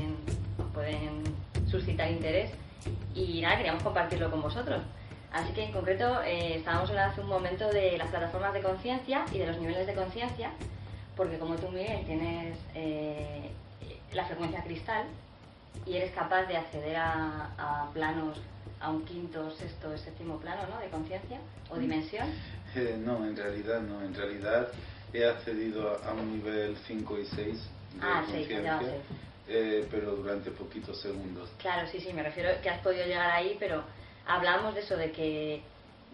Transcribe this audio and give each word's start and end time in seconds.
Pueden, 0.00 0.16
os 0.58 0.72
pueden 0.72 1.68
suscitar 1.68 2.10
interés. 2.10 2.50
Y 3.14 3.40
nada, 3.40 3.56
queríamos 3.56 3.82
compartirlo 3.82 4.30
con 4.30 4.42
vosotros. 4.42 4.82
Así 5.32 5.52
que 5.52 5.64
en 5.64 5.72
concreto 5.72 6.22
eh, 6.22 6.56
estábamos 6.56 6.90
hablando 6.90 7.12
hace 7.12 7.20
un 7.20 7.28
momento 7.28 7.68
de 7.68 7.96
las 7.98 8.08
plataformas 8.08 8.52
de 8.52 8.62
conciencia 8.62 9.24
y 9.32 9.38
de 9.38 9.46
los 9.46 9.58
niveles 9.60 9.86
de 9.86 9.94
conciencia, 9.94 10.50
porque 11.16 11.38
como 11.38 11.54
tú, 11.56 11.68
Miguel, 11.68 12.04
tienes 12.04 12.58
eh, 12.74 13.50
la 14.12 14.24
frecuencia 14.24 14.62
cristal 14.64 15.04
y 15.86 15.96
eres 15.96 16.10
capaz 16.12 16.46
de 16.46 16.56
acceder 16.56 16.96
a, 16.96 17.50
a 17.58 17.90
planos 17.92 18.38
a 18.80 18.90
un 18.90 19.04
quinto, 19.04 19.50
sexto, 19.52 19.96
séptimo 19.98 20.38
plano 20.38 20.62
¿no? 20.68 20.80
de 20.80 20.88
conciencia 20.88 21.38
o 21.68 21.76
dimensión. 21.78 22.26
Eh, 22.74 22.96
no, 22.98 23.24
en 23.24 23.36
realidad 23.36 23.80
no. 23.82 24.02
En 24.02 24.14
realidad 24.14 24.68
he 25.12 25.24
accedido 25.26 25.96
a, 26.02 26.08
a 26.10 26.12
un 26.14 26.38
nivel 26.38 26.76
5 26.86 27.18
y 27.18 27.24
6 27.26 27.36
de 27.36 27.60
Ah, 28.00 28.22
seis, 28.28 28.48
conciencia. 28.48 28.80
Eh, 29.52 29.88
pero 29.90 30.12
durante 30.12 30.52
poquitos 30.52 31.00
segundos. 31.00 31.50
Claro, 31.58 31.88
sí, 31.88 32.00
sí, 32.00 32.12
me 32.12 32.22
refiero 32.22 32.50
que 32.62 32.70
has 32.70 32.80
podido 32.82 33.04
llegar 33.04 33.32
ahí, 33.32 33.56
pero 33.58 33.82
hablábamos 34.24 34.74
de 34.76 34.80
eso, 34.82 34.96
de 34.96 35.10
que, 35.10 35.60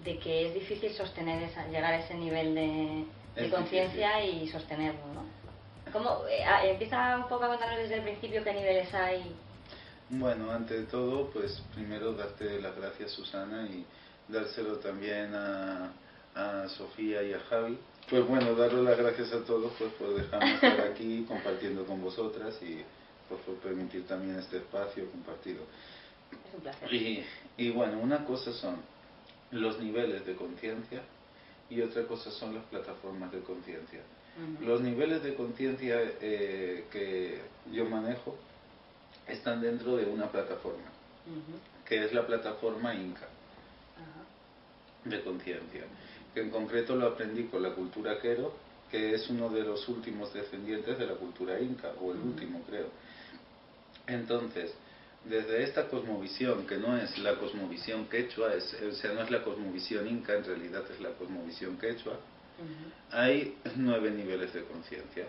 de 0.03 0.19
que 0.19 0.47
es 0.47 0.55
difícil 0.55 0.91
sostener 0.95 1.43
esa, 1.43 1.67
llegar 1.69 1.93
a 1.93 1.99
ese 1.99 2.15
nivel 2.15 2.55
de, 2.55 3.51
conciencia 3.51 4.25
y 4.25 4.49
sostenerlo, 4.49 5.07
¿no? 5.13 5.93
¿Cómo, 5.93 6.27
eh, 6.31 6.43
ah, 6.45 6.65
empieza 6.65 7.19
un 7.19 7.29
poco 7.29 7.45
a 7.45 7.49
contarnos 7.49 7.79
desde 7.79 7.97
el 7.97 8.03
principio 8.03 8.43
qué 8.43 8.55
niveles 8.55 8.93
hay. 8.95 9.37
Bueno, 10.09 10.51
ante 10.51 10.83
todo, 10.85 11.31
pues 11.31 11.63
primero 11.75 12.15
darte 12.15 12.59
las 12.61 12.75
gracias, 12.75 13.13
Susana, 13.13 13.67
y 13.67 13.85
dárselo 14.29 14.79
también 14.79 15.35
a, 15.35 15.93
a 16.35 16.69
Sofía 16.71 17.23
y 17.23 17.35
a 17.35 17.41
Javi. 17.41 17.79
Pues 18.09 18.27
bueno, 18.27 18.55
darle 18.55 18.83
las 18.83 18.97
gracias 18.97 19.33
a 19.33 19.45
todos 19.45 19.73
pues, 19.79 19.93
por 19.93 20.15
dejarme 20.15 20.55
estar 20.55 20.81
aquí 20.93 21.25
compartiendo 21.29 21.85
con 21.85 22.01
vosotras 22.01 22.55
y 22.63 22.83
por 23.29 23.39
permitir 23.57 24.07
también 24.07 24.39
este 24.39 24.59
espacio 24.59 25.11
compartido. 25.11 25.63
Es 26.33 26.55
un 26.55 26.61
placer. 26.61 26.93
Y, 26.93 27.25
y 27.57 27.71
bueno, 27.71 27.99
una 28.01 28.25
cosa 28.25 28.53
son 28.53 28.77
los 29.51 29.79
niveles 29.79 30.25
de 30.27 30.35
conciencia 30.35 31.03
y 31.71 31.81
otra 31.81 32.07
cosa 32.07 32.31
son 32.31 32.55
las 32.55 32.65
plataformas 32.65 33.33
de 33.33 33.41
conciencia. 33.41 34.01
Los 34.61 34.83
niveles 34.83 35.23
de 35.23 35.35
conciencia 35.35 35.97
eh, 36.21 36.85
que 36.93 37.41
yo 37.73 37.87
manejo 37.87 38.37
están 39.27 39.63
dentro 39.63 39.97
de 39.97 40.05
una 40.05 40.31
plataforma, 40.31 40.91
que 41.87 42.05
es 42.05 42.13
la 42.13 42.27
plataforma 42.27 42.95
Inca 42.95 43.27
de 45.05 45.23
conciencia, 45.23 45.85
que 46.35 46.41
en 46.41 46.51
concreto 46.51 46.95
lo 46.97 47.07
aprendí 47.07 47.45
con 47.45 47.63
la 47.63 47.71
cultura 47.71 48.21
Quero, 48.21 48.53
que 48.91 49.15
es 49.15 49.31
uno 49.31 49.49
de 49.49 49.63
los 49.63 49.89
últimos 49.89 50.35
descendientes 50.35 50.99
de 50.99 51.07
la 51.07 51.15
cultura 51.15 51.59
Inca, 51.59 51.93
o 52.01 52.13
el 52.13 52.19
último 52.19 52.63
creo. 52.69 52.89
Entonces, 54.07 54.73
desde 55.25 55.65
esta 55.65 55.89
cosmovisión, 55.89 56.67
que 56.67 56.77
no 56.77 56.97
es 56.97 57.19
la 57.19 57.37
cosmovisión 57.37 58.07
quechua, 58.07 58.55
es, 58.55 58.77
o 58.83 58.93
sea, 58.93 59.13
no 59.13 59.23
es 59.23 59.31
la 59.31 59.43
cosmovisión 59.43 60.07
inca, 60.07 60.35
en 60.35 60.45
realidad 60.45 60.85
es 60.91 61.01
la 61.01 61.11
cosmovisión 61.11 61.77
quechua, 61.79 62.19
hay 63.11 63.57
nueve 63.77 64.11
niveles 64.11 64.53
de 64.55 64.65
conciencia. 64.65 65.27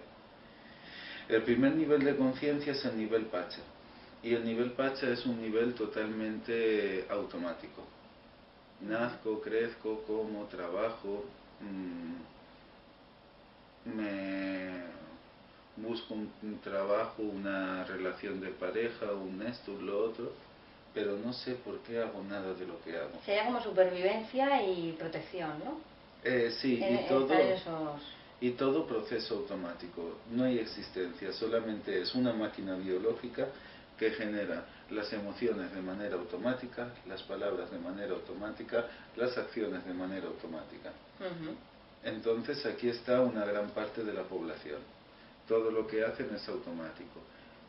El 1.28 1.44
primer 1.44 1.76
nivel 1.76 2.04
de 2.06 2.16
conciencia 2.16 2.72
es 2.72 2.86
el 2.86 2.98
nivel 2.98 3.26
Pacha. 3.26 3.60
Y 4.24 4.34
el 4.34 4.46
nivel 4.46 4.72
Pacha 4.72 5.10
es 5.10 5.26
un 5.26 5.42
nivel 5.42 5.74
totalmente 5.74 7.06
automático. 7.10 7.84
Nazco, 8.82 9.42
crezco, 9.42 10.04
como, 10.04 10.46
trabajo, 10.46 11.26
mm, 11.62 12.16
me 13.96 14.37
busco 15.78 16.14
un, 16.14 16.32
un 16.44 16.60
trabajo, 16.60 17.22
una 17.22 17.84
relación 17.86 18.42
de 18.42 18.50
pareja, 18.50 19.12
un 19.12 19.42
esto, 19.42 19.72
un 19.72 19.86
lo 19.86 20.06
otro, 20.06 20.32
pero 20.94 21.18
no 21.18 21.32
sé 21.34 21.56
por 21.56 21.80
qué 21.80 22.00
hago 22.00 22.24
nada 22.24 22.54
de 22.54 22.66
lo 22.66 22.82
que 22.82 22.98
hago. 22.98 23.20
Sería 23.26 23.46
como 23.46 23.62
supervivencia 23.62 24.64
y 24.64 24.94
protección, 24.94 25.60
¿no? 25.64 25.80
Eh, 26.24 26.52
sí, 26.60 26.84
y 26.84 27.08
todo... 27.08 27.32
esos... 27.34 28.02
Y 28.40 28.52
todo 28.52 28.86
proceso 28.86 29.38
automático, 29.38 30.20
no 30.32 30.44
hay 30.44 30.60
existencia, 30.60 31.34
solamente 31.34 32.00
es 32.00 32.14
una 32.14 32.34
máquina 32.34 32.76
biológica 32.76 33.48
que 33.98 34.12
genera 34.12 34.64
las 34.92 35.12
emociones 35.12 35.74
de 35.74 35.82
manera 35.82 36.18
automática, 36.18 36.90
las 37.08 37.24
palabras 37.24 37.72
de 37.72 37.80
manera 37.80 38.14
automática, 38.14 38.86
las 39.16 39.36
acciones 39.40 39.84
de 39.88 39.94
manera 39.94 40.28
automática. 40.28 40.92
Entonces 42.04 42.64
aquí 42.68 42.90
está 42.90 43.22
una 43.22 43.44
gran 43.44 43.72
parte 43.72 44.04
de 44.04 44.14
la 44.14 44.22
población. 44.22 44.82
Todo 45.48 45.72
lo 45.72 45.88
que 45.88 46.04
hacen 46.04 46.34
es 46.36 46.48
automático. 46.50 47.22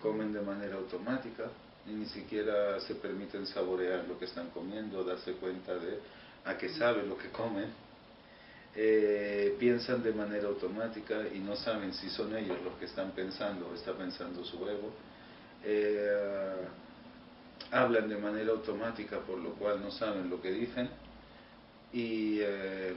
Comen 0.03 0.33
de 0.33 0.41
manera 0.41 0.77
automática 0.77 1.45
y 1.87 1.91
ni 1.91 2.07
siquiera 2.07 2.81
se 2.81 2.95
permiten 2.97 3.47
saborear 3.47 4.05
lo 4.09 4.19
que 4.19 4.27
están 4.27 4.51
comiendo, 4.51 5.05
darse 5.05 5.33
cuenta 5.33 5.75
de 5.75 6.01
a 6.45 6.57
qué 6.57 6.69
sabe 6.71 7.07
lo 7.07 7.17
que 7.17 7.31
comen 7.31 7.89
eh, 8.81 9.57
piensan 9.59 10.05
de 10.05 10.13
manera 10.13 10.47
automática 10.47 11.27
y 11.35 11.41
no 11.41 11.57
saben 11.57 11.93
si 11.95 12.09
son 12.11 12.37
ellos 12.37 12.59
los 12.63 12.75
que 12.75 12.85
están 12.85 13.11
pensando 13.11 13.69
o 13.69 13.75
está 13.75 13.93
pensando 13.93 14.45
su 14.45 14.57
ego. 14.69 14.93
Eh, 15.65 16.67
hablan 17.73 18.09
de 18.09 18.17
manera 18.19 18.53
automática, 18.53 19.19
por 19.19 19.39
lo 19.39 19.55
cual 19.55 19.83
no 19.83 19.91
saben 19.91 20.31
lo 20.31 20.41
que 20.41 20.53
dicen. 20.53 20.89
Y 21.93 22.39
eh, 22.41 22.95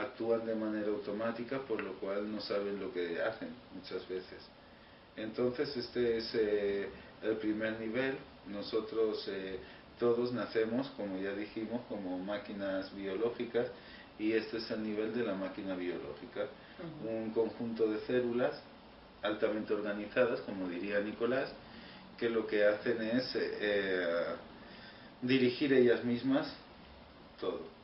actúan 0.00 0.46
de 0.46 0.54
manera 0.54 0.88
automática, 0.88 1.58
por 1.58 1.82
lo 1.82 1.94
cual 1.94 2.30
no 2.30 2.40
saben 2.40 2.80
lo 2.80 2.92
que 2.92 3.20
hacen 3.20 3.50
muchas 3.74 4.08
veces. 4.08 4.40
Entonces 5.16 5.76
este 5.76 6.18
es 6.18 6.34
eh, 6.34 6.88
el 7.22 7.36
primer 7.36 7.78
nivel. 7.80 8.16
Nosotros 8.46 9.26
eh, 9.28 9.58
Todos 9.98 10.32
nacemos, 10.32 10.88
como 10.96 11.18
ya 11.18 11.32
dijimos, 11.32 11.80
como 11.88 12.18
máquinas 12.18 12.94
biológicas 12.94 13.66
y 14.18 14.32
este 14.32 14.58
es 14.58 14.70
el 14.70 14.82
nivel 14.84 15.12
de 15.12 15.24
la 15.24 15.34
máquina 15.34 15.74
biológica. 15.74 16.46
Un 17.04 17.30
conjunto 17.30 17.90
de 17.90 17.98
células 18.06 18.54
altamente 19.22 19.74
organizadas, 19.74 20.40
como 20.42 20.68
diría 20.68 21.00
Nicolás, 21.00 21.50
que 22.16 22.30
lo 22.30 22.46
que 22.46 22.64
hacen 22.64 23.02
es 23.02 23.32
eh, 23.34 24.24
dirigir 25.22 25.72
ellas 25.72 26.04
mismas 26.04 26.46
todo. 27.40 27.77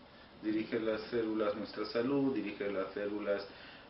Dirigen 0.44 0.87
las 0.87 1.00
células 1.11 1.56
nuestra 1.56 1.87
salud, 1.87 2.35
dirigen 2.35 2.75
las 2.75 2.93
células 2.93 3.44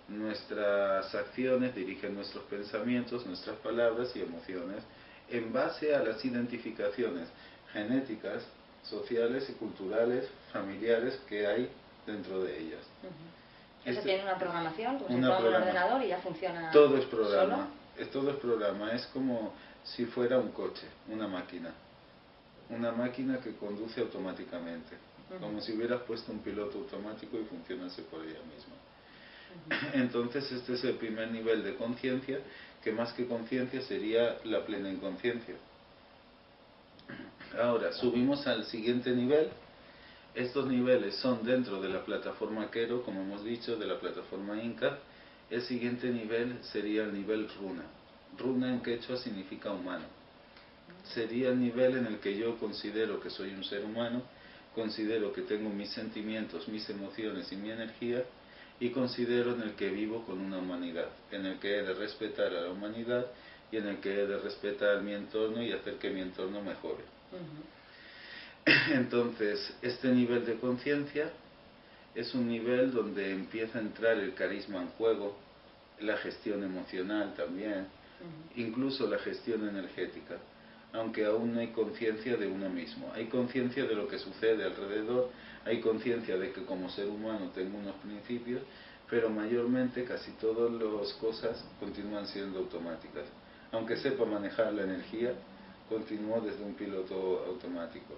nuestras 0.08 1.14
acciones, 1.14 1.74
dirigen 1.74 2.14
nuestros 2.14 2.44
pensamientos, 2.44 3.26
nuestras 3.26 3.56
palabras 3.56 4.14
y 4.14 4.20
emociones 4.20 4.82
en 5.30 5.52
base 5.52 5.94
a 5.94 6.02
las 6.02 6.24
identificaciones 6.24 7.28
genéticas, 7.72 8.42
sociales 8.82 9.48
y 9.48 9.52
culturales, 9.54 10.28
familiares 10.52 11.18
que 11.28 11.46
hay 11.46 11.70
dentro 12.06 12.42
de 12.42 12.58
ellas. 12.58 12.80
Eso 13.84 13.98
este 13.98 14.02
tiene 14.02 14.22
una 14.22 14.38
programación, 14.38 14.98
como 14.98 15.14
un 15.14 15.24
ordenador 15.24 16.02
y 16.02 16.08
ya 16.08 16.18
funciona. 16.18 16.70
Todo 16.70 16.96
es 16.96 17.04
programa. 17.06 17.68
Es, 17.98 18.10
todo 18.10 18.30
es 18.30 18.36
programa. 18.36 18.92
Es 18.92 19.06
como 19.06 19.52
si 19.84 20.06
fuera 20.06 20.38
un 20.38 20.50
coche, 20.52 20.86
una 21.08 21.26
máquina. 21.26 21.72
Una 22.76 22.92
máquina 22.92 23.40
que 23.40 23.54
conduce 23.56 24.00
automáticamente. 24.00 24.96
Como 25.40 25.60
si 25.60 25.72
hubieras 25.72 26.02
puesto 26.02 26.32
un 26.32 26.40
piloto 26.40 26.78
automático 26.78 27.38
y 27.38 27.44
funcionase 27.44 28.02
por 28.02 28.24
ella 28.24 28.40
misma. 28.42 29.92
Entonces 29.94 30.50
este 30.52 30.74
es 30.74 30.84
el 30.84 30.94
primer 30.96 31.30
nivel 31.30 31.62
de 31.62 31.76
conciencia, 31.76 32.40
que 32.82 32.92
más 32.92 33.12
que 33.12 33.26
conciencia 33.26 33.80
sería 33.82 34.36
la 34.44 34.64
plena 34.64 34.90
inconsciencia. 34.90 35.54
Ahora, 37.60 37.92
subimos 37.92 38.46
al 38.46 38.64
siguiente 38.64 39.10
nivel. 39.12 39.48
Estos 40.34 40.66
niveles 40.66 41.14
son 41.16 41.44
dentro 41.44 41.80
de 41.80 41.88
la 41.88 42.04
plataforma 42.04 42.70
Quero, 42.70 43.02
como 43.02 43.22
hemos 43.22 43.44
dicho, 43.44 43.76
de 43.76 43.86
la 43.86 44.00
plataforma 44.00 44.60
Inca. 44.60 44.98
El 45.50 45.62
siguiente 45.62 46.08
nivel 46.08 46.58
sería 46.62 47.04
el 47.04 47.14
nivel 47.14 47.48
Runa. 47.60 47.84
Runa 48.36 48.72
en 48.72 48.80
quechua 48.80 49.16
significa 49.16 49.70
humano. 49.70 50.04
Sería 51.12 51.50
el 51.50 51.60
nivel 51.60 51.96
en 51.96 52.06
el 52.06 52.18
que 52.18 52.36
yo 52.36 52.58
considero 52.58 53.20
que 53.20 53.30
soy 53.30 53.50
un 53.52 53.64
ser 53.64 53.84
humano, 53.84 54.22
considero 54.74 55.32
que 55.32 55.42
tengo 55.42 55.68
mis 55.70 55.90
sentimientos, 55.90 56.68
mis 56.68 56.88
emociones 56.88 57.52
y 57.52 57.56
mi 57.56 57.70
energía, 57.70 58.24
y 58.80 58.90
considero 58.90 59.54
en 59.54 59.62
el 59.62 59.74
que 59.74 59.90
vivo 59.90 60.24
con 60.24 60.40
una 60.40 60.58
humanidad, 60.58 61.08
en 61.30 61.46
el 61.46 61.58
que 61.58 61.78
he 61.78 61.82
de 61.82 61.94
respetar 61.94 62.52
a 62.54 62.62
la 62.62 62.70
humanidad 62.70 63.26
y 63.70 63.76
en 63.76 63.86
el 63.86 63.98
que 63.98 64.12
he 64.12 64.26
de 64.26 64.38
respetar 64.38 65.02
mi 65.02 65.12
entorno 65.12 65.62
y 65.62 65.72
hacer 65.72 65.94
que 65.94 66.10
mi 66.10 66.20
entorno 66.20 66.60
mejore. 66.62 67.04
Entonces, 68.92 69.74
este 69.82 70.08
nivel 70.08 70.46
de 70.46 70.54
conciencia 70.56 71.30
es 72.14 72.34
un 72.34 72.48
nivel 72.48 72.92
donde 72.92 73.30
empieza 73.30 73.78
a 73.78 73.82
entrar 73.82 74.18
el 74.18 74.34
carisma 74.34 74.80
en 74.80 74.88
juego, 74.90 75.36
la 76.00 76.16
gestión 76.16 76.62
emocional 76.64 77.34
también, 77.34 77.86
incluso 78.56 79.08
la 79.08 79.18
gestión 79.18 79.68
energética, 79.68 80.36
aunque 80.94 81.24
aún 81.26 81.54
no 81.54 81.60
hay 81.60 81.68
conciencia 81.68 82.36
de 82.36 82.46
uno 82.46 82.68
mismo. 82.70 83.10
Hay 83.14 83.26
conciencia 83.26 83.84
de 83.84 83.94
lo 83.94 84.06
que 84.06 84.18
sucede 84.18 84.64
alrededor, 84.64 85.28
hay 85.64 85.80
conciencia 85.80 86.38
de 86.38 86.52
que 86.52 86.64
como 86.64 86.88
ser 86.88 87.08
humano 87.08 87.50
tengo 87.52 87.78
unos 87.78 87.96
principios, 87.96 88.62
pero 89.10 89.28
mayormente 89.28 90.04
casi 90.04 90.30
todas 90.32 90.72
las 90.72 91.12
cosas 91.14 91.64
continúan 91.80 92.26
siendo 92.28 92.60
automáticas. 92.60 93.24
Aunque 93.72 93.96
sepa 93.96 94.24
manejar 94.24 94.72
la 94.72 94.84
energía, 94.84 95.32
continuó 95.88 96.40
desde 96.40 96.62
un 96.62 96.74
piloto 96.74 97.44
automático. 97.48 98.14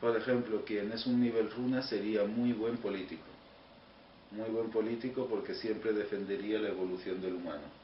Por 0.00 0.14
ejemplo, 0.16 0.62
quien 0.66 0.92
es 0.92 1.06
un 1.06 1.18
nivel 1.18 1.50
runa 1.50 1.82
sería 1.82 2.24
muy 2.24 2.52
buen 2.52 2.76
político. 2.76 3.24
Muy 4.32 4.50
buen 4.50 4.70
político 4.70 5.26
porque 5.30 5.54
siempre 5.54 5.94
defendería 5.94 6.58
la 6.60 6.68
evolución 6.68 7.22
del 7.22 7.34
humano. 7.34 7.75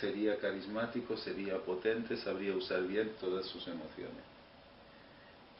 Sería 0.00 0.38
carismático, 0.38 1.16
sería 1.16 1.58
potente, 1.58 2.16
sabría 2.16 2.54
usar 2.54 2.82
bien 2.82 3.12
todas 3.20 3.46
sus 3.46 3.66
emociones. 3.66 4.24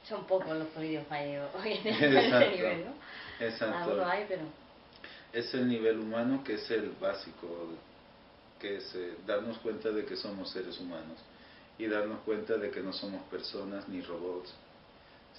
Son 0.08 0.24
pocos 0.26 0.56
los 0.56 0.68
políticos 0.68 1.06
hoy 1.10 1.72
en 1.72 1.86
ese 1.86 2.50
nivel, 2.50 2.84
¿no? 2.84 3.44
Exacto. 3.44 4.04
hay, 4.04 4.24
pero... 4.28 4.42
Es 5.32 5.52
el 5.54 5.68
nivel 5.68 5.98
humano 5.98 6.42
que 6.44 6.54
es 6.54 6.70
el 6.70 6.90
básico, 7.00 7.70
que 8.60 8.76
es 8.76 8.94
eh, 8.94 9.16
darnos 9.26 9.58
cuenta 9.58 9.90
de 9.90 10.04
que 10.04 10.16
somos 10.16 10.50
seres 10.50 10.78
humanos 10.78 11.18
y 11.78 11.86
darnos 11.86 12.20
cuenta 12.20 12.56
de 12.56 12.70
que 12.70 12.80
no 12.80 12.92
somos 12.92 13.22
personas 13.24 13.88
ni 13.88 14.00
robots, 14.00 14.54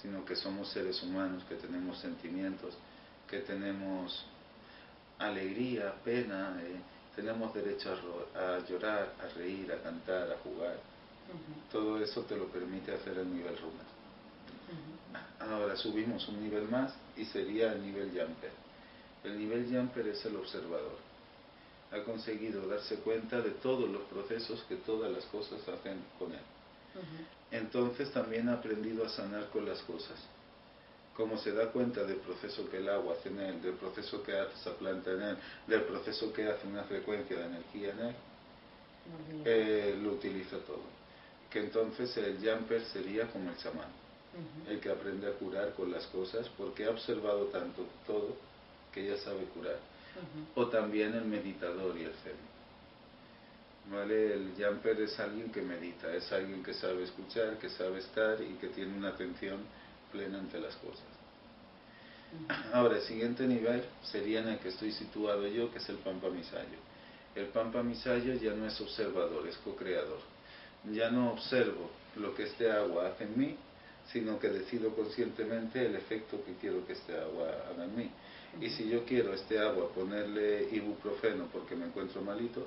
sino 0.02 0.24
que 0.24 0.36
somos 0.36 0.68
seres 0.70 1.02
humanos, 1.02 1.42
que 1.48 1.56
tenemos 1.56 1.98
sentimientos, 1.98 2.74
que 3.28 3.38
tenemos 3.40 4.24
alegría, 5.18 5.94
pena, 6.04 6.60
eh, 6.62 6.76
tenemos 7.18 7.52
derecho 7.52 7.90
a, 8.36 8.58
llorar, 8.68 9.12
a 9.20 9.28
reír, 9.36 9.72
a 9.72 9.82
cantar, 9.82 10.30
a 10.30 10.38
jugar. 10.38 10.76
Todo 11.72 12.00
eso 12.00 12.22
te 12.22 12.36
lo 12.36 12.46
permite 12.46 12.94
hacer 12.94 13.18
el 13.18 13.34
nivel 13.34 13.56
runa. 13.58 13.84
Ahora 15.40 15.76
subimos 15.76 16.28
un 16.28 16.40
nivel 16.40 16.68
más 16.68 16.94
y 17.16 17.24
sería 17.24 17.72
el 17.72 17.82
nivel 17.82 18.10
jumper. 18.10 18.52
El 19.24 19.36
nivel 19.36 19.66
jumper 19.66 20.06
es 20.06 20.24
el 20.26 20.36
observador 20.36 21.08
ha 21.90 22.02
conseguido 22.04 22.66
darse 22.68 22.96
cuenta 22.96 23.40
de 23.40 23.50
todos 23.50 23.88
los 23.88 24.02
procesos 24.02 24.62
que 24.68 24.76
todas 24.76 25.10
las 25.10 25.24
cosas 25.26 25.60
hacen 25.68 26.02
con 26.18 26.32
él. 26.32 26.40
Entonces 27.50 28.12
también 28.12 28.48
ha 28.48 28.54
aprendido 28.54 29.06
a 29.06 29.08
sanar 29.08 29.48
con 29.48 29.66
las 29.66 29.80
cosas. 29.82 30.18
Como 31.18 31.36
se 31.36 31.52
da 31.52 31.66
cuenta 31.72 32.04
del 32.04 32.18
proceso 32.18 32.70
que 32.70 32.78
el 32.78 32.88
agua 32.88 33.16
hace 33.18 33.28
en 33.28 33.40
él, 33.40 33.60
del 33.60 33.74
proceso 33.74 34.22
que 34.22 34.38
hace 34.38 34.54
esa 34.54 34.72
planta 34.78 35.10
en 35.10 35.20
él, 35.20 35.36
del 35.66 35.82
proceso 35.82 36.32
que 36.32 36.46
hace 36.46 36.66
una 36.66 36.84
frecuencia 36.84 37.36
de 37.36 37.44
energía 37.44 37.90
en 37.90 38.00
él, 38.00 38.14
eh, 39.44 39.98
lo 40.00 40.12
utiliza 40.12 40.58
todo. 40.58 40.84
Que 41.50 41.58
entonces 41.58 42.16
el 42.18 42.38
jumper 42.38 42.84
sería 42.86 43.26
como 43.26 43.50
el 43.50 43.56
chamán, 43.56 43.90
el 44.68 44.78
que 44.78 44.90
aprende 44.90 45.26
a 45.26 45.32
curar 45.32 45.74
con 45.74 45.90
las 45.90 46.06
cosas 46.06 46.48
porque 46.56 46.84
ha 46.84 46.90
observado 46.90 47.46
tanto 47.46 47.84
todo 48.06 48.36
que 48.94 49.04
ya 49.06 49.16
sabe 49.18 49.44
curar 49.54 49.78
o 50.54 50.66
también 50.68 51.14
el 51.14 51.24
meditador 51.24 51.96
y 51.96 52.04
el 52.04 52.12
zen. 52.12 52.48
¿Vale? 53.90 54.34
El 54.34 54.52
jumper 54.58 55.00
es 55.00 55.18
alguien 55.18 55.50
que 55.50 55.62
medita, 55.62 56.14
es 56.14 56.30
alguien 56.30 56.62
que 56.62 56.74
sabe 56.74 57.04
escuchar, 57.04 57.58
que 57.58 57.70
sabe 57.70 58.00
estar 58.00 58.40
y 58.42 58.54
que 58.60 58.68
tiene 58.68 58.94
una 58.96 59.08
atención 59.10 59.60
plena 60.12 60.38
ante 60.38 60.58
las 60.60 60.74
cosas. 60.76 61.04
Ahora, 62.72 62.96
el 62.96 63.02
siguiente 63.02 63.46
nivel 63.46 63.84
sería 64.02 64.40
en 64.40 64.48
el 64.48 64.58
que 64.58 64.68
estoy 64.68 64.92
situado 64.92 65.46
yo, 65.46 65.72
que 65.72 65.78
es 65.78 65.88
el 65.88 65.96
Pampa 65.96 66.28
Misayo. 66.28 66.78
El 67.34 67.46
Pampa 67.46 67.82
Misayo 67.82 68.34
ya 68.34 68.52
no 68.52 68.66
es 68.66 68.80
observador, 68.80 69.46
es 69.46 69.56
co-creador. 69.58 70.20
Ya 70.92 71.10
no 71.10 71.32
observo 71.32 71.90
lo 72.16 72.34
que 72.34 72.44
este 72.44 72.70
agua 72.70 73.08
hace 73.08 73.24
en 73.24 73.38
mí, 73.38 73.56
sino 74.12 74.38
que 74.38 74.48
decido 74.48 74.94
conscientemente 74.94 75.84
el 75.84 75.94
efecto 75.94 76.42
que 76.44 76.54
quiero 76.54 76.86
que 76.86 76.94
este 76.94 77.16
agua 77.16 77.48
haga 77.70 77.84
en 77.84 77.96
mí. 77.96 78.10
Y 78.60 78.70
si 78.70 78.88
yo 78.88 79.04
quiero 79.04 79.34
este 79.34 79.58
agua 79.58 79.90
ponerle 79.90 80.68
ibuprofeno 80.72 81.46
porque 81.52 81.76
me 81.76 81.86
encuentro 81.86 82.22
malito, 82.22 82.66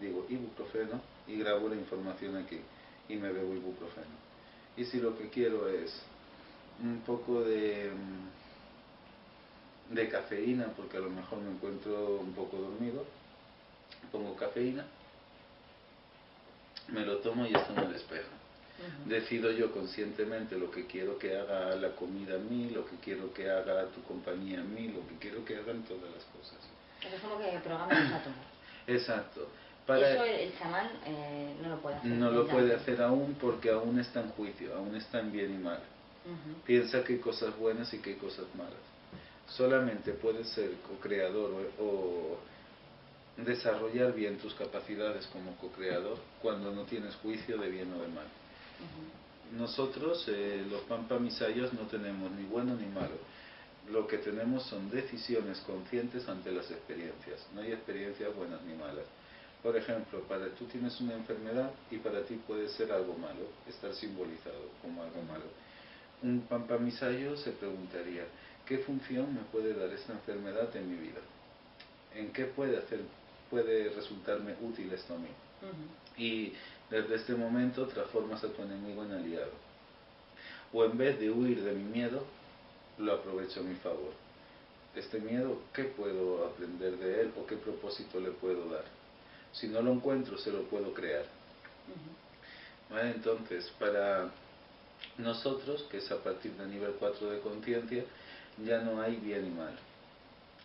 digo 0.00 0.26
ibuprofeno 0.28 1.00
y 1.26 1.36
grabo 1.36 1.68
la 1.68 1.74
información 1.74 2.36
aquí 2.36 2.60
y 3.08 3.16
me 3.16 3.32
bebo 3.32 3.54
ibuprofeno. 3.54 4.28
Y 4.76 4.84
si 4.84 5.00
lo 5.00 5.18
que 5.18 5.28
quiero 5.28 5.68
es 5.68 5.92
un 6.82 7.00
poco 7.04 7.42
de, 7.42 7.90
de 9.90 10.08
cafeína, 10.08 10.66
porque 10.76 10.96
a 10.96 11.00
lo 11.00 11.10
mejor 11.10 11.38
me 11.38 11.50
encuentro 11.50 12.18
un 12.20 12.32
poco 12.32 12.56
dormido, 12.58 13.04
pongo 14.12 14.36
cafeína, 14.36 14.84
me 16.88 17.04
lo 17.04 17.18
tomo 17.18 17.46
y 17.46 17.54
esto 17.54 17.72
me 17.74 17.86
despeja. 17.86 18.28
Decido 19.06 19.50
yo 19.50 19.72
conscientemente 19.72 20.56
lo 20.56 20.70
que 20.70 20.86
quiero 20.86 21.18
que 21.18 21.36
haga 21.36 21.74
la 21.74 21.90
comida 21.96 22.36
a 22.36 22.38
mí, 22.38 22.70
lo 22.70 22.86
que 22.86 22.94
quiero 23.02 23.34
que 23.34 23.50
haga 23.50 23.86
tu 23.86 24.02
compañía 24.04 24.60
a 24.60 24.64
mí, 24.64 24.88
lo 24.88 25.06
que 25.08 25.16
quiero 25.18 25.44
que 25.44 25.56
hagan 25.56 25.82
todas 25.82 26.08
las 26.14 26.24
cosas. 26.26 26.58
es 27.02 27.20
como 27.20 27.38
que 27.38 27.58
programa 27.58 27.92
los 27.92 28.12
átomos. 28.12 28.38
Exacto. 28.86 29.48
Para 29.84 30.12
eso 30.12 30.24
el, 30.24 30.56
chamán 30.58 30.90
eh, 31.06 31.56
no 31.60 31.70
lo 31.70 31.80
puede 31.80 31.96
hacer. 31.96 32.10
No 32.10 32.30
lo 32.30 32.46
puede 32.46 32.74
hacer 32.74 33.02
aún 33.02 33.36
porque 33.40 33.70
aún 33.70 33.98
está 33.98 34.20
en 34.20 34.28
juicio, 34.30 34.76
aún 34.76 34.94
está 34.94 35.20
en 35.20 35.32
bien 35.32 35.54
y 35.54 35.58
mal. 35.58 35.80
Piensa 36.64 37.02
que 37.04 37.14
hay 37.14 37.18
cosas 37.18 37.56
buenas 37.56 37.92
y 37.94 37.98
que 37.98 38.10
hay 38.10 38.16
cosas 38.16 38.46
malas. 38.56 38.74
Solamente 39.48 40.12
puedes 40.12 40.48
ser 40.48 40.72
co-creador 40.86 41.72
o 41.80 42.38
desarrollar 43.38 44.12
bien 44.14 44.36
tus 44.38 44.54
capacidades 44.54 45.26
como 45.28 45.56
co-creador 45.56 46.18
cuando 46.42 46.72
no 46.72 46.82
tienes 46.82 47.14
juicio 47.16 47.56
de 47.58 47.70
bien 47.70 47.92
o 47.92 48.02
de 48.02 48.08
mal. 48.08 48.26
Nosotros, 49.56 50.24
eh, 50.28 50.66
los 50.70 50.82
pampamisayos, 50.82 51.72
no 51.72 51.82
tenemos 51.82 52.30
ni 52.32 52.44
bueno 52.44 52.74
ni 52.74 52.86
malo. 52.86 53.16
Lo 53.90 54.06
que 54.06 54.18
tenemos 54.18 54.64
son 54.64 54.90
decisiones 54.90 55.60
conscientes 55.60 56.28
ante 56.28 56.52
las 56.52 56.70
experiencias. 56.70 57.46
No 57.54 57.62
hay 57.62 57.72
experiencias 57.72 58.34
buenas 58.36 58.60
ni 58.62 58.74
malas. 58.74 59.06
Por 59.62 59.76
ejemplo, 59.76 60.20
para 60.28 60.48
tú 60.50 60.66
tienes 60.66 61.00
una 61.00 61.14
enfermedad 61.14 61.70
y 61.90 61.96
para 61.96 62.22
ti 62.22 62.38
puede 62.46 62.68
ser 62.68 62.92
algo 62.92 63.14
malo, 63.14 63.48
estar 63.66 63.92
simbolizado 63.94 64.68
como 64.82 65.02
algo 65.02 65.22
malo. 65.22 65.44
Un 66.22 66.40
pampamisayo 66.42 67.36
se 67.36 67.52
preguntaría, 67.52 68.24
¿qué 68.66 68.78
función 68.78 69.34
me 69.34 69.40
puede 69.52 69.74
dar 69.74 69.90
esta 69.90 70.12
enfermedad 70.12 70.74
en 70.76 70.90
mi 70.90 70.96
vida? 70.96 71.20
¿En 72.14 72.32
qué 72.32 72.44
puede 72.44 72.76
hacer, 72.78 73.00
puede 73.50 73.90
resultarme 73.90 74.54
útil 74.60 74.92
esto 74.92 75.14
a 75.14 75.18
mí? 75.18 75.28
Y 76.16 76.52
desde 76.90 77.16
este 77.16 77.34
momento 77.34 77.86
transformas 77.86 78.42
a 78.44 78.48
tu 78.48 78.62
enemigo 78.62 79.04
en 79.04 79.12
aliado. 79.12 79.52
O 80.72 80.84
en 80.84 80.98
vez 80.98 81.18
de 81.18 81.30
huir 81.30 81.62
de 81.62 81.72
mi 81.72 81.84
miedo, 81.84 82.24
lo 82.98 83.12
aprovecho 83.14 83.60
a 83.60 83.62
mi 83.62 83.74
favor. 83.76 84.12
Este 84.94 85.20
miedo, 85.20 85.60
¿qué 85.72 85.84
puedo 85.84 86.46
aprender 86.46 86.96
de 86.96 87.22
él 87.22 87.32
o 87.40 87.46
qué 87.46 87.56
propósito 87.56 88.18
le 88.20 88.30
puedo 88.32 88.68
dar? 88.70 88.84
Si 89.52 89.68
no 89.68 89.80
lo 89.80 89.92
encuentro, 89.92 90.36
se 90.38 90.50
lo 90.50 90.62
puedo 90.64 90.92
crear. 90.92 91.24
Entonces, 92.90 93.70
para 93.78 94.30
nosotros, 95.18 95.84
que 95.90 95.98
es 95.98 96.10
a 96.10 96.22
partir 96.22 96.52
del 96.52 96.70
nivel 96.70 96.92
4 96.98 97.30
de 97.30 97.40
conciencia, 97.40 98.04
ya 98.64 98.80
no 98.80 99.00
hay 99.00 99.16
bien 99.16 99.46
y 99.46 99.50
mal. 99.50 99.76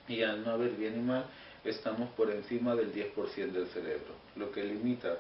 Y 0.08 0.22
al 0.22 0.44
no 0.44 0.52
haber 0.52 0.72
bien 0.72 0.98
y 0.98 1.02
mal, 1.02 1.26
estamos 1.64 2.10
por 2.12 2.32
encima 2.32 2.76
del 2.76 2.94
10% 2.94 3.52
del 3.52 3.68
cerebro. 3.68 4.14
Lo 4.36 4.52
que 4.52 4.64
limita 4.64 5.18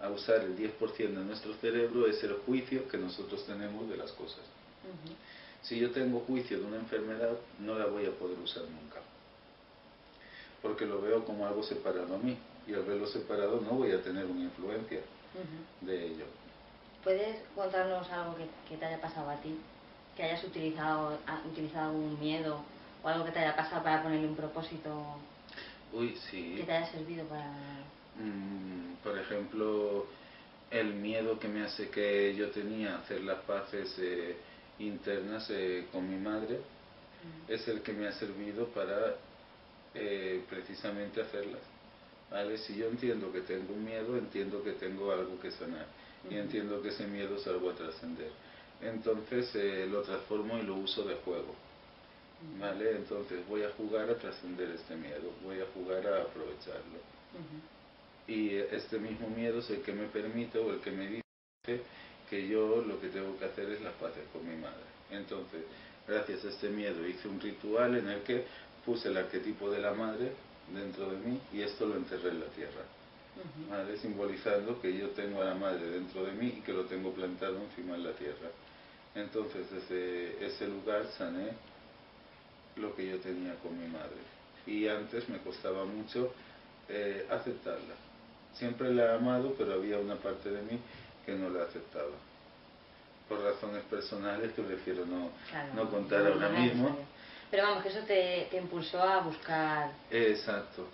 a 0.00 0.10
usar 0.10 0.42
el 0.42 0.56
10% 0.56 0.96
de 0.96 1.24
nuestro 1.24 1.54
cerebro 1.54 2.06
es 2.06 2.22
el 2.22 2.34
juicio 2.46 2.88
que 2.88 2.98
nosotros 2.98 3.44
tenemos 3.46 3.88
de 3.88 3.96
las 3.96 4.12
cosas. 4.12 4.44
Si 5.62 5.78
yo 5.78 5.90
tengo 5.90 6.20
juicio 6.20 6.58
de 6.58 6.64
una 6.64 6.76
enfermedad, 6.76 7.36
no 7.58 7.78
la 7.78 7.86
voy 7.86 8.06
a 8.06 8.10
poder 8.10 8.38
usar 8.38 8.62
nunca. 8.64 9.00
Porque 10.62 10.86
lo 10.86 11.00
veo 11.00 11.24
como 11.24 11.46
algo 11.46 11.62
separado 11.62 12.14
a 12.14 12.18
mí. 12.18 12.36
Y 12.66 12.74
al 12.74 12.82
verlo 12.82 13.06
separado 13.06 13.60
no 13.60 13.70
voy 13.70 13.92
a 13.92 14.02
tener 14.02 14.26
una 14.26 14.42
influencia 14.42 15.00
de 15.80 16.06
ello. 16.06 16.24
¿Puedes 17.06 17.36
contarnos 17.54 18.10
algo 18.10 18.34
que, 18.68 18.76
te 18.76 18.84
haya 18.84 19.00
pasado 19.00 19.30
a 19.30 19.36
ti? 19.36 19.56
Que 20.16 20.24
hayas 20.24 20.42
utilizado, 20.42 21.16
utilizado 21.48 21.90
algún 21.90 22.18
miedo 22.18 22.64
o 23.00 23.08
algo 23.08 23.24
que 23.24 23.30
te 23.30 23.38
haya 23.38 23.54
pasado 23.54 23.84
para 23.84 24.02
ponerle 24.02 24.26
un 24.26 24.34
propósito 24.34 24.90
Uy, 25.92 26.18
sí. 26.28 26.54
que 26.56 26.64
te 26.64 26.72
haya 26.72 26.90
servido 26.90 27.24
para... 27.26 27.46
Mm, 28.16 28.96
por 29.04 29.16
ejemplo, 29.16 30.06
el 30.72 30.94
miedo 30.94 31.38
que 31.38 31.46
me 31.46 31.62
hace 31.62 31.90
que 31.90 32.34
yo 32.34 32.50
tenía 32.50 32.96
hacer 32.96 33.20
las 33.20 33.38
paces 33.42 33.96
eh, 34.00 34.34
internas 34.80 35.48
eh, 35.50 35.86
con 35.92 36.10
mi 36.10 36.16
madre 36.16 36.56
mm. 36.56 37.52
es 37.52 37.68
el 37.68 37.82
que 37.82 37.92
me 37.92 38.08
ha 38.08 38.12
servido 38.14 38.66
para 38.70 39.14
eh, 39.94 40.42
precisamente 40.50 41.22
hacerlas. 41.22 41.62
¿Vale? 42.32 42.58
Si 42.58 42.74
yo 42.74 42.88
entiendo 42.88 43.32
que 43.32 43.42
tengo 43.42 43.74
un 43.74 43.84
miedo, 43.84 44.16
entiendo 44.16 44.60
que 44.64 44.72
tengo 44.72 45.12
algo 45.12 45.38
que 45.38 45.52
sanar 45.52 45.86
y 46.30 46.36
entiendo 46.36 46.82
que 46.82 46.88
ese 46.88 47.06
miedo 47.06 47.36
es 47.36 47.46
algo 47.46 47.70
a 47.70 47.74
trascender. 47.74 48.30
Entonces 48.80 49.54
eh, 49.54 49.86
lo 49.90 50.02
transformo 50.02 50.58
y 50.58 50.62
lo 50.62 50.74
uso 50.76 51.04
de 51.04 51.14
juego. 51.16 51.54
¿Vale? 52.60 52.96
Entonces 52.96 53.46
voy 53.48 53.62
a 53.62 53.70
jugar 53.70 54.10
a 54.10 54.18
trascender 54.18 54.70
este 54.70 54.94
miedo, 54.94 55.32
voy 55.42 55.60
a 55.60 55.66
jugar 55.72 56.06
a 56.06 56.22
aprovecharlo. 56.22 56.98
Y 58.28 58.54
este 58.54 58.98
mismo 58.98 59.28
miedo 59.30 59.60
es 59.60 59.70
el 59.70 59.82
que 59.82 59.92
me 59.92 60.06
permite 60.06 60.58
o 60.58 60.72
el 60.72 60.80
que 60.80 60.90
me 60.90 61.06
dice 61.08 61.82
que 62.28 62.46
yo 62.46 62.82
lo 62.86 63.00
que 63.00 63.08
tengo 63.08 63.38
que 63.38 63.46
hacer 63.46 63.70
es 63.70 63.80
las 63.80 63.94
paces 63.94 64.24
con 64.32 64.46
mi 64.46 64.56
madre. 64.56 64.84
Entonces, 65.10 65.62
gracias 66.06 66.44
a 66.44 66.50
este 66.50 66.68
miedo 66.68 67.06
hice 67.06 67.28
un 67.28 67.40
ritual 67.40 67.96
en 67.96 68.08
el 68.08 68.20
que 68.22 68.44
puse 68.84 69.08
el 69.08 69.16
arquetipo 69.16 69.70
de 69.70 69.80
la 69.80 69.94
madre 69.94 70.32
dentro 70.74 71.10
de 71.10 71.18
mí 71.18 71.40
y 71.52 71.62
esto 71.62 71.86
lo 71.86 71.96
enterré 71.96 72.30
en 72.30 72.40
la 72.40 72.46
tierra 72.46 72.82
madre 73.68 73.98
simbolizando 73.98 74.80
que 74.80 74.96
yo 74.96 75.10
tengo 75.10 75.42
a 75.42 75.46
la 75.46 75.54
madre 75.54 75.90
dentro 75.90 76.24
de 76.24 76.32
mí 76.32 76.54
y 76.58 76.60
que 76.60 76.72
lo 76.72 76.84
tengo 76.84 77.12
plantado 77.12 77.58
encima 77.58 77.96
de 77.96 78.02
la 78.04 78.12
tierra. 78.12 78.48
Entonces 79.14 79.70
desde 79.70 80.46
ese 80.46 80.68
lugar 80.68 81.06
sané 81.16 81.52
lo 82.76 82.94
que 82.94 83.08
yo 83.08 83.18
tenía 83.18 83.54
con 83.56 83.78
mi 83.78 83.86
madre. 83.88 84.18
Y 84.66 84.88
antes 84.88 85.28
me 85.28 85.38
costaba 85.38 85.84
mucho 85.84 86.32
eh, 86.88 87.26
aceptarla. 87.30 87.94
Siempre 88.54 88.92
la 88.92 89.04
he 89.04 89.14
amado, 89.16 89.54
pero 89.56 89.74
había 89.74 89.98
una 89.98 90.16
parte 90.16 90.50
de 90.50 90.62
mí 90.62 90.78
que 91.24 91.32
no 91.32 91.50
la 91.50 91.64
aceptaba. 91.64 92.14
Por 93.28 93.42
razones 93.42 93.82
personales 93.84 94.52
que 94.52 94.62
prefiero 94.62 95.04
no, 95.04 95.30
no 95.74 95.90
contar 95.90 96.26
ahora 96.26 96.48
mismo. 96.50 96.96
Pero 97.50 97.62
vamos, 97.64 97.82
que 97.82 97.88
eso 97.90 98.00
te, 98.00 98.48
te 98.50 98.56
impulsó 98.56 99.00
a 99.00 99.20
buscar... 99.20 99.92
Exacto. 100.10 100.86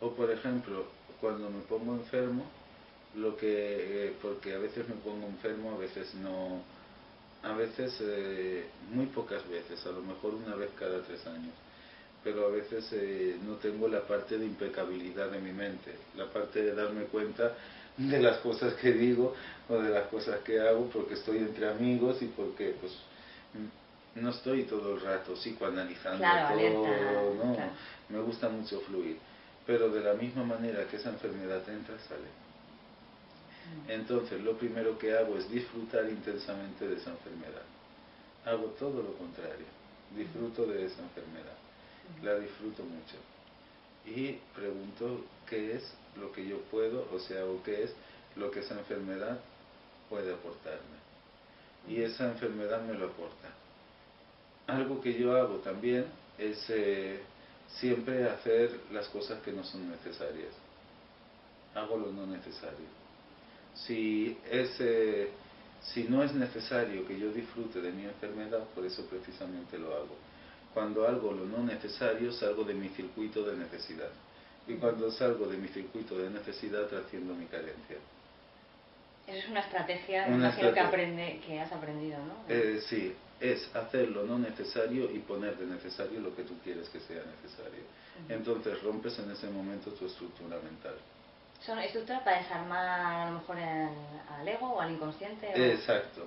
O 0.00 0.10
por 0.10 0.30
ejemplo, 0.30 0.86
cuando 1.20 1.50
me 1.50 1.60
pongo 1.62 1.94
enfermo, 1.94 2.44
lo 3.16 3.36
que, 3.36 4.06
eh, 4.06 4.12
porque 4.22 4.54
a 4.54 4.58
veces 4.58 4.88
me 4.88 4.94
pongo 4.96 5.26
enfermo, 5.26 5.72
a 5.72 5.78
veces 5.78 6.14
no, 6.14 6.62
a 7.42 7.52
veces 7.54 7.96
eh, 8.00 8.66
muy 8.92 9.06
pocas 9.06 9.46
veces, 9.48 9.84
a 9.86 9.90
lo 9.90 10.02
mejor 10.02 10.34
una 10.34 10.54
vez 10.54 10.70
cada 10.78 11.02
tres 11.02 11.26
años, 11.26 11.54
pero 12.22 12.46
a 12.46 12.50
veces 12.50 12.88
eh, 12.92 13.36
no 13.46 13.54
tengo 13.54 13.88
la 13.88 14.02
parte 14.02 14.38
de 14.38 14.46
impecabilidad 14.46 15.30
de 15.30 15.40
mi 15.40 15.52
mente, 15.52 15.94
la 16.16 16.26
parte 16.26 16.62
de 16.62 16.74
darme 16.74 17.04
cuenta 17.04 17.54
de 17.96 18.20
las 18.20 18.38
cosas 18.38 18.74
que 18.74 18.92
digo 18.92 19.34
o 19.68 19.74
de 19.74 19.90
las 19.90 20.06
cosas 20.08 20.40
que 20.40 20.60
hago 20.60 20.88
porque 20.90 21.14
estoy 21.14 21.38
entre 21.38 21.68
amigos 21.68 22.22
y 22.22 22.26
porque 22.26 22.74
pues 22.80 22.92
no 24.14 24.30
estoy 24.30 24.62
todo 24.62 24.94
el 24.94 25.00
rato 25.00 25.34
psicoanalizando 25.34 26.24
todo, 26.64 27.34
no, 27.34 27.56
me 28.08 28.20
gusta 28.20 28.48
mucho 28.48 28.80
fluir 28.80 29.18
pero 29.66 29.90
de 29.90 30.00
la 30.00 30.14
misma 30.14 30.44
manera 30.44 30.86
que 30.88 30.96
esa 30.96 31.10
enfermedad 31.10 31.68
entra, 31.68 31.98
sale. 32.08 32.28
Entonces, 33.88 34.40
lo 34.42 34.56
primero 34.56 34.98
que 34.98 35.16
hago 35.16 35.36
es 35.36 35.48
disfrutar 35.50 36.08
intensamente 36.08 36.88
de 36.88 36.96
esa 36.96 37.10
enfermedad. 37.10 37.62
Hago 38.44 38.66
todo 38.78 39.02
lo 39.02 39.14
contrario. 39.14 39.66
Disfruto 40.16 40.66
de 40.66 40.86
esa 40.86 41.02
enfermedad. 41.02 41.56
La 42.22 42.38
disfruto 42.38 42.82
mucho. 42.82 43.16
Y 44.06 44.38
pregunto 44.54 45.24
qué 45.48 45.76
es 45.76 45.92
lo 46.18 46.32
que 46.32 46.46
yo 46.46 46.58
puedo, 46.62 47.06
o 47.12 47.18
sea, 47.20 47.44
o 47.44 47.62
qué 47.62 47.84
es 47.84 47.94
lo 48.36 48.50
que 48.50 48.60
esa 48.60 48.78
enfermedad 48.78 49.38
puede 50.08 50.32
aportarme. 50.32 50.98
Y 51.88 52.02
esa 52.02 52.26
enfermedad 52.26 52.82
me 52.82 52.94
lo 52.94 53.06
aporta. 53.06 53.48
Algo 54.66 55.00
que 55.00 55.14
yo 55.14 55.36
hago 55.36 55.56
también 55.56 56.06
es 56.38 56.58
eh, 56.70 57.20
siempre 57.78 58.28
hacer 58.28 58.80
las 58.92 59.08
cosas 59.08 59.40
que 59.42 59.52
no 59.52 59.64
son 59.64 59.90
necesarias. 59.90 60.52
Hago 61.74 61.96
lo 61.96 62.12
no 62.12 62.26
necesario. 62.26 62.86
Si, 63.74 64.36
si 65.82 66.04
no 66.04 66.22
es 66.24 66.34
necesario 66.34 67.06
que 67.06 67.18
yo 67.18 67.30
disfrute 67.32 67.80
de 67.80 67.92
mi 67.92 68.04
enfermedad, 68.04 68.64
por 68.74 68.84
eso 68.84 69.06
precisamente 69.06 69.78
lo 69.78 69.94
hago. 69.94 70.16
Cuando 70.74 71.06
hago 71.06 71.32
lo 71.32 71.46
no 71.46 71.64
necesario, 71.64 72.32
salgo 72.32 72.64
de 72.64 72.74
mi 72.74 72.88
circuito 72.90 73.44
de 73.44 73.56
necesidad. 73.56 74.10
Y 74.66 74.74
cuando 74.74 75.10
salgo 75.10 75.46
de 75.46 75.56
mi 75.56 75.68
circuito 75.68 76.18
de 76.18 76.30
necesidad, 76.30 76.86
trasciendo 76.86 77.34
mi 77.34 77.46
carencia. 77.46 77.96
Esa 79.26 79.38
es 79.38 79.48
una 79.48 79.60
estrategia, 79.60 80.26
una 80.26 80.54
que, 80.54 80.80
aprende, 80.80 81.40
que 81.46 81.60
has 81.60 81.72
aprendido, 81.72 82.18
¿no? 82.18 82.34
Eh, 82.48 82.80
sí, 82.88 83.14
es 83.40 83.74
hacer 83.74 84.08
lo 84.08 84.24
no 84.24 84.38
necesario 84.38 85.10
y 85.10 85.18
poner 85.20 85.56
de 85.56 85.66
necesario 85.66 86.20
lo 86.20 86.34
que 86.36 86.42
tú 86.42 86.54
quieres 86.62 86.88
que 86.90 87.00
sea 87.00 87.22
necesario. 87.24 87.82
Entonces 88.28 88.82
rompes 88.82 89.18
en 89.18 89.30
ese 89.30 89.48
momento 89.48 89.90
tu 89.92 90.06
estructura 90.06 90.58
mental. 90.62 90.94
¿Son 91.64 91.78
estructuras 91.78 92.22
para 92.22 92.38
desarmar 92.38 92.86
a 92.86 93.30
lo 93.30 93.38
mejor 93.38 93.56
al 93.58 94.48
ego 94.48 94.74
o 94.74 94.80
al 94.80 94.92
inconsciente? 94.92 95.72
Exacto. 95.72 96.26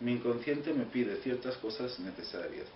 Mi 0.00 0.12
inconsciente 0.12 0.72
me 0.72 0.84
pide 0.84 1.16
ciertas 1.16 1.56
cosas 1.56 1.98
necesarias. 1.98 2.66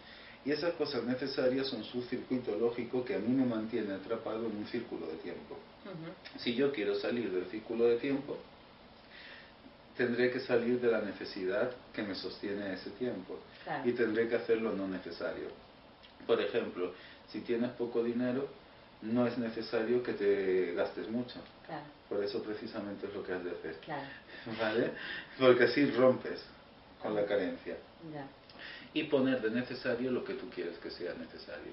Y 0.45 0.53
esas 0.53 0.73
cosas 0.75 1.05
necesarias 1.05 1.67
son 1.67 1.85
su 1.85 2.03
circuito 2.03 2.57
lógico 2.57 3.05
que 3.05 3.15
a 3.15 3.19
mí 3.19 3.29
me 3.29 3.45
mantiene 3.45 3.93
atrapado 3.95 4.47
en 4.47 4.57
un 4.57 4.67
círculo 4.67 5.07
de 5.07 5.17
tiempo. 5.17 5.57
Si 6.39 6.55
yo 6.55 6.73
quiero 6.73 6.95
salir 6.95 7.31
del 7.31 7.47
círculo 7.51 7.85
de 7.85 7.97
tiempo, 7.97 8.39
tendré 9.97 10.31
que 10.31 10.41
salir 10.41 10.81
de 10.81 10.91
la 10.91 11.01
necesidad 11.01 11.71
que 11.93 12.03
me 12.03 12.15
sostiene 12.15 12.75
ese 12.75 12.91
tiempo 12.91 13.39
y 13.85 13.93
tendré 13.93 14.29
que 14.29 14.37
hacer 14.37 14.61
lo 14.61 14.73
no 14.73 14.89
necesario. 14.89 15.49
Por 16.27 16.41
ejemplo, 16.41 16.93
si 17.31 17.41
tienes 17.41 17.71
poco 17.73 18.03
dinero, 18.03 18.49
no 19.03 19.27
es 19.27 19.39
necesario 19.39 20.03
que 20.03 20.13
te 20.13 20.73
gastes 20.75 21.09
mucho. 21.09 21.41
Por 22.09 22.23
eso 22.23 22.43
precisamente 22.43 23.07
es 23.07 23.15
lo 23.15 23.23
que 23.23 23.33
has 23.33 23.45
de 23.45 23.51
hacer. 23.51 23.77
¿Vale? 24.61 24.91
Porque 25.39 25.65
así 25.65 25.87
rompes 25.91 26.43
con 27.01 27.15
la 27.15 27.25
carencia. 27.25 27.77
Y 28.93 29.05
poner 29.05 29.41
de 29.41 29.51
necesario 29.51 30.11
lo 30.11 30.25
que 30.25 30.35
tú 30.35 30.51
quieres 30.51 30.77
que 30.79 30.91
sea 30.91 31.15
necesario. 31.15 31.73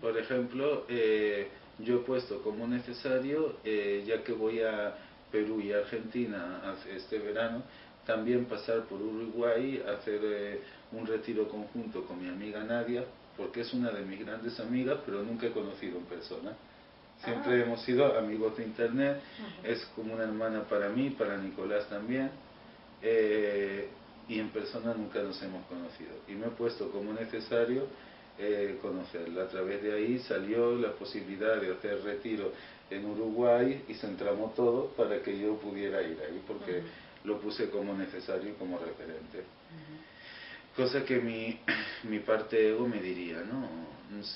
Por 0.00 0.16
ejemplo, 0.16 0.84
eh, 0.88 1.48
yo 1.78 1.96
he 1.96 1.98
puesto 2.00 2.42
como 2.42 2.66
necesario, 2.66 3.56
eh, 3.64 4.04
ya 4.06 4.22
que 4.22 4.32
voy 4.32 4.60
a 4.62 4.94
Perú 5.34 5.60
y 5.60 5.72
Argentina 5.72 6.76
este 6.94 7.18
verano, 7.18 7.64
también 8.06 8.44
pasar 8.44 8.84
por 8.84 9.02
Uruguay, 9.02 9.82
hacer 9.82 10.20
eh, 10.22 10.60
un 10.92 11.04
retiro 11.04 11.48
conjunto 11.48 12.04
con 12.04 12.22
mi 12.22 12.28
amiga 12.28 12.62
Nadia, 12.62 13.04
porque 13.36 13.62
es 13.62 13.74
una 13.74 13.90
de 13.90 14.04
mis 14.04 14.24
grandes 14.24 14.60
amigas, 14.60 15.00
pero 15.04 15.24
nunca 15.24 15.48
he 15.48 15.50
conocido 15.50 15.98
en 15.98 16.04
persona. 16.04 16.52
Siempre 17.24 17.54
ah. 17.54 17.64
hemos 17.64 17.82
sido 17.82 18.16
amigos 18.16 18.56
de 18.56 18.62
internet, 18.62 19.20
es 19.64 19.84
como 19.96 20.14
una 20.14 20.22
hermana 20.22 20.62
para 20.68 20.88
mí, 20.90 21.10
para 21.10 21.36
Nicolás 21.36 21.88
también. 21.88 22.30
Eh, 23.02 23.88
y 24.28 24.38
en 24.38 24.50
persona 24.50 24.94
nunca 24.94 25.20
nos 25.20 25.42
hemos 25.42 25.66
conocido. 25.66 26.12
Y 26.28 26.32
me 26.34 26.46
he 26.46 26.50
puesto 26.50 26.90
como 26.92 27.12
necesario 27.12 27.88
eh, 28.38 28.78
conocerla. 28.80 29.42
A 29.42 29.48
través 29.48 29.82
de 29.82 29.94
ahí 29.94 30.18
salió 30.20 30.76
la 30.76 30.92
posibilidad 30.92 31.60
de 31.60 31.72
hacer 31.72 32.02
retiro 32.04 32.52
en 32.90 33.04
Uruguay 33.06 33.84
y 33.88 33.94
centramos 33.94 34.54
todo 34.54 34.88
para 34.88 35.22
que 35.22 35.38
yo 35.38 35.56
pudiera 35.56 36.02
ir 36.02 36.18
ahí, 36.20 36.42
porque 36.46 36.82
lo 37.24 37.40
puse 37.40 37.70
como 37.70 37.94
necesario 37.94 38.50
y 38.50 38.54
como 38.54 38.78
referente. 38.78 39.44
Cosa 40.76 41.04
que 41.04 41.20
mi, 41.20 41.58
mi 42.04 42.20
parte 42.20 42.68
ego 42.68 42.86
me 42.86 43.00
diría, 43.00 43.40
no, 43.40 43.68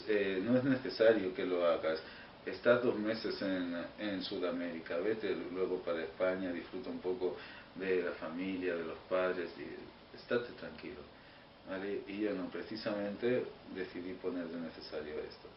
eh, 0.08 0.40
no 0.42 0.56
es 0.56 0.64
necesario 0.64 1.34
que 1.34 1.44
lo 1.44 1.66
hagas. 1.66 2.00
Estás 2.46 2.82
dos 2.82 2.98
meses 2.98 3.40
en, 3.42 3.76
en 3.98 4.22
Sudamérica, 4.22 4.96
vete 4.98 5.36
luego 5.52 5.82
para 5.82 6.02
España, 6.02 6.50
disfruta 6.50 6.88
un 6.88 7.00
poco 7.00 7.36
de 7.74 8.02
la 8.02 8.12
familia, 8.12 8.74
de 8.74 8.84
los 8.84 8.98
padres, 9.08 9.50
y 9.58 10.16
estate 10.16 10.52
tranquilo. 10.58 11.00
¿vale? 11.68 12.00
Y 12.06 12.20
yo 12.20 12.32
no, 12.32 12.48
precisamente 12.48 13.44
decidí 13.74 14.14
poner 14.14 14.46
de 14.46 14.60
necesario 14.60 15.14
esto. 15.20 15.48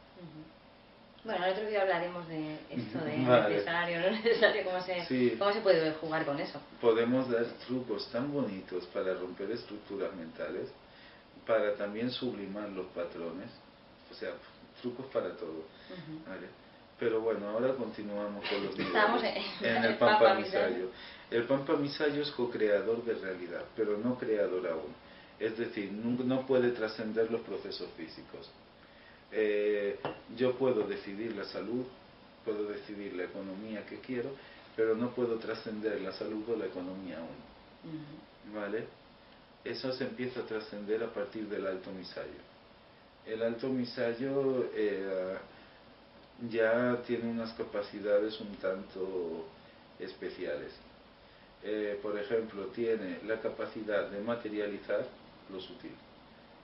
Bueno, 1.23 1.45
el 1.45 1.51
otro 1.51 1.67
día 1.67 1.83
hablaremos 1.83 2.27
de 2.27 2.55
esto 2.71 2.97
de 2.99 3.17
necesario, 3.17 3.99
no 3.99 4.09
necesario, 4.23 4.63
cómo 4.63 4.81
se, 4.81 5.37
cómo 5.37 5.53
se 5.53 5.61
puede 5.61 5.91
jugar 5.93 6.25
con 6.25 6.39
eso. 6.39 6.59
Podemos 6.79 7.29
dar 7.29 7.45
trucos 7.67 8.09
tan 8.11 8.33
bonitos 8.33 8.85
para 8.87 9.13
romper 9.13 9.51
estructuras 9.51 10.13
mentales, 10.15 10.69
para 11.45 11.75
también 11.75 12.09
sublimar 12.09 12.69
los 12.69 12.87
patrones, 12.87 13.51
o 14.11 14.15
sea, 14.15 14.31
trucos 14.81 15.05
para 15.07 15.29
todo. 15.35 15.63
¿vale? 16.27 16.47
Pero 16.99 17.21
bueno, 17.21 17.49
ahora 17.49 17.75
continuamos 17.75 18.43
con 18.49 18.65
los 18.65 18.79
Estamos 18.79 19.21
en, 19.23 19.83
el 19.83 19.97
Pampa 19.97 20.33
Misayo. 20.33 20.89
El 21.29 21.43
Pampa 21.43 21.75
Misayo 21.75 22.23
es 22.23 22.31
co-creador 22.31 23.03
de 23.03 23.13
realidad, 23.13 23.63
pero 23.75 23.97
no 23.97 24.17
creador 24.17 24.67
aún. 24.67 24.93
Es 25.39 25.55
decir, 25.57 25.91
no 25.91 26.45
puede 26.47 26.71
trascender 26.71 27.31
los 27.31 27.41
procesos 27.41 27.89
físicos. 27.95 28.49
Eh, 29.31 29.97
yo 30.35 30.57
puedo 30.57 30.87
decidir 30.87 31.35
la 31.35 31.45
salud, 31.45 31.85
puedo 32.43 32.65
decidir 32.65 33.13
la 33.13 33.25
economía 33.25 33.85
que 33.85 33.99
quiero, 33.99 34.31
pero 34.75 34.95
no 34.95 35.11
puedo 35.11 35.35
trascender 35.37 36.01
la 36.01 36.11
salud 36.11 36.43
o 36.49 36.55
la 36.55 36.65
economía 36.65 37.17
aún. 37.19 38.53
¿Vale? 38.53 38.85
Eso 39.63 39.91
se 39.93 40.05
empieza 40.05 40.41
a 40.41 40.45
trascender 40.45 41.03
a 41.03 41.13
partir 41.13 41.47
del 41.47 41.67
alto 41.67 41.91
misayo. 41.91 42.41
El 43.25 43.43
alto 43.43 43.69
misayo 43.69 44.69
eh, 44.73 45.37
ya 46.49 47.01
tiene 47.05 47.29
unas 47.29 47.53
capacidades 47.53 48.39
un 48.39 48.55
tanto 48.55 49.45
especiales. 49.99 50.71
Eh, 51.63 51.99
por 52.01 52.17
ejemplo, 52.17 52.65
tiene 52.67 53.19
la 53.25 53.39
capacidad 53.39 54.09
de 54.09 54.19
materializar 54.21 55.05
lo 55.51 55.59
sutil. 55.59 55.91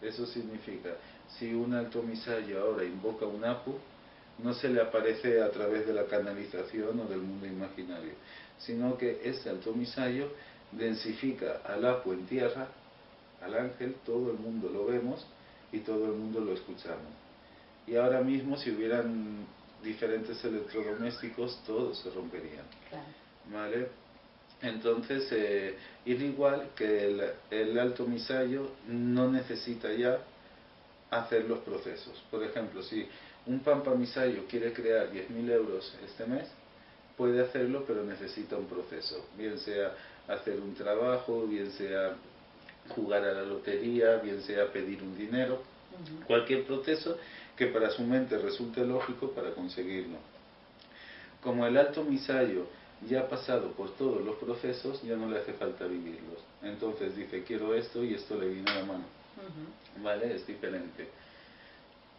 Eso 0.02 0.26
significa 0.26 0.96
si 1.38 1.54
un 1.54 1.74
alto 1.74 2.02
misayo 2.02 2.62
ahora 2.62 2.84
invoca 2.84 3.26
un 3.26 3.44
apu, 3.44 3.76
no 4.40 4.54
se 4.54 4.70
le 4.70 4.82
aparece 4.82 5.42
a 5.42 5.50
través 5.52 5.88
de 5.88 5.94
la 5.94 6.06
canalización 6.06 7.00
o 7.00 7.06
del 7.06 7.22
mundo 7.22 7.48
imaginario, 7.48 8.14
sino 8.60 8.98
que 8.98 9.22
ese 9.24 9.50
alto 9.50 9.74
misayo 9.74 10.32
densifica 10.72 11.62
al 11.66 11.86
apu 11.86 12.14
en 12.14 12.26
tierra, 12.26 12.68
al 13.42 13.56
ángel, 13.56 13.96
todo 14.06 14.32
el 14.32 14.38
mundo 14.38 14.70
lo 14.70 14.86
vemos 14.86 15.26
y 15.72 15.80
todo 15.80 16.06
el 16.06 16.14
mundo 16.14 16.40
lo 16.40 16.54
escuchamos. 16.54 17.12
Y 17.86 17.96
ahora 17.96 18.22
mismo 18.22 18.58
si 18.58 18.72
hubieran 18.72 19.46
diferentes 19.84 20.44
electrodomésticos, 20.44 21.62
todos 21.66 22.00
se 22.00 22.10
romperían. 22.10 22.66
¿Vale? 23.52 23.88
Entonces, 24.62 25.28
eh, 25.32 25.78
ir 26.06 26.22
igual 26.22 26.70
que 26.76 27.06
el, 27.06 27.22
el 27.52 27.80
alto 27.80 28.06
misayo 28.06 28.72
no 28.88 29.30
necesita 29.32 29.94
ya 29.94 30.20
hacer 31.10 31.46
los 31.46 31.60
procesos. 31.60 32.24
Por 32.30 32.44
ejemplo, 32.44 32.82
si 32.84 33.08
un 33.46 33.60
Pampa 33.60 33.94
Misayo 33.96 34.46
quiere 34.48 34.74
crear 34.74 35.12
10.000 35.12 35.52
euros 35.52 35.96
este 36.06 36.26
mes, 36.26 36.48
puede 37.16 37.42
hacerlo, 37.42 37.84
pero 37.88 38.04
necesita 38.04 38.58
un 38.58 38.68
proceso. 38.68 39.26
Bien 39.38 39.58
sea 39.58 39.94
hacer 40.28 40.60
un 40.60 40.76
trabajo, 40.76 41.48
bien 41.48 41.72
sea 41.72 42.16
jugar 42.90 43.24
a 43.24 43.34
la 43.34 43.44
lotería, 43.44 44.18
bien 44.18 44.42
sea 44.42 44.72
pedir 44.72 45.02
un 45.02 45.18
dinero, 45.18 45.62
cualquier 46.26 46.66
proceso 46.66 47.18
que 47.56 47.68
para 47.68 47.90
su 47.90 48.04
mente 48.04 48.38
resulte 48.38 48.86
lógico 48.86 49.32
para 49.32 49.52
conseguirlo. 49.52 50.18
Como 51.42 51.66
el 51.66 51.78
alto 51.78 52.04
misayo 52.04 52.68
ya 53.08 53.22
ha 53.22 53.30
pasado 53.30 53.72
por 53.72 53.92
todos 53.96 54.24
los 54.24 54.36
procesos, 54.36 55.02
ya 55.04 55.16
no 55.16 55.30
le 55.30 55.40
hace 55.40 55.54
falta 55.54 55.86
vivirlos. 55.86 56.40
Entonces 56.62 57.16
dice, 57.16 57.44
quiero 57.44 57.74
esto 57.74 58.04
y 58.04 58.14
esto 58.14 58.38
le 58.38 58.48
viene 58.48 58.70
a 58.72 58.76
la 58.76 58.86
mano. 58.86 59.17
¿Vale? 60.02 60.36
Es 60.36 60.46
diferente. 60.46 61.08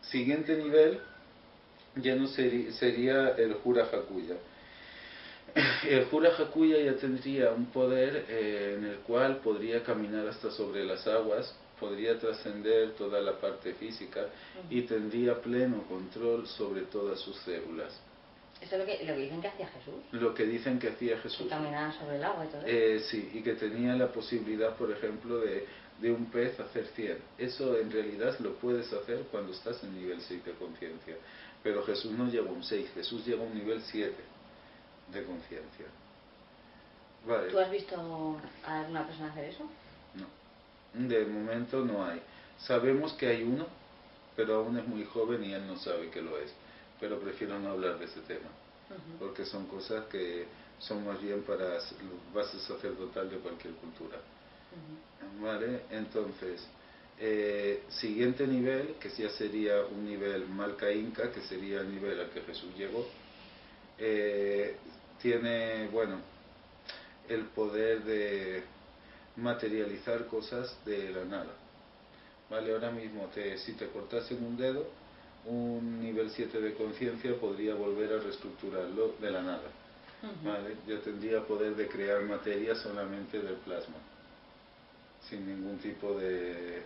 Siguiente 0.02 0.56
nivel 0.56 1.00
ya 1.96 2.14
no 2.14 2.26
sería, 2.28 3.30
el 3.36 3.54
Jura 3.54 3.84
Hakuya. 3.84 4.36
El 5.88 6.04
Jura 6.04 6.30
Hakuya 6.38 6.78
ya 6.78 6.94
tendría 6.96 7.50
un 7.52 7.66
poder 7.66 8.26
eh, 8.28 8.74
en 8.76 8.84
el 8.84 8.96
cual 8.98 9.38
podría 9.38 9.82
caminar 9.82 10.28
hasta 10.28 10.50
sobre 10.50 10.84
las 10.84 11.06
aguas, 11.06 11.54
podría 11.80 12.18
trascender 12.18 12.92
toda 12.92 13.20
la 13.20 13.40
parte 13.40 13.72
física 13.74 14.26
y 14.68 14.82
tendría 14.82 15.40
pleno 15.40 15.84
control 15.84 16.46
sobre 16.46 16.82
todas 16.82 17.18
sus 17.20 17.36
células. 17.38 17.98
¿Eso 18.60 18.74
es 18.74 18.80
lo 18.80 18.86
que, 18.86 19.04
lo 19.04 19.14
que 19.14 19.20
dicen 19.20 19.40
que 19.40 19.48
hacía 19.48 19.68
Jesús? 19.68 19.94
Lo 20.12 20.34
que 20.34 20.44
dicen 20.44 20.78
que 20.78 20.88
hacía 20.88 21.18
Jesús. 21.18 21.44
Que 21.44 21.48
caminaba 21.48 21.92
sobre 21.92 22.16
el 22.16 22.24
agua 22.24 22.44
y 22.44 22.48
todo 22.48 22.60
eso. 22.60 22.68
Eh, 22.68 23.00
sí, 23.00 23.30
y 23.32 23.42
que 23.42 23.54
tenía 23.54 23.94
la 23.94 24.08
posibilidad, 24.08 24.76
por 24.76 24.90
ejemplo, 24.90 25.38
de 25.38 25.64
de 26.00 26.12
un 26.12 26.26
pez 26.26 26.58
hacer 26.60 26.86
100. 26.94 27.18
Eso 27.38 27.76
en 27.76 27.90
realidad 27.90 28.38
lo 28.40 28.54
puedes 28.54 28.92
hacer 28.92 29.24
cuando 29.30 29.52
estás 29.52 29.82
en 29.82 29.94
nivel 29.94 30.20
6 30.20 30.44
de 30.44 30.52
conciencia. 30.52 31.16
Pero 31.62 31.84
Jesús 31.84 32.12
no 32.12 32.28
llega 32.28 32.48
a 32.48 32.52
un 32.52 32.62
6, 32.62 32.90
Jesús 32.94 33.26
llega 33.26 33.42
a 33.42 33.46
un 33.46 33.54
nivel 33.54 33.82
7 33.82 34.14
de 35.12 35.24
conciencia. 35.24 35.86
Vale. 37.26 37.50
¿Tú 37.50 37.58
has 37.58 37.70
visto 37.70 37.96
a 38.64 38.80
alguna 38.80 39.06
persona 39.06 39.32
hacer 39.32 39.44
eso? 39.46 39.64
No. 40.14 41.08
De 41.08 41.24
momento 41.26 41.84
no 41.84 42.04
hay. 42.06 42.22
Sabemos 42.58 43.12
que 43.14 43.26
hay 43.26 43.42
uno, 43.42 43.66
pero 44.36 44.56
aún 44.56 44.78
es 44.78 44.86
muy 44.86 45.04
joven 45.04 45.44
y 45.44 45.52
él 45.52 45.66
no 45.66 45.76
sabe 45.78 46.10
que 46.10 46.22
lo 46.22 46.38
es. 46.38 46.52
Pero 47.00 47.18
prefiero 47.18 47.58
no 47.58 47.70
hablar 47.70 47.98
de 47.98 48.06
ese 48.06 48.20
tema. 48.20 48.48
Porque 49.18 49.44
son 49.44 49.66
cosas 49.66 50.06
que 50.06 50.46
son 50.78 51.04
más 51.04 51.20
bien 51.20 51.42
para 51.42 51.78
base 52.32 52.58
sacerdotal 52.60 53.28
de 53.28 53.36
cualquier 53.38 53.74
cultura. 53.74 54.18
¿Vale? 55.40 55.82
Entonces, 55.90 56.66
eh, 57.20 57.82
siguiente 57.88 58.46
nivel, 58.46 58.94
que 59.00 59.10
ya 59.10 59.30
sería 59.30 59.84
un 59.84 60.04
nivel 60.04 60.46
Malca 60.48 60.90
Inca, 60.90 61.32
que 61.32 61.40
sería 61.42 61.80
el 61.80 61.92
nivel 61.92 62.20
al 62.20 62.30
que 62.30 62.42
Jesús 62.42 62.70
llegó, 62.76 63.06
eh, 63.98 64.76
tiene, 65.20 65.88
bueno, 65.88 66.20
el 67.28 67.44
poder 67.46 68.04
de 68.04 68.62
materializar 69.36 70.26
cosas 70.26 70.76
de 70.84 71.10
la 71.10 71.24
nada. 71.24 71.54
¿Vale? 72.50 72.72
Ahora 72.72 72.90
mismo, 72.90 73.26
te, 73.34 73.58
si 73.58 73.72
te 73.72 73.88
cortasen 73.88 74.42
un 74.42 74.56
dedo, 74.56 74.88
un 75.44 76.00
nivel 76.00 76.30
7 76.30 76.60
de 76.60 76.74
conciencia 76.74 77.34
podría 77.38 77.74
volver 77.74 78.12
a 78.12 78.18
reestructurarlo 78.18 79.14
de 79.20 79.30
la 79.30 79.42
nada. 79.42 79.70
¿Vale? 80.44 80.76
Yo 80.86 80.98
tendría 81.00 81.44
poder 81.44 81.76
de 81.76 81.86
crear 81.86 82.22
materia 82.22 82.74
solamente 82.74 83.40
del 83.40 83.54
plasma 83.56 83.96
sin 85.28 85.46
ningún 85.46 85.78
tipo 85.78 86.14
de, 86.14 86.82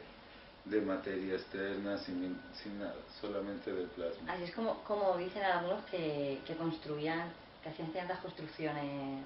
de 0.65 0.81
materia 0.81 1.35
externa, 1.35 1.99
sin, 1.99 2.41
sin, 2.55 2.79
nada, 2.79 2.97
solamente 3.21 3.73
del 3.73 3.89
plasma. 3.89 4.33
Así 4.33 4.45
es 4.45 4.55
como, 4.55 4.83
como 4.85 5.17
dicen 5.17 5.43
algunos 5.43 5.85
que, 5.87 6.41
que 6.47 6.57
construían, 6.57 7.33
que 7.63 7.71
hacían 7.71 7.93
ciertas 7.93 8.19
construcciones 8.21 9.25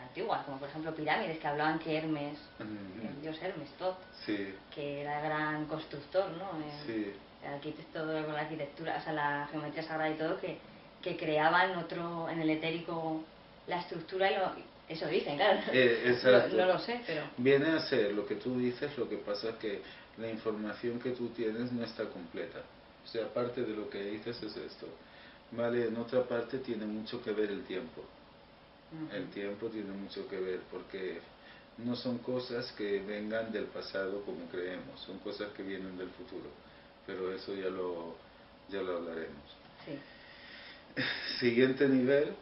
antiguas, 0.00 0.44
como 0.44 0.58
por 0.58 0.68
ejemplo 0.68 0.94
pirámides, 0.94 1.38
que 1.38 1.46
hablaban 1.46 1.78
que 1.78 1.96
Hermes, 1.96 2.38
el 2.58 3.22
dios 3.22 3.36
Hermes, 3.40 3.70
Tot, 3.78 3.96
que 4.74 5.02
era 5.02 5.20
gran 5.20 5.66
constructor, 5.66 6.30
¿no? 6.30 6.50
El, 6.88 7.14
arquitecto 7.44 8.06
de 8.06 8.22
la 8.22 8.40
arquitectura, 8.40 8.96
o 8.98 9.04
sea, 9.04 9.12
la 9.12 9.48
geometría 9.50 9.82
sagrada 9.82 10.10
y 10.10 10.14
todo, 10.14 10.40
que, 10.40 10.56
que 11.02 11.14
creaban 11.14 11.76
otro, 11.76 12.26
en 12.30 12.40
el 12.40 12.48
etérico 12.48 13.22
la 13.66 13.80
estructura 13.80 14.30
y 14.30 14.36
lo, 14.36 14.73
eso 14.88 15.06
dicen, 15.06 15.36
claro. 15.36 15.60
Eh, 15.72 16.18
no, 16.52 16.66
lo 16.66 16.78
sé, 16.78 17.00
pero... 17.06 17.22
Viene 17.38 17.70
a 17.70 17.80
ser 17.80 18.12
lo 18.12 18.26
que 18.26 18.36
tú 18.36 18.58
dices, 18.58 18.96
lo 18.98 19.08
que 19.08 19.16
pasa 19.16 19.50
es 19.50 19.56
que 19.56 19.80
la 20.18 20.30
información 20.30 20.98
que 21.00 21.10
tú 21.10 21.28
tienes 21.28 21.72
no 21.72 21.84
está 21.84 22.04
completa. 22.04 22.60
O 23.04 23.08
sea, 23.08 23.26
parte 23.32 23.62
de 23.62 23.74
lo 23.74 23.88
que 23.88 24.02
dices 24.02 24.42
es 24.42 24.56
esto. 24.56 24.86
Vale, 25.52 25.86
en 25.86 25.96
otra 25.96 26.22
parte 26.24 26.58
tiene 26.58 26.84
mucho 26.84 27.22
que 27.22 27.32
ver 27.32 27.50
el 27.50 27.64
tiempo. 27.64 28.02
El 29.12 29.28
tiempo 29.30 29.66
tiene 29.68 29.90
mucho 29.90 30.28
que 30.28 30.38
ver 30.38 30.60
porque 30.70 31.18
no 31.78 31.96
son 31.96 32.18
cosas 32.18 32.70
que 32.72 33.00
vengan 33.00 33.50
del 33.50 33.64
pasado 33.64 34.22
como 34.22 34.46
creemos, 34.46 35.00
son 35.00 35.18
cosas 35.18 35.48
que 35.56 35.62
vienen 35.62 35.98
del 35.98 36.10
futuro. 36.10 36.48
Pero 37.06 37.32
eso 37.32 37.54
ya 37.54 37.68
lo, 37.68 38.14
ya 38.70 38.82
lo 38.82 38.98
hablaremos. 38.98 39.56
Sí. 39.84 39.98
Siguiente 41.40 41.88
nivel, 41.88 42.34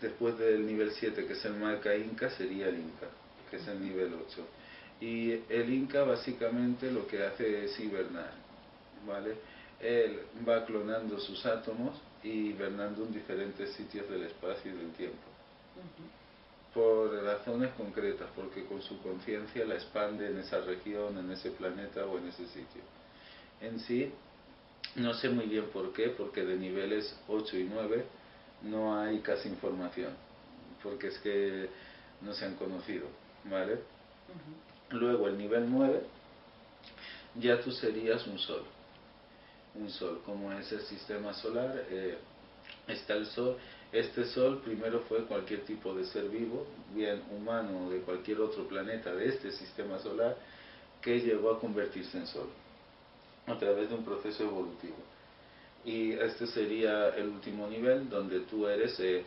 después 0.00 0.36
del 0.38 0.66
nivel 0.66 0.90
7, 0.90 1.26
que 1.26 1.32
es 1.32 1.44
el 1.44 1.54
marca 1.54 1.94
Inca, 1.94 2.28
sería 2.30 2.68
el 2.68 2.78
Inca, 2.78 3.06
que 3.50 3.56
es 3.56 3.68
el 3.68 3.80
nivel 3.80 4.14
8. 4.14 4.46
Y 5.00 5.32
el 5.48 5.72
Inca 5.72 6.04
básicamente 6.04 6.90
lo 6.90 7.06
que 7.06 7.24
hace 7.24 7.64
es 7.64 7.78
hibernar, 7.80 8.32
¿vale? 9.06 9.36
Él 9.80 10.20
va 10.48 10.64
clonando 10.64 11.18
sus 11.18 11.44
átomos 11.44 12.00
y 12.22 12.50
hibernando 12.50 13.04
en 13.04 13.12
diferentes 13.12 13.72
sitios 13.72 14.08
del 14.08 14.24
espacio 14.24 14.72
y 14.72 14.76
del 14.76 14.92
tiempo. 14.92 15.18
Por 16.72 17.12
razones 17.22 17.70
concretas, 17.76 18.28
porque 18.34 18.64
con 18.64 18.80
su 18.80 19.00
conciencia 19.02 19.64
la 19.64 19.74
expande 19.74 20.28
en 20.28 20.38
esa 20.38 20.60
región, 20.60 21.18
en 21.18 21.30
ese 21.32 21.50
planeta 21.50 22.06
o 22.06 22.18
en 22.18 22.28
ese 22.28 22.46
sitio. 22.46 22.82
En 23.60 23.80
sí, 23.80 24.10
no 24.96 25.14
sé 25.14 25.28
muy 25.28 25.46
bien 25.46 25.66
por 25.72 25.92
qué, 25.92 26.08
porque 26.10 26.44
de 26.44 26.56
niveles 26.56 27.14
8 27.28 27.58
y 27.58 27.64
9 27.64 28.04
no 28.64 28.98
hay 28.98 29.20
casi 29.20 29.48
información, 29.48 30.12
porque 30.82 31.08
es 31.08 31.18
que 31.18 31.68
no 32.20 32.32
se 32.34 32.44
han 32.44 32.54
conocido, 32.54 33.06
¿vale? 33.44 33.80
Luego 34.90 35.28
el 35.28 35.38
nivel 35.38 35.70
9, 35.70 36.02
ya 37.36 37.60
tú 37.60 37.72
serías 37.72 38.26
un 38.26 38.38
sol, 38.38 38.62
un 39.74 39.90
sol, 39.90 40.22
como 40.24 40.52
es 40.52 40.70
el 40.72 40.82
sistema 40.82 41.32
solar, 41.34 41.86
eh, 41.90 42.18
está 42.86 43.14
el 43.14 43.26
sol, 43.26 43.56
este 43.90 44.24
sol 44.26 44.60
primero 44.64 45.00
fue 45.08 45.24
cualquier 45.24 45.64
tipo 45.64 45.94
de 45.94 46.04
ser 46.06 46.28
vivo, 46.28 46.66
bien 46.94 47.22
humano 47.30 47.86
o 47.86 47.90
de 47.90 48.00
cualquier 48.00 48.40
otro 48.40 48.66
planeta 48.66 49.14
de 49.14 49.28
este 49.28 49.52
sistema 49.52 49.98
solar, 49.98 50.36
que 51.00 51.20
llegó 51.20 51.50
a 51.50 51.60
convertirse 51.60 52.16
en 52.16 52.26
sol 52.26 52.48
a 53.46 53.58
través 53.58 53.88
de 53.88 53.96
un 53.96 54.04
proceso 54.04 54.44
evolutivo. 54.44 54.96
Y 55.84 56.12
este 56.12 56.46
sería 56.46 57.08
el 57.10 57.28
último 57.28 57.66
nivel 57.66 58.08
donde 58.08 58.40
tú 58.40 58.66
eres 58.68 58.98
eh, 59.00 59.24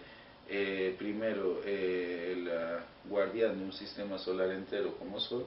eh, 0.47 0.95
primero 0.97 1.61
eh, 1.65 2.33
el 2.33 3.09
guardián 3.09 3.57
de 3.57 3.65
un 3.65 3.73
sistema 3.73 4.17
solar 4.17 4.51
entero 4.51 4.95
como 4.97 5.19
Sol 5.19 5.45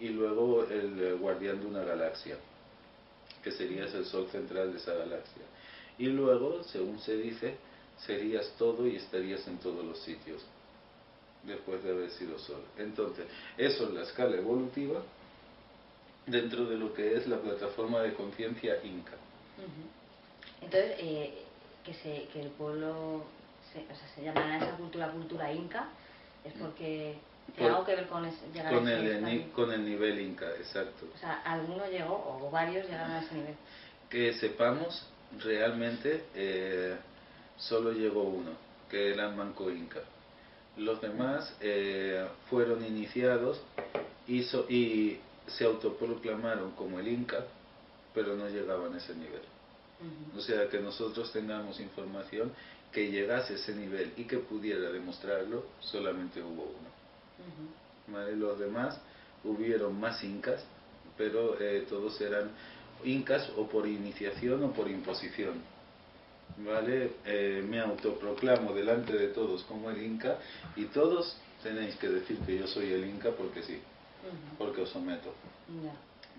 y 0.00 0.08
luego 0.08 0.64
el 0.64 1.16
guardián 1.16 1.60
de 1.60 1.66
una 1.66 1.84
galaxia, 1.84 2.36
que 3.42 3.52
serías 3.52 3.92
el 3.94 4.06
Sol 4.06 4.26
central 4.32 4.72
de 4.72 4.78
esa 4.78 4.94
galaxia. 4.94 5.42
Y 5.98 6.06
luego, 6.06 6.64
según 6.64 6.98
se 7.00 7.16
dice, 7.16 7.56
serías 7.98 8.52
todo 8.58 8.86
y 8.86 8.96
estarías 8.96 9.46
en 9.46 9.58
todos 9.58 9.84
los 9.84 9.98
sitios 9.98 10.42
después 11.44 11.82
de 11.84 11.90
haber 11.90 12.10
sido 12.10 12.38
Sol. 12.38 12.62
Entonces, 12.78 13.26
eso 13.58 13.84
es 13.84 13.94
la 13.94 14.02
escala 14.02 14.36
evolutiva 14.36 15.02
dentro 16.26 16.64
de 16.66 16.76
lo 16.76 16.94
que 16.94 17.16
es 17.16 17.26
la 17.26 17.38
plataforma 17.38 18.00
de 18.00 18.14
conciencia 18.14 18.82
Inca. 18.84 19.16
Entonces, 20.62 20.96
eh, 20.98 21.44
que, 21.84 21.94
se, 21.94 22.28
que 22.32 22.40
el 22.40 22.50
pueblo 22.50 23.24
se, 23.72 23.80
o 23.80 23.96
sea, 23.96 24.08
se 24.14 24.22
llama 24.22 24.56
esa 24.56 24.76
cultura 24.76 25.10
cultura 25.10 25.52
Inca, 25.52 25.88
es 26.44 26.52
porque 26.54 27.16
tiene 27.54 27.70
algo 27.70 27.84
que 27.84 27.96
ver 27.96 28.06
con 28.06 28.30
llegar 28.52 28.72
con 28.72 28.86
a 28.86 28.92
ese 28.92 29.18
el, 29.18 29.50
con 29.50 29.72
el 29.72 29.84
nivel 29.84 30.20
Inca, 30.20 30.48
exacto. 30.56 31.06
O 31.14 31.18
sea, 31.18 31.42
alguno 31.44 31.86
llegó, 31.90 32.40
o 32.40 32.50
varios 32.50 32.86
llegaron 32.86 33.12
a 33.12 33.20
ese 33.20 33.34
nivel. 33.34 33.54
Que 34.08 34.32
sepamos, 34.34 35.06
realmente 35.42 36.24
eh, 36.34 36.96
solo 37.56 37.92
llegó 37.92 38.22
uno, 38.22 38.52
que 38.90 39.12
era 39.12 39.28
el 39.28 39.34
Manco 39.34 39.70
Inca. 39.70 40.00
Los 40.76 41.00
demás 41.02 41.54
eh, 41.60 42.26
fueron 42.48 42.84
iniciados 42.84 43.60
hizo, 44.26 44.66
y 44.70 45.18
se 45.46 45.64
autoproclamaron 45.64 46.72
como 46.72 46.98
el 46.98 47.08
Inca, 47.08 47.44
pero 48.14 48.36
no 48.36 48.48
llegaban 48.48 48.94
a 48.94 48.98
ese 48.98 49.14
nivel. 49.14 49.42
O 50.36 50.40
sea, 50.40 50.68
que 50.68 50.80
nosotros 50.80 51.32
tengamos 51.32 51.78
información 51.80 52.52
que 52.92 53.10
llegase 53.10 53.54
a 53.54 53.56
ese 53.56 53.74
nivel 53.74 54.12
y 54.16 54.24
que 54.24 54.38
pudiera 54.38 54.90
demostrarlo, 54.90 55.64
solamente 55.80 56.42
hubo 56.42 56.74
uno. 56.78 58.28
Los 58.36 58.58
demás 58.58 59.00
hubieron 59.44 59.98
más 59.98 60.22
incas, 60.24 60.64
pero 61.16 61.60
eh, 61.60 61.86
todos 61.88 62.20
eran 62.20 62.50
incas 63.04 63.50
o 63.56 63.66
por 63.66 63.86
iniciación 63.86 64.62
o 64.64 64.72
por 64.72 64.88
imposición. 64.88 65.54
¿Vale? 66.58 67.12
Eh, 67.24 67.64
me 67.66 67.80
autoproclamo 67.80 68.74
delante 68.74 69.14
de 69.16 69.28
todos 69.28 69.64
como 69.64 69.90
el 69.90 70.02
inca 70.02 70.38
y 70.76 70.84
todos 70.86 71.38
tenéis 71.62 71.96
que 71.96 72.08
decir 72.08 72.38
que 72.40 72.58
yo 72.58 72.66
soy 72.66 72.92
el 72.92 73.06
inca 73.06 73.30
porque 73.30 73.62
sí 73.62 73.80
porque 74.58 74.82
os 74.82 74.90
someto. 74.90 75.34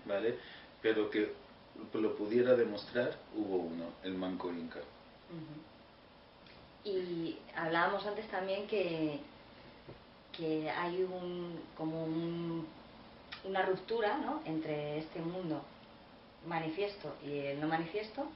¿Vale? 0.06 0.38
Pero 0.82 1.10
que 1.10 1.32
lo 1.92 2.16
pudiera 2.16 2.54
demostrar, 2.54 3.16
hubo 3.36 3.56
uno, 3.58 3.84
el 4.02 4.14
Manco 4.14 4.50
Inca. 4.50 4.80
Y 6.84 7.36
hablábamos 7.56 8.04
antes 8.06 8.28
también 8.28 8.66
que, 8.66 9.20
que 10.36 10.70
hay 10.70 11.02
un, 11.02 11.60
como 11.76 12.04
una 13.44 13.62
ruptura 13.62 14.18
¿no? 14.18 14.42
entre 14.44 14.98
este 14.98 15.20
mundo 15.20 15.62
manifiesto 16.46 17.14
y 17.24 17.38
el 17.38 17.60
no 17.60 17.68
manifiesto, 17.68 18.26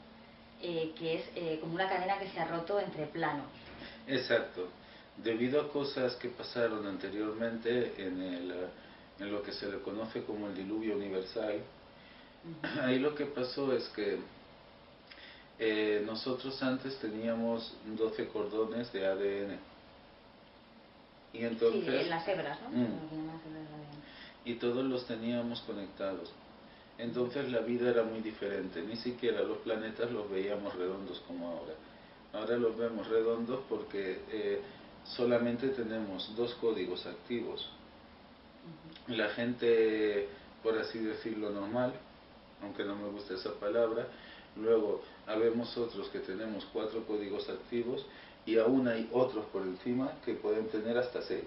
eh, 0.63 0.93
que 0.99 1.17
es 1.17 1.25
eh, 1.35 1.59
como 1.61 1.75
una 1.75 1.89
cadena 1.89 2.19
que 2.19 2.29
se 2.31 2.41
ha 2.41 2.47
roto 2.47 2.81
entre 2.81 3.07
planos. 3.07 3.47
Exacto. 4.07 4.69
Debido 5.17 5.61
a 5.61 5.69
cosas 5.69 6.17
que 6.17 6.29
pasaron 6.29 6.87
anteriormente 6.87 7.95
en 7.99 8.23
el 8.23 8.69
en 9.19 9.33
lo 9.33 9.43
que 9.43 9.53
se 9.53 9.67
le 9.69 9.81
conoce 9.81 10.23
como 10.23 10.49
el 10.49 10.55
diluvio 10.55 10.97
universal. 10.97 11.61
Ahí 12.83 12.99
lo 12.99 13.15
que 13.15 13.27
pasó 13.27 13.73
es 13.73 13.89
que 13.91 14.19
eh, 15.59 16.03
nosotros 16.07 16.63
antes 16.63 16.99
teníamos 16.99 17.75
12 17.97 18.29
cordones 18.29 18.93
de 18.93 19.07
ADN. 19.07 19.59
Y 21.33 21.45
entonces, 21.45 21.85
sí, 21.85 21.97
en 22.05 22.11
las 22.11 22.27
hebras, 22.27 22.59
¿no? 22.63 22.71
Mm. 22.71 22.89
y 24.45 24.55
todos 24.55 24.85
los 24.85 25.07
teníamos 25.07 25.61
conectados. 25.63 26.33
Entonces 26.97 27.53
la 27.53 27.61
vida 27.61 27.91
era 27.91 28.03
muy 28.03 28.21
diferente, 28.21 28.83
ni 28.83 28.97
siquiera 28.97 29.43
los 29.43 29.59
planetas 29.59 30.11
los 30.11 30.29
veíamos 30.31 30.75
redondos 30.75 31.21
como 31.27 31.49
ahora. 31.49 31.75
Ahora 32.33 32.57
los 32.57 32.77
vemos 32.77 33.07
redondos 33.09 33.61
porque 33.69 34.21
eh, 34.31 34.61
solamente 35.05 35.69
tenemos 35.69 36.35
dos 36.37 36.55
códigos 36.55 37.07
activos, 37.07 37.71
la 39.07 39.29
gente, 39.31 40.29
por 40.63 40.79
así 40.79 40.99
decirlo, 40.99 41.51
normal, 41.51 41.95
aunque 42.63 42.85
no 42.85 42.97
me 42.97 43.09
gusta 43.09 43.35
esa 43.35 43.55
palabra, 43.55 44.07
luego 44.57 45.03
habemos 45.27 45.77
otros 45.77 46.09
que 46.09 46.21
tenemos 46.21 46.67
cuatro 46.73 47.05
códigos 47.07 47.49
activos 47.49 48.07
y 48.47 48.59
aún 48.59 48.89
hay 48.89 49.09
otros 49.13 49.45
por 49.47 49.63
encima 49.63 50.13
que 50.25 50.35
pueden 50.35 50.69
tener 50.69 50.97
hasta 50.97 51.23
seis. 51.23 51.45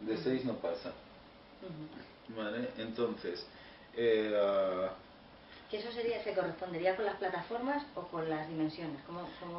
De 0.00 0.16
seis 0.18 0.44
no 0.44 0.54
pasa. 0.54 0.92
¿Vale? 2.36 2.70
Entonces, 2.78 3.46
eh, 3.96 4.32
ah, 4.40 4.92
eso 5.72 5.90
sería, 5.92 6.22
se 6.22 6.32
correspondería 6.32 6.94
con 6.96 7.04
las 7.04 7.16
plataformas 7.16 7.84
o 7.94 8.02
con 8.02 8.28
las 8.28 8.48
dimensiones? 8.48 9.00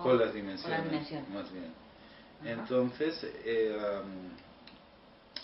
con, 0.03 0.17
las 0.17 0.33
dimensiones, 0.33 1.29
más 1.29 1.51
bien. 1.51 1.73
Entonces, 2.45 3.19
eh, 3.43 3.77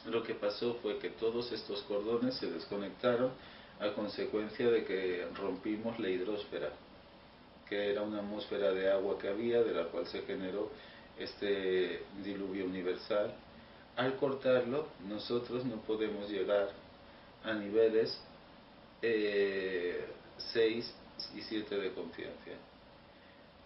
lo 0.06 0.24
que 0.24 0.36
pasó 0.36 0.76
fue 0.82 1.00
que 1.00 1.10
todos 1.10 1.52
estos 1.52 1.82
cordones 1.84 2.36
se 2.36 2.50
desconectaron 2.50 3.32
a 3.84 3.94
consecuencia 3.94 4.70
de 4.70 4.84
que 4.86 5.28
rompimos 5.36 6.00
la 6.00 6.10
hidrósfera, 6.10 6.70
que 7.68 7.92
era 7.92 8.02
una 8.02 8.20
atmósfera 8.20 8.72
de 8.72 8.92
agua 8.92 9.18
que 9.20 9.28
había, 9.28 9.62
de 9.62 9.74
la 9.74 9.86
cual 9.86 10.08
se 10.08 10.22
generó 10.24 10.70
este 11.18 12.04
diluvio 12.24 12.66
universal. 12.66 13.34
Al 13.96 14.16
cortarlo, 14.18 14.88
nosotros 15.08 15.66
no 15.66 15.78
podemos 15.82 16.30
llegar 16.30 16.70
a 17.44 17.54
niveles 17.54 18.18
6 19.02 19.04
eh, 19.04 20.06
y 21.36 21.42
7 21.42 21.76
de 21.78 21.92
conciencia. 21.92 22.54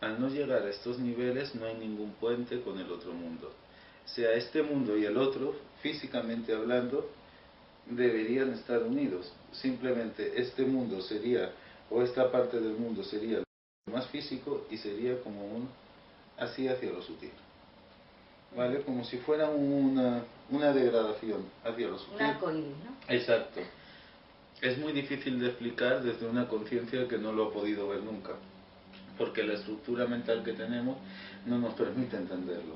Al 0.01 0.19
no 0.19 0.30
llegar 0.30 0.63
a 0.63 0.69
estos 0.69 0.99
niveles 0.99 1.56
no 1.56 1.65
hay 1.65 1.75
ningún 1.75 2.12
puente 2.13 2.62
con 2.62 2.77
el 2.80 2.91
otro 2.91 3.13
mundo 3.13 3.51
sea 4.08 4.34
este 4.34 4.63
mundo 4.63 4.97
y 4.97 5.06
el 5.06 5.17
otro, 5.17 5.56
físicamente 5.82 6.53
hablando, 6.53 7.10
deberían 7.89 8.54
estar 8.54 8.82
unidos. 8.84 9.32
Simplemente 9.52 10.39
este 10.39 10.63
mundo 10.63 11.02
sería, 11.02 11.52
o 11.89 12.02
esta 12.02 12.32
parte 12.32 12.60
del 12.60 12.73
mundo 12.73 13.04
sería 13.04 13.39
lo 13.39 13.93
más 13.93 14.08
físico 14.08 14.65
y 14.69 14.78
sería 14.78 15.21
como 15.21 15.45
un 15.45 15.69
así 16.38 16.67
hacia 16.67 16.91
lo 16.91 17.02
sutil. 17.02 17.32
¿Vale? 18.56 18.82
Como 18.82 19.04
si 19.04 19.17
fuera 19.17 19.50
una, 19.50 20.23
una 20.50 20.71
degradación 20.73 21.45
hacia 21.63 21.88
lo 21.88 21.97
sutil. 22.00 22.17
¿no? 22.62 23.13
Exacto. 23.13 23.62
Es 24.62 24.78
muy 24.78 24.91
difícil 24.91 25.39
de 25.39 25.47
explicar 25.47 26.02
desde 26.02 26.26
una 26.26 26.47
conciencia 26.47 27.08
que 27.08 27.17
no 27.17 27.32
lo 27.32 27.47
ha 27.47 27.54
podido 27.54 27.89
ver 27.89 28.02
nunca, 28.02 28.32
porque 29.17 29.43
la 29.43 29.54
estructura 29.54 30.08
mental 30.08 30.43
que 30.43 30.54
tenemos 30.54 30.97
no 31.45 31.60
nos 31.60 31.76
permite 31.76 32.17
entenderlo. 32.17 32.76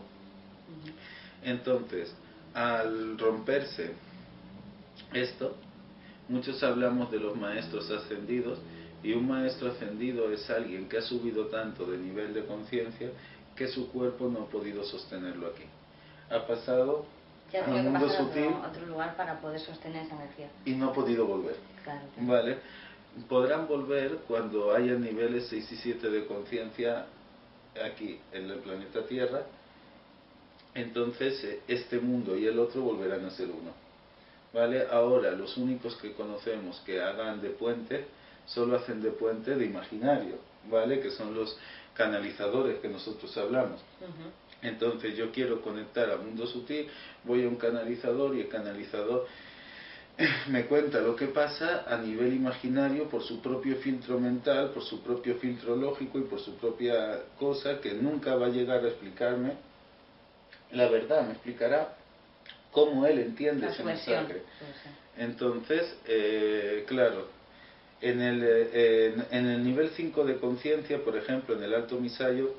Entonces, 1.43 2.13
al 2.53 3.17
romperse 3.17 3.93
esto, 5.13 5.55
muchos 6.29 6.61
hablamos 6.63 7.11
de 7.11 7.19
los 7.19 7.35
maestros 7.35 7.89
ascendidos 7.91 8.59
y 9.03 9.13
un 9.13 9.27
maestro 9.27 9.71
ascendido 9.71 10.31
es 10.31 10.49
alguien 10.49 10.87
que 10.87 10.97
ha 10.97 11.01
subido 11.01 11.47
tanto 11.47 11.85
de 11.85 11.97
nivel 11.97 12.33
de 12.33 12.45
conciencia 12.45 13.09
que 13.55 13.67
su 13.67 13.91
cuerpo 13.91 14.29
no 14.29 14.43
ha 14.43 14.45
podido 14.45 14.83
sostenerlo 14.83 15.47
aquí. 15.47 15.63
Ha 16.29 16.45
pasado 16.47 17.05
Ya 17.51 17.65
al 17.65 17.73
que 17.73 17.81
mundo 17.81 18.05
a 18.05 18.17
sutil 18.17 18.47
otro, 18.69 18.85
lugar 18.85 19.15
para 19.17 19.39
poder 19.41 19.59
sostener 19.59 20.05
esa 20.05 20.15
energía. 20.15 20.49
y 20.65 20.71
no 20.71 20.89
ha 20.89 20.93
podido 20.93 21.25
volver. 21.25 21.55
Claro. 21.83 22.01
claro. 22.15 22.29
¿Vale? 22.31 22.57
Podrán 23.27 23.67
volver 23.67 24.19
cuando 24.27 24.73
haya 24.73 24.93
niveles 24.93 25.47
6 25.49 25.71
y 25.71 25.75
7 25.77 26.09
de 26.09 26.25
conciencia 26.27 27.07
aquí 27.83 28.19
en 28.31 28.49
el 28.49 28.59
planeta 28.59 29.05
Tierra. 29.05 29.41
Entonces 30.73 31.43
eh, 31.43 31.59
este 31.67 31.99
mundo 31.99 32.37
y 32.37 32.45
el 32.45 32.57
otro 32.59 32.81
volverán 32.81 33.25
a 33.25 33.31
ser 33.31 33.47
uno. 33.47 33.71
¿Vale? 34.53 34.85
Ahora 34.91 35.31
los 35.31 35.55
únicos 35.57 35.95
que 35.95 36.11
conocemos 36.11 36.81
que 36.85 37.01
hagan 37.01 37.41
de 37.41 37.51
puente 37.51 38.05
solo 38.45 38.75
hacen 38.75 39.01
de 39.01 39.11
puente 39.11 39.55
de 39.55 39.65
imaginario, 39.65 40.35
¿vale? 40.69 40.99
Que 40.99 41.11
son 41.11 41.33
los 41.33 41.57
canalizadores 41.93 42.79
que 42.79 42.89
nosotros 42.89 43.35
hablamos. 43.37 43.79
Entonces 44.61 45.15
yo 45.15 45.31
quiero 45.31 45.61
conectar 45.61 46.09
al 46.09 46.19
mundo 46.19 46.45
sutil, 46.47 46.87
voy 47.23 47.45
a 47.45 47.47
un 47.47 47.55
canalizador 47.55 48.35
y 48.35 48.41
el 48.41 48.49
canalizador 48.49 49.25
me 50.49 50.65
cuenta 50.65 50.99
lo 50.99 51.15
que 51.15 51.27
pasa 51.27 51.85
a 51.87 51.97
nivel 51.97 52.33
imaginario 52.33 53.09
por 53.09 53.23
su 53.23 53.41
propio 53.41 53.77
filtro 53.77 54.19
mental, 54.19 54.71
por 54.71 54.83
su 54.83 55.01
propio 55.01 55.35
filtro 55.35 55.75
lógico 55.75 56.19
y 56.19 56.23
por 56.23 56.39
su 56.39 56.55
propia 56.57 57.21
cosa 57.39 57.79
que 57.79 57.93
nunca 57.93 58.35
va 58.35 58.47
a 58.47 58.49
llegar 58.49 58.83
a 58.83 58.89
explicarme 58.89 59.53
la 60.71 60.87
verdad, 60.87 61.25
me 61.25 61.33
explicará 61.33 61.95
cómo 62.71 63.05
él 63.05 63.19
entiende 63.19 63.67
La 63.67 63.73
ese 63.73 63.83
mensaje. 63.83 64.41
Entonces, 65.17 65.95
eh, 66.07 66.85
claro, 66.87 67.27
en 68.01 68.21
el, 68.21 68.43
eh, 68.43 69.13
en, 69.13 69.25
en 69.37 69.51
el 69.51 69.63
nivel 69.63 69.89
5 69.89 70.25
de 70.25 70.37
conciencia, 70.37 71.03
por 71.03 71.15
ejemplo, 71.17 71.55
en 71.55 71.63
el 71.63 71.73
alto 71.73 71.99
misayo, 71.99 72.53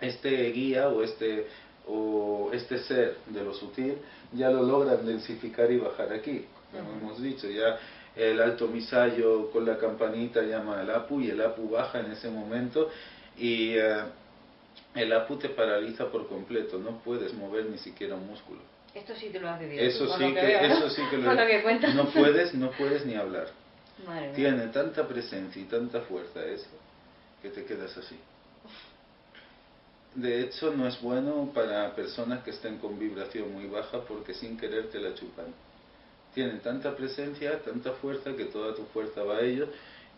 este 0.00 0.50
guía 0.52 0.88
o 0.88 1.02
este, 1.02 1.46
o 1.86 2.50
este 2.52 2.78
ser 2.78 3.16
de 3.26 3.44
lo 3.44 3.54
sutil 3.54 3.96
ya 4.32 4.50
lo 4.50 4.62
logran 4.62 5.04
densificar 5.04 5.70
y 5.70 5.78
bajar 5.78 6.12
aquí, 6.12 6.44
como 6.70 6.92
hemos 6.92 7.22
dicho. 7.22 7.48
Ya 7.48 7.78
el 8.16 8.40
alto 8.40 8.68
misayo 8.68 9.50
con 9.50 9.66
la 9.66 9.78
campanita 9.78 10.42
llama 10.42 10.80
al 10.80 10.90
Apu 10.90 11.20
y 11.20 11.30
el 11.30 11.40
Apu 11.40 11.70
baja 11.70 12.00
en 12.00 12.12
ese 12.12 12.30
momento 12.30 12.90
y 13.36 13.74
eh, 13.74 14.02
el 14.94 15.12
Apu 15.12 15.36
te 15.36 15.48
paraliza 15.48 16.10
por 16.10 16.28
completo, 16.28 16.78
no 16.78 16.98
puedes 16.98 17.34
mover 17.34 17.66
ni 17.66 17.78
siquiera 17.78 18.14
un 18.14 18.26
músculo. 18.26 18.60
Esto 18.94 19.14
sí 19.14 19.28
te 19.30 19.38
lo 19.40 19.48
has 19.48 19.60
vivido. 19.60 19.82
Eso 19.82 20.06
sí 20.16 20.22
lo 20.24 20.34
que, 20.34 20.40
veo, 20.46 20.60
¿no? 20.68 20.74
eso 20.74 20.90
sí 20.90 21.02
que 21.10 21.16
lo 21.18 21.30
que 21.46 21.88
no 21.94 22.04
puedes, 22.10 22.54
no 22.54 22.70
puedes 22.72 23.06
ni 23.06 23.14
hablar. 23.14 23.48
Madre 24.06 24.26
mía. 24.28 24.34
Tiene 24.34 24.66
tanta 24.68 25.06
presencia 25.06 25.60
y 25.62 25.66
tanta 25.66 26.00
fuerza 26.02 26.44
eso 26.44 26.66
que 27.42 27.50
te 27.50 27.64
quedas 27.64 27.96
así. 27.96 28.18
De 30.14 30.40
hecho, 30.42 30.72
no 30.74 30.88
es 30.88 31.00
bueno 31.00 31.50
para 31.54 31.94
personas 31.94 32.42
que 32.42 32.50
estén 32.50 32.78
con 32.78 32.98
vibración 32.98 33.52
muy 33.52 33.66
baja 33.66 34.00
porque 34.08 34.34
sin 34.34 34.58
querer 34.58 34.90
te 34.90 34.98
la 34.98 35.14
chupan. 35.14 35.46
Tienen 36.34 36.60
tanta 36.60 36.96
presencia, 36.96 37.60
tanta 37.62 37.92
fuerza 37.92 38.34
que 38.36 38.46
toda 38.46 38.74
tu 38.74 38.84
fuerza 38.86 39.22
va 39.22 39.36
a 39.36 39.40
ellos. 39.42 39.68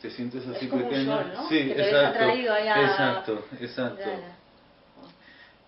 Te 0.00 0.10
sientes 0.10 0.46
así 0.46 0.64
Es 0.64 0.70
como 0.70 0.84
un 0.84 0.90
pequeño. 0.90 1.16
sol, 1.16 1.32
¿no? 1.34 1.48
Sí, 1.48 1.58
Que 1.68 1.74
te 1.74 1.82
exacto. 1.90 2.24
a- 2.24 2.80
Exacto, 2.82 3.44
exacto. 3.60 4.00
Ya, 4.00 4.18
ya. 4.18 4.36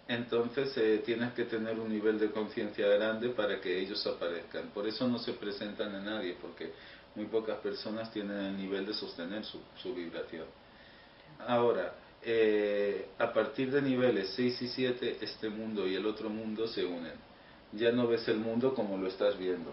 Entonces 0.06 0.76
eh, 0.76 1.02
tienes 1.04 1.32
que 1.32 1.44
tener 1.44 1.78
un 1.78 1.88
nivel 1.88 2.18
de 2.18 2.30
conciencia 2.30 2.86
grande 2.88 3.30
para 3.30 3.60
que 3.60 3.78
ellos 3.78 4.06
aparezcan. 4.06 4.68
Por 4.68 4.86
eso 4.86 5.08
no 5.08 5.18
se 5.18 5.32
presentan 5.32 5.94
a 5.94 6.00
nadie, 6.00 6.36
porque 6.40 6.72
muy 7.14 7.26
pocas 7.26 7.58
personas 7.58 8.12
tienen 8.12 8.36
el 8.36 8.56
nivel 8.56 8.84
de 8.86 8.92
sostener 8.92 9.44
su, 9.44 9.60
su 9.82 9.94
vibración. 9.94 10.46
Ahora, 11.46 11.94
eh, 12.22 13.08
a 13.18 13.32
partir 13.32 13.70
de 13.70 13.82
niveles 13.82 14.32
6 14.36 14.62
y 14.62 14.68
7, 14.68 15.18
este 15.20 15.48
mundo 15.48 15.86
y 15.86 15.94
el 15.94 16.06
otro 16.06 16.28
mundo 16.28 16.66
se 16.66 16.84
unen. 16.84 17.12
Ya 17.72 17.92
no 17.92 18.06
ves 18.06 18.26
el 18.28 18.38
mundo 18.38 18.74
como 18.74 18.96
lo 18.96 19.08
estás 19.08 19.38
viendo. 19.38 19.72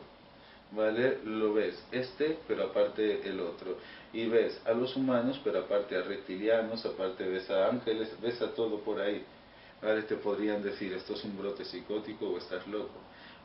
¿Vale? 0.71 1.19
Lo 1.25 1.53
ves 1.53 1.81
este, 1.91 2.37
pero 2.47 2.67
aparte 2.67 3.27
el 3.27 3.41
otro. 3.41 3.77
Y 4.13 4.27
ves 4.27 4.61
a 4.65 4.71
los 4.71 4.95
humanos, 4.95 5.39
pero 5.43 5.59
aparte 5.59 5.97
a 5.97 6.01
reptilianos, 6.01 6.85
aparte 6.85 7.27
ves 7.27 7.49
a 7.49 7.67
ángeles, 7.67 8.09
ves 8.21 8.41
a 8.41 8.53
todo 8.53 8.79
por 8.79 9.01
ahí. 9.01 9.23
¿Vale? 9.81 10.03
Te 10.03 10.15
podrían 10.15 10.61
decir, 10.61 10.93
esto 10.93 11.13
es 11.13 11.23
un 11.23 11.37
brote 11.37 11.65
psicótico 11.65 12.27
o 12.27 12.37
estás 12.37 12.67
loco. 12.67 12.99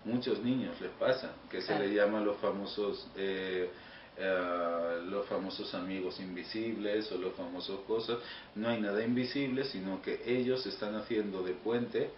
Muchos 0.05 0.43
niños 0.43 0.81
les 0.81 0.91
pasa, 0.93 1.33
que 1.51 1.63
se 1.63 1.77
le 1.79 1.93
llama 1.93 2.21
los 2.21 2.37
famosos, 2.37 3.07
eh, 3.17 3.71
eh, 4.19 4.99
los 5.09 5.27
famosos 5.27 5.75
amigos 5.75 6.21
invisibles 6.21 7.11
o 7.11 7.19
los 7.19 7.35
famosos 7.35 7.81
cosas. 7.87 8.19
No 8.55 8.69
hay 8.69 8.81
nada 8.81 9.03
invisible, 9.03 9.65
sino 9.65 10.03
que 10.03 10.23
ellos 10.27 10.65
están 10.67 10.95
haciendo 10.95 11.43
de 11.43 11.55
puente 11.55 12.11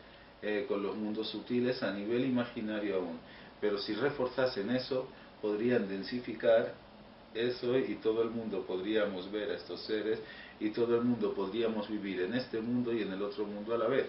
eh, 0.43 0.67
con 0.69 0.83
los 0.83 0.97
mundos 0.97 1.29
sutiles 1.29 1.83
a 1.83 1.93
nivel 1.93 2.25
imaginario 2.25 2.97
aún. 2.97 3.19
Pero 3.61 3.79
si 3.79 3.95
reforzasen 3.95 4.71
eso, 4.71 5.09
podrían 5.41 5.89
densificar 5.89 6.75
eso 7.35 7.79
y 7.79 7.97
todo 7.97 8.23
el 8.23 8.31
mundo 8.31 8.65
podríamos 8.67 9.31
ver 9.31 9.51
a 9.51 9.55
estos 9.55 9.81
seres 9.83 10.19
y 10.61 10.71
todo 10.71 10.97
el 10.97 11.05
mundo 11.05 11.35
podríamos 11.35 11.89
vivir 11.89 12.23
en 12.23 12.35
este 12.35 12.61
mundo 12.61 12.93
y 12.93 13.03
en 13.03 13.13
el 13.13 13.23
otro 13.23 13.45
mundo 13.45 13.75
a 13.75 13.79
la 13.79 13.87
vez. 13.87 14.07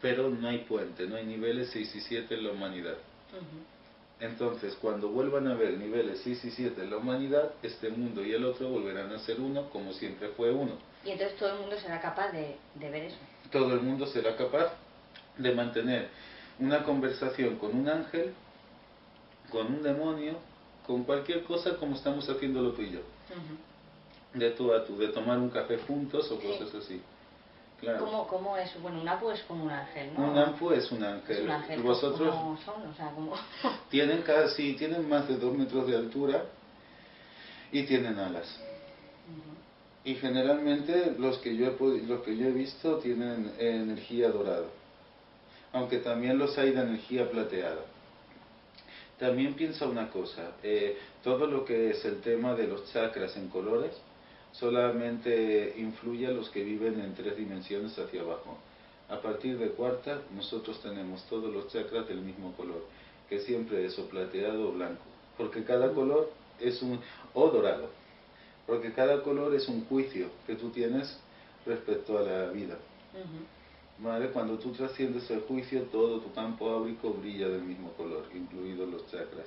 Pero 0.00 0.30
no 0.30 0.48
hay 0.48 0.58
puente, 0.58 1.06
no 1.06 1.16
hay 1.16 1.26
niveles 1.26 1.70
6 1.72 1.94
y 1.94 2.00
7 2.00 2.34
en 2.34 2.44
la 2.44 2.52
humanidad. 2.52 2.96
Entonces, 4.20 4.76
cuando 4.80 5.08
vuelvan 5.08 5.46
a 5.46 5.54
ver 5.54 5.78
niveles 5.78 6.20
6 6.24 6.44
y 6.44 6.50
7 6.50 6.82
en 6.82 6.90
la 6.90 6.96
humanidad, 6.96 7.52
este 7.62 7.88
mundo 7.88 8.24
y 8.24 8.32
el 8.32 8.44
otro 8.44 8.68
volverán 8.68 9.12
a 9.12 9.18
ser 9.20 9.40
uno 9.40 9.70
como 9.70 9.92
siempre 9.92 10.28
fue 10.30 10.50
uno. 10.50 10.72
Y 11.04 11.10
entonces 11.10 11.38
todo 11.38 11.54
el 11.54 11.60
mundo 11.60 11.78
será 11.78 12.00
capaz 12.00 12.32
de, 12.32 12.56
de 12.74 12.90
ver 12.90 13.04
eso. 13.04 13.16
Todo 13.50 13.72
el 13.74 13.80
mundo 13.80 14.06
será 14.06 14.36
capaz 14.36 14.72
de 15.36 15.54
mantener 15.54 16.08
una 16.58 16.82
conversación 16.82 17.56
con 17.56 17.76
un 17.76 17.88
ángel, 17.88 18.34
con 19.50 19.66
un 19.66 19.82
demonio, 19.82 20.38
con 20.86 21.04
cualquier 21.04 21.44
cosa 21.44 21.76
como 21.76 21.94
estamos 21.94 22.28
haciéndolo 22.28 22.72
tú 22.72 22.82
y 22.82 22.92
yo. 22.92 23.00
De 24.38 24.50
tú 24.52 24.72
a 24.72 24.84
tú, 24.84 24.96
de 24.96 25.08
tomar 25.08 25.38
un 25.38 25.50
café 25.50 25.78
juntos 25.78 26.30
o 26.30 26.40
Sí. 26.40 26.46
cosas 26.46 26.74
así. 26.74 27.02
Claro. 27.80 28.04
¿Cómo, 28.04 28.26
¿Cómo 28.26 28.56
es? 28.56 28.70
Bueno, 28.82 29.00
un 29.00 29.08
apu 29.08 29.30
es 29.30 29.40
como 29.42 29.64
un 29.64 29.70
ángel, 29.70 30.12
¿no? 30.14 30.30
Un 30.30 30.36
ampu 30.38 30.72
es 30.72 30.90
un 30.90 31.04
ángel. 31.04 31.36
Es 31.36 31.42
un 31.44 31.50
ángel. 31.50 31.80
Vosotros 31.82 32.34
¿Cómo 32.34 32.56
son? 32.58 32.86
O 32.88 32.94
sea, 32.94 33.10
como... 33.10 33.34
tienen 33.90 34.22
casi, 34.22 34.74
tienen 34.74 35.08
más 35.08 35.28
de 35.28 35.36
dos 35.36 35.56
metros 35.56 35.86
de 35.86 35.96
altura 35.96 36.44
y 37.70 37.84
tienen 37.84 38.18
alas. 38.18 38.60
Y 40.04 40.14
generalmente 40.16 41.14
los 41.18 41.38
que 41.38 41.54
yo 41.54 41.66
he, 41.66 42.02
los 42.06 42.22
que 42.22 42.36
yo 42.36 42.48
he 42.48 42.52
visto 42.52 42.96
tienen 42.98 43.52
eh, 43.58 43.76
energía 43.82 44.30
dorada, 44.30 44.66
aunque 45.72 45.98
también 45.98 46.38
los 46.38 46.56
hay 46.58 46.72
de 46.72 46.80
energía 46.80 47.30
plateada. 47.30 47.82
También 49.18 49.54
piensa 49.54 49.86
una 49.86 50.08
cosa, 50.10 50.52
eh, 50.62 50.96
todo 51.22 51.46
lo 51.46 51.64
que 51.64 51.90
es 51.90 52.04
el 52.04 52.20
tema 52.22 52.54
de 52.54 52.68
los 52.68 52.90
chakras 52.92 53.36
en 53.36 53.48
colores 53.48 53.92
solamente 54.58 55.74
influye 55.78 56.26
a 56.26 56.30
los 56.30 56.48
que 56.50 56.64
viven 56.64 57.00
en 57.00 57.14
tres 57.14 57.36
dimensiones 57.36 57.98
hacia 57.98 58.22
abajo. 58.22 58.58
A 59.08 59.20
partir 59.20 59.58
de 59.58 59.70
cuarta, 59.70 60.20
nosotros 60.34 60.80
tenemos 60.82 61.24
todos 61.28 61.52
los 61.52 61.68
chakras 61.72 62.08
del 62.08 62.20
mismo 62.20 62.52
color, 62.56 62.84
que 63.28 63.40
siempre 63.40 63.84
es 63.86 63.98
o 63.98 64.08
plateado 64.08 64.68
o 64.68 64.72
blanco, 64.72 65.02
porque 65.36 65.64
cada 65.64 65.92
color 65.92 66.30
es 66.60 66.82
un, 66.82 67.00
o 67.34 67.48
dorado, 67.48 67.88
porque 68.66 68.92
cada 68.92 69.22
color 69.22 69.54
es 69.54 69.68
un 69.68 69.84
juicio 69.86 70.28
que 70.46 70.56
tú 70.56 70.70
tienes 70.70 71.18
respecto 71.64 72.18
a 72.18 72.22
la 72.22 72.50
vida. 72.50 72.76
¿Vale? 74.00 74.28
Cuando 74.28 74.58
tú 74.58 74.72
trasciendes 74.72 75.28
el 75.30 75.40
juicio, 75.40 75.82
todo 75.84 76.20
tu 76.20 76.32
campo 76.32 76.68
áurico 76.68 77.12
brilla 77.14 77.48
del 77.48 77.62
mismo 77.62 77.92
color, 77.92 78.24
incluidos 78.34 78.88
los 78.88 79.06
chakras. 79.10 79.46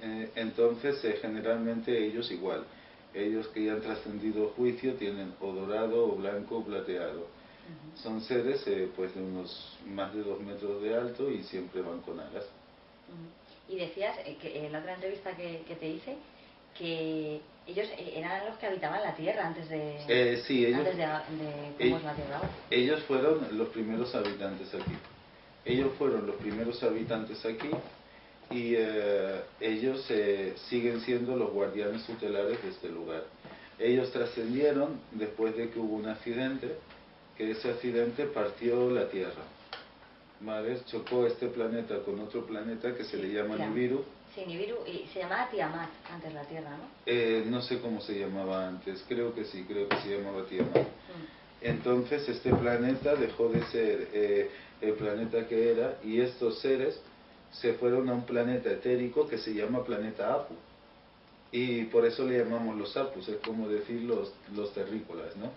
Eh, 0.00 0.30
entonces, 0.36 1.04
eh, 1.04 1.18
generalmente 1.20 2.06
ellos 2.06 2.30
igual. 2.30 2.64
Ellos 3.14 3.48
que 3.48 3.64
ya 3.64 3.72
han 3.72 3.80
trascendido 3.80 4.44
el 4.44 4.50
juicio 4.50 4.94
tienen 4.94 5.34
o 5.40 5.52
dorado, 5.52 6.06
o 6.06 6.16
blanco, 6.16 6.58
o 6.58 6.64
plateado. 6.64 7.26
Son 7.94 8.20
seres 8.22 8.66
eh, 8.66 8.88
pues 8.96 9.14
de 9.14 9.22
unos 9.22 9.76
más 9.86 10.14
de 10.14 10.22
dos 10.22 10.40
metros 10.40 10.82
de 10.82 10.94
alto 10.94 11.30
y 11.30 11.42
siempre 11.42 11.82
van 11.82 12.00
con 12.00 12.18
alas. 12.18 12.44
Y 13.68 13.76
decías 13.76 14.16
eh, 14.24 14.36
que 14.40 14.66
en 14.66 14.72
la 14.72 14.78
otra 14.78 14.94
entrevista 14.94 15.36
que, 15.36 15.62
que 15.66 15.74
te 15.74 15.88
hice 15.88 16.16
que 16.78 17.40
ellos 17.66 17.88
eh, 17.98 18.12
eran 18.16 18.46
los 18.46 18.56
que 18.58 18.66
habitaban 18.66 19.02
la 19.02 19.14
Tierra 19.14 19.46
antes 19.48 19.68
de, 19.68 19.98
Eh, 20.08 20.42
sí, 20.46 20.64
ellos, 20.64 20.78
antes 20.78 20.96
de, 20.96 21.02
de 21.02 21.90
cómo 21.90 21.96
es 21.98 22.04
la 22.04 22.14
Tierra 22.14 22.40
ellos 22.70 23.02
fueron 23.02 23.58
los 23.58 23.68
primeros 23.68 24.14
habitantes 24.14 24.72
aquí. 24.74 24.96
Ellos 25.64 25.92
fueron 25.98 26.26
los 26.26 26.36
primeros 26.36 26.82
habitantes 26.82 27.44
aquí 27.44 27.68
y 28.50 28.74
eh, 28.76 29.42
ellos 29.60 30.06
eh, 30.10 30.54
siguen 30.68 31.00
siendo 31.02 31.36
los 31.36 31.52
guardianes 31.52 32.04
tutelares 32.06 32.62
de 32.62 32.70
este 32.70 32.88
lugar. 32.88 33.24
Ellos 33.78 34.10
trascendieron 34.10 35.00
después 35.12 35.56
de 35.56 35.70
que 35.70 35.78
hubo 35.78 35.96
un 35.96 36.08
accidente, 36.08 36.76
que 37.36 37.50
ese 37.50 37.70
accidente 37.70 38.24
partió 38.24 38.90
la 38.90 39.08
Tierra. 39.08 39.42
¿Vale? 40.40 40.80
Chocó 40.86 41.26
este 41.26 41.48
planeta 41.48 41.98
con 42.04 42.18
otro 42.20 42.46
planeta 42.46 42.94
que 42.94 43.04
se 43.04 43.16
le 43.16 43.32
llama. 43.32 43.56
Nibiru. 43.56 44.04
Sí, 44.34 44.44
Nibiru, 44.46 44.76
y 44.86 45.06
se 45.12 45.20
llamaba 45.20 45.48
Tiamat 45.50 45.90
antes 46.10 46.32
la 46.32 46.42
Tierra, 46.42 46.70
¿no? 46.70 46.84
Eh, 47.06 47.44
no 47.46 47.60
sé 47.60 47.80
cómo 47.80 48.00
se 48.00 48.18
llamaba 48.18 48.68
antes, 48.68 49.04
creo 49.08 49.34
que 49.34 49.44
sí, 49.44 49.64
creo 49.66 49.88
que 49.88 49.96
se 50.00 50.16
llamaba 50.16 50.44
Tiamat. 50.46 50.76
Mm. 50.76 51.38
Entonces 51.60 52.28
este 52.28 52.54
planeta 52.54 53.16
dejó 53.16 53.48
de 53.48 53.62
ser 53.66 54.08
eh, 54.12 54.50
el 54.80 54.92
planeta 54.94 55.46
que 55.48 55.72
era 55.72 55.98
y 56.04 56.20
estos 56.20 56.60
seres 56.60 57.00
se 57.52 57.74
fueron 57.74 58.08
a 58.08 58.14
un 58.14 58.24
planeta 58.24 58.70
etérico 58.70 59.28
que 59.28 59.38
se 59.38 59.54
llama 59.54 59.84
planeta 59.84 60.34
Apu. 60.34 60.54
Y 61.50 61.84
por 61.84 62.04
eso 62.04 62.24
le 62.24 62.38
llamamos 62.38 62.76
los 62.76 62.96
Apus, 62.96 63.28
es 63.28 63.38
como 63.38 63.68
decir 63.68 64.02
los, 64.02 64.32
los 64.54 64.72
terrícolas, 64.74 65.34
¿no? 65.36 65.50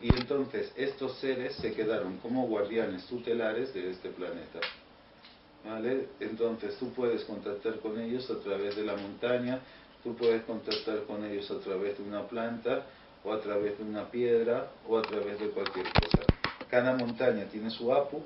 Y 0.00 0.14
entonces 0.14 0.72
estos 0.76 1.16
seres 1.18 1.54
se 1.56 1.72
quedaron 1.72 2.18
como 2.18 2.46
guardianes 2.46 3.06
tutelares 3.06 3.72
de 3.72 3.90
este 3.90 4.10
planeta. 4.10 4.60
¿Vale? 5.64 6.08
Entonces 6.20 6.76
tú 6.78 6.92
puedes 6.92 7.24
contactar 7.24 7.80
con 7.80 8.00
ellos 8.00 8.30
a 8.30 8.38
través 8.40 8.76
de 8.76 8.84
la 8.84 8.96
montaña, 8.96 9.60
tú 10.02 10.14
puedes 10.16 10.42
contactar 10.44 11.04
con 11.04 11.24
ellos 11.24 11.50
a 11.50 11.58
través 11.60 11.98
de 11.98 12.04
una 12.04 12.26
planta, 12.26 12.86
o 13.24 13.32
a 13.32 13.40
través 13.40 13.78
de 13.78 13.84
una 13.84 14.10
piedra, 14.10 14.70
o 14.88 14.98
a 14.98 15.02
través 15.02 15.38
de 15.38 15.50
cualquier 15.50 15.86
cosa. 15.92 16.24
Cada 16.70 16.96
montaña 16.96 17.44
tiene 17.44 17.70
su 17.70 17.92
apu, 17.92 18.22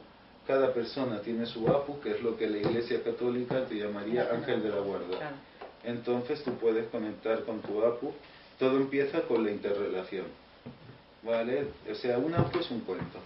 cada 0.46 0.72
persona 0.72 1.20
tiene 1.20 1.46
su 1.46 1.66
apu, 1.68 2.00
que 2.00 2.12
es 2.12 2.22
lo 2.22 2.36
que 2.36 2.48
la 2.48 2.58
Iglesia 2.58 3.02
Católica 3.02 3.64
te 3.66 3.76
llamaría 3.76 4.28
ángel 4.30 4.62
de 4.62 4.68
la 4.68 4.80
guarda. 4.80 5.32
Entonces 5.84 6.42
tú 6.42 6.52
puedes 6.54 6.88
conectar 6.88 7.44
con 7.44 7.60
tu 7.60 7.82
apu. 7.82 8.12
Todo 8.58 8.76
empieza 8.76 9.22
con 9.22 9.44
la 9.44 9.50
interrelación. 9.50 10.26
¿Vale? 11.22 11.68
O 11.90 11.94
sea, 11.94 12.18
un 12.18 12.34
apu 12.34 12.58
es 12.58 12.70
un 12.70 12.80
cuento. 12.80 13.18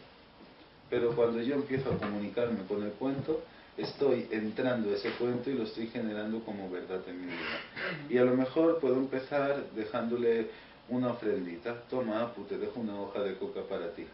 Pero 0.89 1.15
cuando 1.15 1.43
yo 1.43 1.55
empiezo 1.55 1.93
a 1.93 1.99
comunicarme 1.99 2.65
con 2.67 2.83
el 2.83 2.93
cuento, 2.93 3.43
estoy 3.77 4.29
entrando 4.31 4.91
a 4.91 4.95
ese 4.95 5.11
cuento 5.13 5.51
y 5.51 5.55
lo 5.55 5.65
estoy 5.65 5.89
generando 5.89 6.41
como 6.41 6.71
verdad 6.71 7.01
en 7.09 7.21
mi 7.21 7.27
vida. 7.27 7.61
Y 8.09 8.19
a 8.19 8.25
lo 8.25 8.35
mejor 8.35 8.79
puedo 8.79 8.97
empezar 8.97 9.65
dejándole 9.75 10.47
una 10.89 11.11
ofrendita. 11.11 11.83
Toma, 11.91 12.23
Apu, 12.23 12.45
te 12.45 12.57
dejo 12.57 12.81
una 12.81 13.01
hoja 13.01 13.21
de 13.21 13.37
coca 13.37 13.61
para 13.69 13.91
ti. 13.93 14.07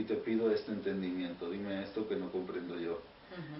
Y 0.00 0.04
te 0.04 0.14
pido 0.14 0.50
este 0.50 0.72
entendimiento. 0.72 1.50
Dime 1.50 1.82
esto 1.82 2.08
que 2.08 2.16
no 2.16 2.32
comprendo 2.32 2.78
yo. 2.80 3.02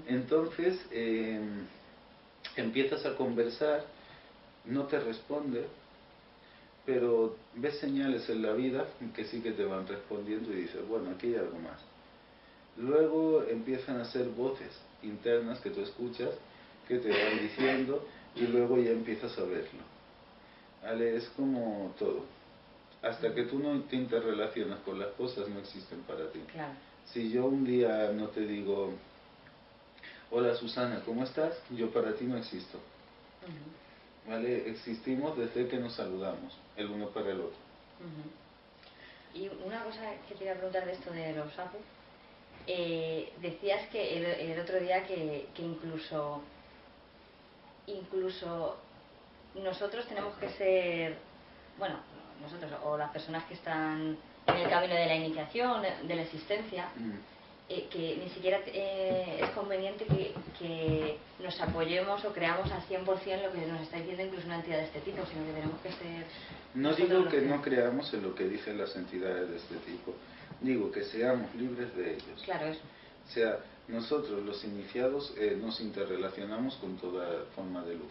Entonces, 0.07 0.81
em, 0.91 1.67
empiezas 2.57 3.05
a 3.05 3.15
conversar, 3.15 3.85
no 4.65 4.85
te 4.87 4.99
responde, 4.99 5.67
pero 6.87 7.37
ves 7.57 7.79
señales 7.79 8.27
en 8.31 8.41
la 8.41 8.53
vida 8.53 8.87
que 9.15 9.27
sí 9.27 9.43
que 9.43 9.53
te 9.53 9.65
van 9.67 9.87
respondiendo 9.87 10.51
y 10.53 10.63
dices, 10.63 10.81
bueno, 10.89 11.11
aquí 11.11 11.27
hay 11.27 11.37
algo 11.37 11.59
más. 11.59 11.79
Luego 12.79 13.45
empiezan 13.45 14.01
a 14.01 14.07
ser 14.07 14.29
voces 14.29 14.71
internas 15.03 15.61
que 15.61 15.69
tú 15.69 15.83
escuchas, 15.83 16.31
que 16.89 16.99
te 16.99 17.11
van 17.11 17.39
diciendo 17.43 18.07
y 18.35 18.47
luego 18.47 18.79
ya 18.79 18.93
empiezas 18.93 19.37
a 19.39 19.43
verlo. 19.43 19.83
¿Vale? 20.83 21.17
Es 21.17 21.29
como 21.37 21.95
todo. 21.99 22.25
Hasta 23.03 23.35
que 23.35 23.45
tú 23.45 23.59
no 23.59 23.81
te 23.83 23.97
interrelacionas 23.97 24.81
con 24.81 24.99
las 24.99 25.09
cosas, 25.11 25.49
no 25.49 25.61
existen 25.61 26.01
para 26.03 26.31
ti. 26.31 26.41
Si 27.07 27.31
yo 27.31 27.47
un 27.47 27.65
día 27.65 28.11
no 28.13 28.29
te 28.29 28.41
digo, 28.43 28.93
hola 30.31 30.55
Susana, 30.55 31.03
¿cómo 31.05 31.25
estás? 31.25 31.59
Yo 31.71 31.91
para 31.91 32.15
ti 32.15 32.25
no 32.25 32.37
existo. 32.37 32.79
¿Vale? 34.29 34.69
Existimos 34.69 35.37
desde 35.37 35.67
que 35.67 35.79
nos 35.79 35.95
saludamos, 35.95 36.57
el 36.77 36.91
uno 36.91 37.09
para 37.09 37.31
el 37.31 37.41
otro. 37.41 37.59
Y 39.35 39.49
una 39.65 39.83
cosa 39.85 40.01
que 40.29 40.35
quería 40.35 40.55
preguntar 40.55 40.85
de 40.85 40.93
esto 40.93 41.11
de 41.13 41.33
los 41.35 41.53
sapos, 41.55 41.81
eh, 42.67 43.33
decías 43.41 43.89
que 43.89 44.53
el, 44.53 44.61
otro 44.61 44.79
día 44.79 45.07
que, 45.07 45.49
incluso 45.59 46.43
incluso 47.87 48.77
nosotros 49.55 50.07
tenemos 50.07 50.37
que 50.37 50.49
ser, 50.51 51.17
bueno, 51.79 51.97
nosotros 52.41 52.71
o 52.85 52.97
las 52.97 53.11
personas 53.11 53.45
que 53.45 53.55
están 53.55 54.17
en 54.47 54.57
el 54.57 54.69
camino 54.69 54.95
de 54.95 55.07
la 55.07 55.15
iniciación, 55.15 55.83
de 55.83 56.15
la 56.15 56.23
existencia, 56.23 56.89
mm. 56.97 57.11
eh, 57.69 57.87
que 57.91 58.21
ni 58.23 58.31
siquiera 58.31 58.61
eh, 58.67 59.41
es 59.43 59.51
conveniente 59.51 60.05
que, 60.05 60.35
que, 60.59 61.19
nos 61.43 61.59
apoyemos 61.61 62.23
o 62.25 62.33
creamos 62.33 62.71
al 62.71 62.83
100% 62.83 63.05
lo 63.43 63.53
que 63.53 63.67
nos 63.67 63.81
está 63.83 63.97
diciendo 63.97 64.25
incluso 64.25 64.47
una 64.47 64.57
entidad 64.57 64.79
de 64.79 64.85
este 64.85 65.01
tipo, 65.01 65.25
sino 65.27 65.47
que 65.47 65.53
tenemos 65.53 65.81
que 65.81 65.93
ser... 65.93 66.27
No 66.75 66.95
digo 66.95 67.29
que, 67.29 67.41
no 67.43 67.63
creamos 67.63 68.13
en 68.13 68.23
lo 68.23 68.35
que 68.35 68.45
dicen 68.45 68.79
las 68.79 68.95
entidades 68.95 69.49
de 69.49 69.57
este 69.57 69.77
tipo, 69.77 70.15
digo 70.61 70.91
que 70.91 71.05
seamos 71.05 71.55
libres 71.55 71.95
de 71.97 72.15
ellos. 72.15 72.43
Claro, 72.45 72.67
eso. 72.67 72.81
O 73.27 73.33
sea, 73.33 73.59
nosotros 73.89 74.43
los 74.45 74.63
iniciados 74.65 75.33
eh, 75.39 75.57
nos 75.61 75.81
interrelacionamos 75.81 76.77
con 76.77 76.97
toda 76.99 77.45
forma 77.55 77.83
de 77.85 77.95
luz 77.95 78.11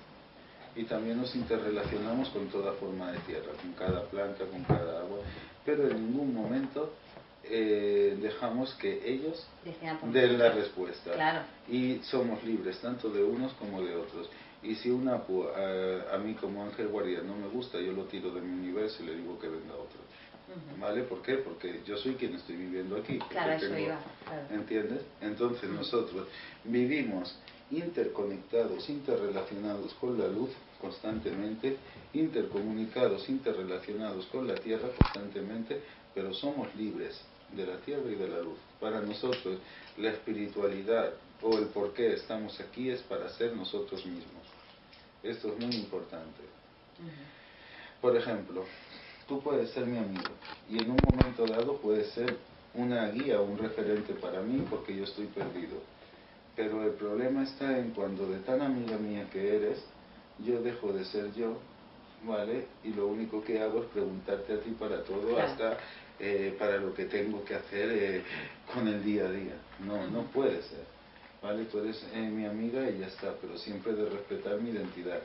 y 0.76 0.84
también 0.84 1.18
nos 1.18 1.36
interrelacionamos 1.36 2.30
con 2.30 2.48
toda 2.48 2.74
forma 2.74 3.12
de 3.12 3.20
tierra, 3.20 3.52
con 3.62 3.74
cada 3.74 4.04
planta, 4.04 4.46
con 4.46 4.64
cada 4.64 5.02
agua, 5.02 5.20
pero 5.66 5.90
en 5.90 6.06
ningún 6.06 6.34
momento 6.34 6.94
eh, 7.44 8.18
dejamos 8.22 8.74
que 8.76 9.02
ellos 9.06 9.48
den 10.12 10.38
la 10.38 10.52
respuesta. 10.52 11.14
Claro. 11.14 11.42
Y 11.68 12.00
somos 12.04 12.44
libres 12.44 12.80
tanto 12.80 13.10
de 13.10 13.24
unos 13.24 13.54
como 13.54 13.82
de 13.82 13.96
otros. 13.96 14.30
Y 14.62 14.76
si 14.76 14.90
un 14.90 15.08
apu 15.08 15.44
a, 15.44 16.16
a, 16.16 16.18
mí 16.18 16.34
como 16.34 16.64
ángel 16.64 16.90
guardián 16.90 17.26
no 17.26 17.36
me 17.36 17.48
gusta, 17.48 17.80
yo 17.80 17.94
lo 17.94 18.04
tiro 18.04 18.32
de 18.32 18.42
mi 18.42 18.60
universo 18.60 19.02
y 19.04 19.08
le 19.08 19.16
digo 19.16 19.40
que 19.40 19.48
venga 19.48 19.74
otro. 19.74 20.00
¿Vale? 20.80 21.04
¿Por 21.04 21.22
qué? 21.22 21.36
Porque 21.36 21.82
yo 21.86 21.96
soy 21.98 22.16
quien 22.16 22.34
estoy 22.34 22.56
viviendo 22.56 22.98
aquí. 22.98 23.20
Claro, 23.30 23.54
eso 23.54 23.78
iba. 23.78 24.00
¿Entiendes? 24.52 25.02
Entonces 25.22 25.70
nosotros 25.70 26.28
vivimos 26.64 27.38
interconectados, 27.72 28.90
interrelacionados 28.90 29.94
con 29.96 30.18
la 30.18 30.28
luz 30.28 30.50
constantemente, 30.82 31.78
intercomunicados, 32.14 33.30
interrelacionados 33.30 34.26
con 34.28 34.48
la 34.48 34.56
tierra 34.56 34.90
constantemente, 34.98 35.82
pero 36.14 36.34
somos 36.34 36.74
libres 36.76 37.20
de 37.52 37.66
la 37.66 37.78
tierra 37.78 38.10
y 38.10 38.16
de 38.16 38.28
la 38.28 38.40
luz. 38.40 38.58
Para 38.80 39.02
nosotros 39.02 39.60
la 39.98 40.12
espiritualidad 40.12 41.14
o 41.42 41.58
el 41.58 41.66
por 41.68 41.94
qué 41.94 42.14
estamos 42.14 42.60
aquí 42.60 42.90
es 42.90 43.02
para 43.04 43.30
ser 43.30 43.56
nosotros 43.56 44.06
mismos. 44.06 44.44
Esto 45.22 45.54
es 45.54 45.60
muy 45.60 45.76
importante. 45.76 46.42
Por 48.02 48.16
ejemplo, 48.16 48.64
tú 49.28 49.42
puedes 49.42 49.70
ser 49.72 49.86
mi 49.86 49.98
amigo 49.98 50.32
y 50.70 50.82
en 50.82 50.92
un 50.92 50.98
momento 51.12 51.46
dado 51.46 51.78
puedes 51.78 52.10
ser 52.12 52.38
una 52.74 53.10
guía 53.10 53.42
o 53.42 53.44
un 53.44 53.58
referente 53.58 54.14
para 54.14 54.42
mí 54.42 54.66
porque 54.70 54.96
yo 54.96 55.04
estoy 55.04 55.26
perdido 55.28 55.78
pero 56.60 56.84
el 56.84 56.92
problema 56.92 57.44
está 57.44 57.80
en 57.80 57.92
cuando 57.92 58.28
de 58.28 58.40
tan 58.40 58.62
amiga 58.62 58.98
mía 58.98 59.26
que 59.32 59.56
eres, 59.56 59.82
yo 60.40 60.62
dejo 60.62 60.92
de 60.92 61.06
ser 61.06 61.34
yo, 61.34 61.58
¿vale? 62.26 62.66
Y 62.84 62.90
lo 62.90 63.08
único 63.08 63.42
que 63.42 63.62
hago 63.62 63.84
es 63.84 63.86
preguntarte 63.92 64.52
a 64.52 64.60
ti 64.60 64.72
para 64.72 65.02
todo, 65.06 65.40
hasta 65.40 65.78
eh, 66.20 66.54
para 66.60 66.76
lo 66.76 66.94
que 66.94 67.06
tengo 67.06 67.46
que 67.46 67.56
hacer 67.56 67.90
eh, 67.94 68.24
con 68.74 68.90
el 68.90 69.02
día 69.06 69.28
a 69.28 69.32
día. 69.32 69.56
No, 69.88 70.06
no 70.10 70.24
puede 70.34 70.62
ser, 70.64 70.84
¿vale? 71.42 71.64
Tú 71.64 71.80
eres 71.80 72.06
eh, 72.14 72.30
mi 72.30 72.46
amiga 72.46 72.90
y 72.90 73.00
ya 73.00 73.08
está, 73.08 73.34
pero 73.40 73.58
siempre 73.58 73.94
de 73.94 74.10
respetar 74.10 74.60
mi 74.60 74.72
identidad, 74.72 75.22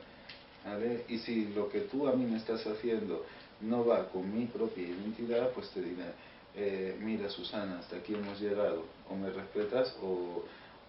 ¿vale? 0.64 1.05
Y 1.09 1.18
si 1.18 1.47
lo 1.47 1.68
que 1.68 1.81
tú 1.81 2.07
a 2.07 2.14
mí 2.14 2.27
me 2.27 2.37
estás 2.37 2.64
haciendo 2.64 3.27
no 3.61 3.85
va 3.85 4.09
con 4.09 4.33
mi 4.33 4.47
propia 4.47 4.85
identidad, 4.87 5.51
pues 5.51 5.68
te 5.70 5.83
diré, 5.83 6.94
mira 7.01 7.29
Susana, 7.29 7.81
hasta 7.81 7.97
aquí 7.97 8.14
hemos 8.14 8.40
llegado, 8.40 8.85
o 9.11 9.16
me 9.16 9.31
respetas 9.31 9.97
o 10.01 10.44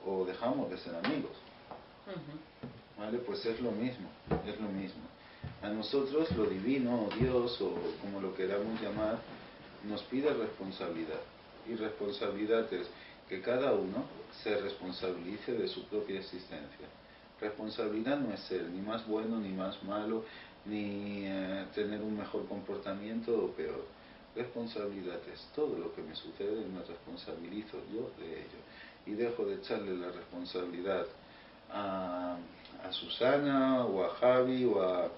o 0.05 0.25
dejamos 0.25 0.69
de 0.69 0.77
ser 0.77 0.95
amigos. 0.95 1.31
¿Vale? 2.97 3.17
Pues 3.19 3.45
es 3.45 3.59
lo 3.59 3.71
mismo, 3.71 4.07
es 4.45 4.59
lo 4.59 4.69
mismo. 4.69 5.01
A 5.61 5.69
nosotros 5.69 6.31
lo 6.35 6.45
divino, 6.45 7.07
o 7.07 7.15
Dios, 7.15 7.59
o 7.61 7.73
como 8.01 8.21
lo 8.21 8.35
queramos 8.35 8.79
llamar, 8.81 9.19
nos 9.83 10.01
pide 10.03 10.33
responsabilidad. 10.33 11.19
Y 11.67 11.75
responsabilidad 11.75 12.71
es 12.73 12.87
que 13.27 13.41
cada 13.41 13.73
uno 13.73 14.05
se 14.43 14.55
responsabilice 14.57 15.53
de 15.53 15.67
su 15.67 15.83
propia 15.85 16.19
existencia. 16.19 16.87
Responsabilidad 17.41 18.19
no 18.19 18.33
es 18.33 18.39
ser 18.41 18.63
ni 18.63 18.81
más 18.81 19.05
bueno 19.07 19.39
ni 19.39 19.49
más 19.49 19.83
malo, 19.83 20.23
ni 20.65 21.25
eh, 21.25 21.65
tener 21.73 22.01
un 22.01 22.17
mejor 22.17 22.47
comportamiento 22.47 23.31
o 23.33 23.49
peor. 23.51 23.85
Responsabilidad 24.35 25.19
es 25.33 25.41
todo 25.55 25.77
lo 25.77 25.93
que 25.95 26.01
me 26.01 26.15
sucede 26.15 26.61
y 26.61 26.65
me 26.65 26.83
responsabilizo 26.83 27.77
yo 27.91 28.11
de 28.19 28.41
ello 28.41 28.59
y 29.05 29.11
dejo 29.13 29.45
de 29.45 29.55
echarle 29.55 29.95
la 29.97 30.11
responsabilidad 30.11 31.05
a, 31.71 32.37
Susana 32.91 33.83
o 33.83 34.05
a 34.05 34.09
Javi 34.09 34.63
o 34.63 34.79
a, 34.79 35.09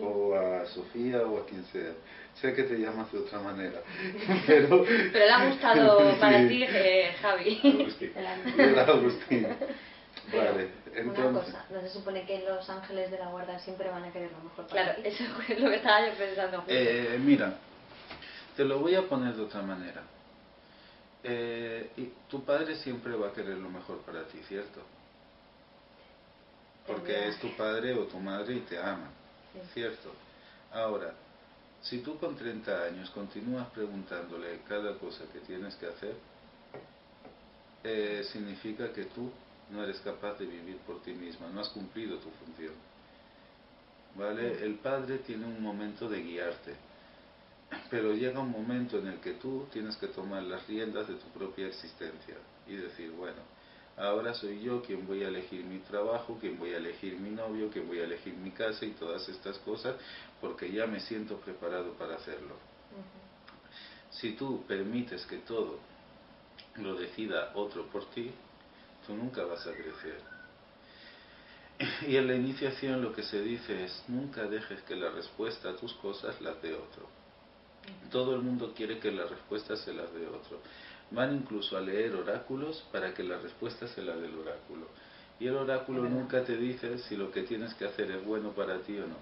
o 0.00 0.34
a 0.34 0.64
Sofía 0.66 1.22
o 1.22 1.38
a 1.38 1.46
quien 1.46 1.64
sea. 1.66 1.92
Sé 2.40 2.54
que 2.54 2.62
te 2.62 2.78
llamas 2.78 3.10
de 3.10 3.18
otra 3.18 3.40
manera, 3.40 3.80
pero... 4.46 4.84
pero 5.12 5.24
le 5.24 5.30
ha 5.30 5.48
gustado 5.48 6.16
para 6.20 6.46
ti 6.46 6.62
eh, 6.62 7.12
Javi. 7.20 7.60
Agustín. 7.64 8.12
Agustín. 8.78 9.48
Vale, 10.32 10.68
entonces... 10.94 11.24
Una 11.24 11.40
cosa, 11.40 11.64
no 11.70 11.80
se 11.80 11.88
supone 11.88 12.24
que 12.24 12.44
los 12.44 12.68
ángeles 12.70 13.10
de 13.10 13.18
la 13.18 13.28
guarda 13.28 13.58
siempre 13.58 13.90
van 13.90 14.04
a 14.04 14.12
querer 14.12 14.30
lo 14.30 14.44
mejor 14.44 14.66
para 14.66 14.94
Claro, 14.94 15.02
eso 15.02 15.24
es 15.48 15.58
lo 15.58 15.70
que 15.70 15.76
estaba 15.76 16.06
yo 16.06 16.14
pensando. 16.14 16.64
Eh, 16.68 17.18
mira, 17.24 17.54
te 18.56 18.64
lo 18.64 18.78
voy 18.78 18.94
a 18.94 19.02
poner 19.02 19.34
de 19.34 19.42
otra 19.42 19.62
manera. 19.62 20.02
Eh, 21.24 21.90
y 21.96 22.12
tu 22.28 22.44
padre 22.44 22.76
siempre 22.76 23.16
va 23.16 23.28
a 23.28 23.32
querer 23.32 23.58
lo 23.58 23.68
mejor 23.70 23.98
para 24.02 24.24
ti, 24.24 24.38
¿cierto? 24.46 24.80
Porque 26.86 27.28
es 27.28 27.38
tu 27.40 27.54
padre 27.56 27.94
o 27.94 28.04
tu 28.04 28.18
madre 28.18 28.54
y 28.54 28.60
te 28.60 28.78
ama, 28.78 29.10
¿cierto? 29.74 30.12
Ahora, 30.72 31.12
Si 31.82 32.00
tú 32.00 32.18
con 32.18 32.36
30 32.36 32.84
años 32.84 33.10
continúas 33.10 33.68
preguntándole 33.68 34.60
cada 34.68 34.98
cosa 34.98 35.24
que 35.32 35.38
tienes 35.40 35.74
que 35.76 35.86
hacer, 35.86 36.14
eh, 37.84 38.24
significa 38.32 38.92
que 38.92 39.04
tú 39.04 39.30
no 39.70 39.82
eres 39.84 40.00
capaz 40.00 40.34
de 40.38 40.46
vivir 40.46 40.78
por 40.78 41.00
ti 41.02 41.12
misma, 41.12 41.48
no 41.48 41.60
has 41.60 41.68
cumplido 41.68 42.16
tu 42.18 42.30
función. 42.30 42.74
¿Vale? 44.16 44.64
El 44.64 44.74
padre 44.76 45.18
tiene 45.18 45.46
un 45.46 45.62
momento 45.62 46.08
de 46.08 46.20
guiarte, 46.20 46.74
pero 47.90 48.14
llega 48.14 48.40
un 48.40 48.50
momento 48.50 48.98
en 48.98 49.08
el 49.08 49.20
que 49.20 49.34
tú 49.34 49.66
tienes 49.72 49.96
que 49.96 50.08
tomar 50.08 50.42
las 50.42 50.66
riendas 50.66 51.08
de 51.08 51.14
tu 51.14 51.26
propia 51.28 51.66
existencia 51.66 52.36
y 52.66 52.76
decir, 52.76 53.10
bueno, 53.12 53.40
ahora 53.96 54.34
soy 54.34 54.60
yo 54.62 54.82
quien 54.82 55.06
voy 55.06 55.24
a 55.24 55.28
elegir 55.28 55.64
mi 55.64 55.78
trabajo, 55.78 56.38
quien 56.40 56.58
voy 56.58 56.72
a 56.72 56.78
elegir 56.78 57.18
mi 57.18 57.30
novio, 57.30 57.70
quien 57.70 57.86
voy 57.86 58.00
a 58.00 58.04
elegir 58.04 58.34
mi 58.34 58.50
casa 58.50 58.84
y 58.84 58.92
todas 58.92 59.28
estas 59.28 59.58
cosas, 59.58 59.96
porque 60.40 60.70
ya 60.70 60.86
me 60.86 61.00
siento 61.00 61.36
preparado 61.38 61.92
para 61.94 62.16
hacerlo. 62.16 62.56
Si 64.10 64.32
tú 64.32 64.64
permites 64.66 65.26
que 65.26 65.38
todo 65.38 65.78
lo 66.76 66.94
decida 66.94 67.52
otro 67.54 67.86
por 67.86 68.08
ti, 68.10 68.30
tú 69.06 69.14
nunca 69.14 69.44
vas 69.44 69.66
a 69.66 69.72
crecer. 69.72 70.20
Y 72.08 72.16
en 72.16 72.26
la 72.26 72.34
iniciación 72.34 73.02
lo 73.02 73.12
que 73.12 73.22
se 73.22 73.40
dice 73.40 73.84
es, 73.84 74.04
nunca 74.08 74.42
dejes 74.44 74.82
que 74.82 74.96
la 74.96 75.10
respuesta 75.10 75.70
a 75.70 75.76
tus 75.76 75.92
cosas 75.94 76.40
las 76.40 76.60
dé 76.60 76.74
otro. 76.74 77.17
Todo 78.10 78.34
el 78.34 78.42
mundo 78.42 78.72
quiere 78.74 78.98
que 78.98 79.10
la 79.10 79.26
respuesta 79.26 79.76
se 79.76 79.92
las 79.92 80.12
dé 80.14 80.26
otro. 80.26 80.60
Van 81.10 81.34
incluso 81.34 81.76
a 81.76 81.80
leer 81.80 82.14
oráculos 82.14 82.84
para 82.92 83.14
que 83.14 83.22
la 83.22 83.38
respuesta 83.38 83.86
se 83.88 84.02
la 84.02 84.16
dé 84.16 84.26
el 84.26 84.38
oráculo. 84.38 84.86
Y 85.40 85.46
el 85.46 85.56
oráculo 85.56 86.02
nunca 86.08 86.44
te 86.44 86.56
dice 86.56 86.98
si 86.98 87.16
lo 87.16 87.30
que 87.30 87.42
tienes 87.42 87.74
que 87.74 87.84
hacer 87.86 88.10
es 88.10 88.24
bueno 88.24 88.50
para 88.50 88.78
ti 88.80 88.98
o 88.98 89.06
no. 89.06 89.16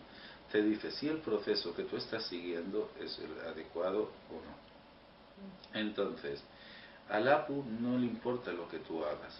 Te 0.50 0.62
dice 0.62 0.90
si 0.90 1.08
el 1.08 1.18
proceso 1.18 1.74
que 1.74 1.82
tú 1.84 1.96
estás 1.96 2.24
siguiendo 2.26 2.90
es 3.00 3.18
el 3.18 3.48
adecuado 3.48 4.02
o 4.30 4.34
no. 4.34 5.78
Entonces, 5.78 6.42
al 7.08 7.28
APU 7.28 7.64
no 7.80 7.98
le 7.98 8.06
importa 8.06 8.52
lo 8.52 8.68
que 8.68 8.78
tú 8.78 9.04
hagas 9.04 9.38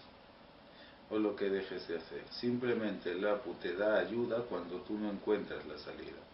o 1.09 1.17
lo 1.17 1.35
que 1.35 1.49
dejes 1.49 1.87
de 1.87 1.97
hacer. 1.97 2.23
Simplemente 2.31 3.11
el 3.11 3.25
APU 3.27 3.53
te 3.55 3.75
da 3.75 3.99
ayuda 3.99 4.43
cuando 4.43 4.77
tú 4.81 4.97
no 4.97 5.09
encuentras 5.09 5.65
la 5.65 5.77
salida. 5.79 6.26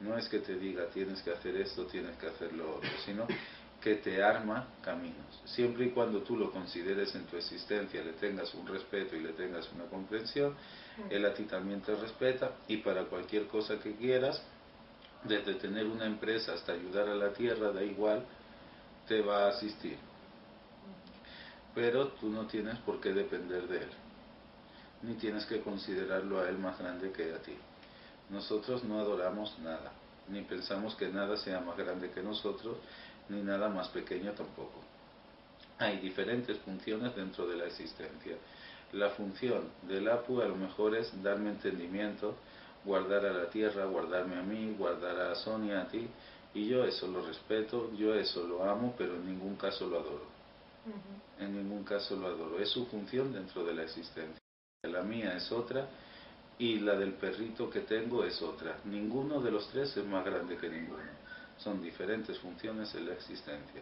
No 0.00 0.16
es 0.16 0.28
que 0.28 0.38
te 0.38 0.56
diga 0.56 0.86
tienes 0.86 1.22
que 1.22 1.30
hacer 1.30 1.56
esto, 1.56 1.84
tienes 1.86 2.16
que 2.16 2.26
hacer 2.26 2.52
lo 2.54 2.76
otro, 2.76 2.90
sino 3.04 3.26
que 3.80 3.96
te 3.96 4.22
arma 4.22 4.66
caminos. 4.82 5.40
Siempre 5.44 5.86
y 5.86 5.90
cuando 5.90 6.22
tú 6.22 6.36
lo 6.36 6.50
consideres 6.50 7.14
en 7.14 7.24
tu 7.24 7.36
existencia, 7.36 8.02
le 8.02 8.12
tengas 8.12 8.52
un 8.54 8.66
respeto 8.66 9.16
y 9.16 9.20
le 9.20 9.32
tengas 9.32 9.70
una 9.72 9.84
comprensión, 9.84 10.54
él 11.08 11.24
a 11.24 11.32
ti 11.32 11.44
también 11.44 11.80
te 11.80 11.94
respeta 11.94 12.52
y 12.68 12.78
para 12.78 13.04
cualquier 13.04 13.46
cosa 13.46 13.78
que 13.78 13.94
quieras, 13.94 14.42
desde 15.24 15.54
tener 15.54 15.86
una 15.86 16.06
empresa 16.06 16.52
hasta 16.52 16.72
ayudar 16.72 17.08
a 17.08 17.14
la 17.14 17.32
tierra, 17.32 17.72
da 17.72 17.82
igual, 17.82 18.24
te 19.08 19.22
va 19.22 19.46
a 19.46 19.48
asistir. 19.48 19.96
Pero 21.74 22.08
tú 22.08 22.28
no 22.28 22.46
tienes 22.46 22.78
por 22.80 23.00
qué 23.00 23.12
depender 23.12 23.66
de 23.66 23.78
él, 23.78 23.90
ni 25.02 25.14
tienes 25.14 25.46
que 25.46 25.60
considerarlo 25.60 26.40
a 26.40 26.48
él 26.48 26.58
más 26.58 26.78
grande 26.78 27.12
que 27.12 27.32
a 27.32 27.38
ti. 27.38 27.54
Nosotros 28.30 28.84
no 28.84 29.00
adoramos 29.00 29.58
nada, 29.58 29.92
ni 30.28 30.42
pensamos 30.42 30.94
que 30.94 31.08
nada 31.08 31.36
sea 31.36 31.60
más 31.60 31.76
grande 31.76 32.10
que 32.10 32.22
nosotros, 32.22 32.76
ni 33.28 33.42
nada 33.42 33.68
más 33.68 33.88
pequeño 33.88 34.32
tampoco. 34.32 34.80
Hay 35.78 35.98
diferentes 35.98 36.58
funciones 36.58 37.14
dentro 37.16 37.46
de 37.46 37.56
la 37.56 37.66
existencia. 37.66 38.36
La 38.92 39.10
función 39.10 39.62
del 39.88 40.08
APU 40.08 40.40
a 40.40 40.46
lo 40.46 40.56
mejor 40.56 40.94
es 40.96 41.10
darme 41.22 41.50
entendimiento, 41.50 42.34
guardar 42.84 43.26
a 43.26 43.32
la 43.32 43.50
tierra, 43.50 43.84
guardarme 43.86 44.36
a 44.36 44.42
mí, 44.42 44.74
guardar 44.76 45.18
a 45.20 45.34
Sonia, 45.34 45.82
a 45.82 45.88
ti, 45.88 46.08
y 46.54 46.66
yo 46.66 46.84
eso 46.84 47.06
lo 47.06 47.24
respeto, 47.24 47.92
yo 47.96 48.14
eso 48.14 48.46
lo 48.46 48.64
amo, 48.64 48.94
pero 48.98 49.14
en 49.14 49.26
ningún 49.26 49.56
caso 49.56 49.86
lo 49.88 50.00
adoro. 50.00 50.26
En 51.38 51.56
ningún 51.56 51.84
caso 51.84 52.16
lo 52.16 52.26
adoro. 52.26 52.58
Es 52.58 52.70
su 52.70 52.86
función 52.86 53.32
dentro 53.32 53.64
de 53.64 53.74
la 53.74 53.82
existencia. 53.84 54.40
La 54.82 55.02
mía 55.02 55.36
es 55.36 55.52
otra 55.52 55.86
y 56.60 56.78
la 56.78 56.94
del 56.94 57.14
perrito 57.14 57.70
que 57.70 57.80
tengo 57.80 58.22
es 58.22 58.42
otra. 58.42 58.80
Ninguno 58.84 59.40
de 59.40 59.50
los 59.50 59.66
tres 59.70 59.96
es 59.96 60.04
más 60.04 60.22
grande 60.22 60.58
que 60.58 60.68
ninguno. 60.68 61.02
Son 61.56 61.82
diferentes 61.82 62.38
funciones 62.38 62.94
en 62.94 63.06
la 63.06 63.14
existencia. 63.14 63.80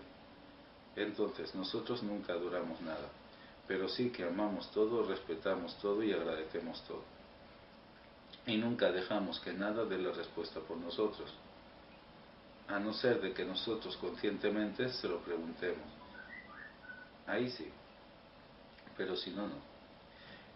Entonces, 0.94 1.52
nosotros 1.56 2.04
nunca 2.04 2.34
adoramos 2.34 2.80
nada, 2.82 3.08
pero 3.66 3.88
sí 3.88 4.10
que 4.10 4.22
amamos 4.22 4.70
todo, 4.70 5.02
respetamos 5.02 5.76
todo 5.78 6.04
y 6.04 6.12
agradecemos 6.12 6.80
todo. 6.86 7.02
Y 8.46 8.56
nunca 8.56 8.92
dejamos 8.92 9.40
que 9.40 9.52
nada 9.52 9.84
dé 9.84 9.98
la 9.98 10.12
respuesta 10.12 10.60
por 10.60 10.76
nosotros, 10.76 11.34
a 12.68 12.78
no 12.78 12.92
ser 12.94 13.20
de 13.20 13.32
que 13.32 13.44
nosotros 13.44 13.96
conscientemente 13.96 14.88
se 14.90 15.08
lo 15.08 15.18
preguntemos. 15.18 15.84
Ahí 17.26 17.50
sí, 17.50 17.68
pero 18.96 19.16
si 19.16 19.30
no, 19.30 19.48
no. 19.48 19.67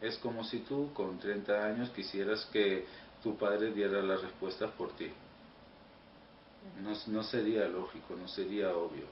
Es 0.03 0.19
como 0.19 0.43
si 0.43 0.59
tú 0.59 0.93
con 0.93 1.21
30 1.21 1.65
años 1.65 1.91
quisieras 1.91 2.45
que 2.53 2.85
tu 3.23 3.37
padre 3.37 3.73
diera 3.73 4.03
las 4.03 4.21
respuestas 4.21 4.73
por 4.73 4.91
ti. 4.97 5.09
No, 7.07 7.23
sería 7.23 7.69
lógico, 7.69 8.17
no 8.17 8.27
sería 8.27 8.75
obvio. 8.75 9.07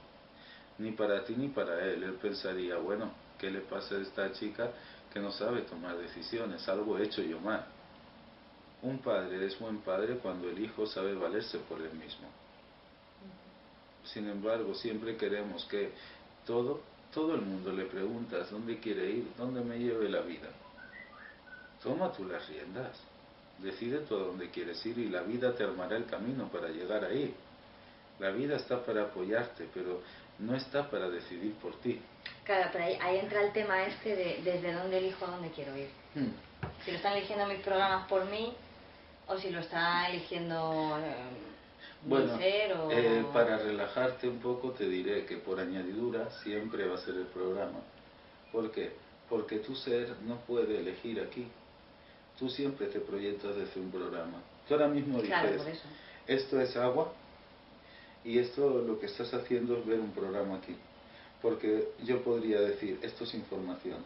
Ni 0.78 0.90
para 0.90 1.24
ti 1.24 1.34
ni 1.36 1.48
para 1.48 1.84
él. 1.86 2.02
Él 2.02 2.14
pensaría, 2.14 2.76
bueno, 2.78 3.12
¿qué 3.38 3.50
le 3.50 3.60
pasa 3.60 3.94
a 3.94 4.00
esta 4.00 4.32
chica 4.32 4.72
que 5.12 5.20
no 5.20 5.30
sabe 5.30 5.62
tomar 5.62 5.96
decisiones? 5.96 6.68
Algo 6.68 6.98
hecho 6.98 7.22
yo 7.22 7.38
mal. 7.38 7.64
Un 8.82 8.98
padre 8.98 9.46
es 9.46 9.58
buen 9.60 9.78
padre 9.78 10.16
cuando 10.18 10.48
el 10.48 10.58
hijo 10.58 10.86
sabe 10.86 11.14
valerse 11.14 11.58
por 11.58 11.80
él 11.80 11.92
mismo. 11.92 12.28
Sin 14.04 14.28
embargo, 14.28 14.74
siempre 14.74 15.16
queremos 15.16 15.64
que 15.66 15.92
todo, 16.46 16.80
todo 17.14 17.34
el 17.36 17.42
mundo 17.42 17.72
le 17.72 17.84
preguntas 17.84 18.50
dónde 18.50 18.80
quiere 18.80 19.08
ir, 19.10 19.28
dónde 19.36 19.60
me 19.60 19.78
lleve 19.78 20.08
la 20.08 20.22
vida. 20.22 20.48
Toma 21.82 22.12
tú 22.12 22.24
las 22.24 22.46
riendas. 22.48 22.96
Decide 23.58 23.98
tú 24.00 24.16
a 24.16 24.20
dónde 24.20 24.50
quieres 24.50 24.84
ir 24.86 24.98
y 24.98 25.08
la 25.08 25.22
vida 25.22 25.54
te 25.54 25.64
armará 25.64 25.96
el 25.96 26.06
camino 26.06 26.48
para 26.48 26.68
llegar 26.68 27.04
ahí. 27.04 27.34
La 28.18 28.30
vida 28.30 28.56
está 28.56 28.84
para 28.84 29.02
apoyarte, 29.04 29.68
pero 29.72 30.02
no 30.38 30.54
está 30.56 30.88
para 30.90 31.08
decidir 31.08 31.54
por 31.54 31.74
ti. 31.80 32.00
Claro, 32.44 32.68
pero 32.72 32.84
ahí, 32.84 32.98
ahí 33.00 33.18
entra 33.18 33.42
el 33.42 33.52
tema 33.52 33.84
este 33.84 34.16
de 34.16 34.40
desde 34.42 34.72
dónde 34.72 34.98
elijo 34.98 35.24
a 35.24 35.30
dónde 35.30 35.50
quiero 35.50 35.76
ir. 35.76 35.88
Hmm. 36.14 36.32
Si 36.84 36.90
lo 36.90 36.96
están 36.96 37.14
eligiendo 37.14 37.46
mis 37.46 37.60
programas 37.60 38.06
por 38.08 38.24
mí 38.26 38.52
o 39.26 39.38
si 39.38 39.50
lo 39.50 39.60
está 39.60 40.08
eligiendo 40.08 40.98
eh, 41.02 41.14
Bueno, 42.04 42.36
ser 42.38 42.72
o... 42.74 42.90
eh, 42.90 43.24
para 43.32 43.58
relajarte 43.58 44.28
un 44.28 44.38
poco 44.38 44.72
te 44.72 44.88
diré 44.88 45.24
que 45.24 45.36
por 45.36 45.60
añadidura 45.60 46.30
siempre 46.42 46.86
va 46.86 46.96
a 46.96 46.98
ser 46.98 47.14
el 47.14 47.26
programa. 47.26 47.78
¿Por 48.52 48.70
qué? 48.72 48.92
Porque 49.28 49.58
tu 49.58 49.74
ser 49.76 50.16
no 50.26 50.36
puede 50.40 50.78
elegir 50.80 51.20
aquí. 51.20 51.46
Tú 52.40 52.48
siempre 52.48 52.86
te 52.86 53.00
proyectas 53.00 53.54
desde 53.54 53.78
un 53.78 53.90
programa. 53.90 54.38
Tú 54.66 54.72
ahora 54.72 54.88
mismo 54.88 55.20
Claro, 55.20 55.52
dices, 55.52 55.82
esto 56.26 56.58
es 56.58 56.74
agua 56.74 57.12
y 58.24 58.38
esto 58.38 58.78
lo 58.80 58.98
que 58.98 59.06
estás 59.06 59.32
haciendo 59.34 59.76
es 59.76 59.84
ver 59.86 60.00
un 60.00 60.10
programa 60.12 60.56
aquí. 60.56 60.74
Porque 61.42 61.88
yo 62.02 62.22
podría 62.24 62.60
decir, 62.62 62.98
esto 63.02 63.24
es 63.24 63.34
información. 63.34 63.98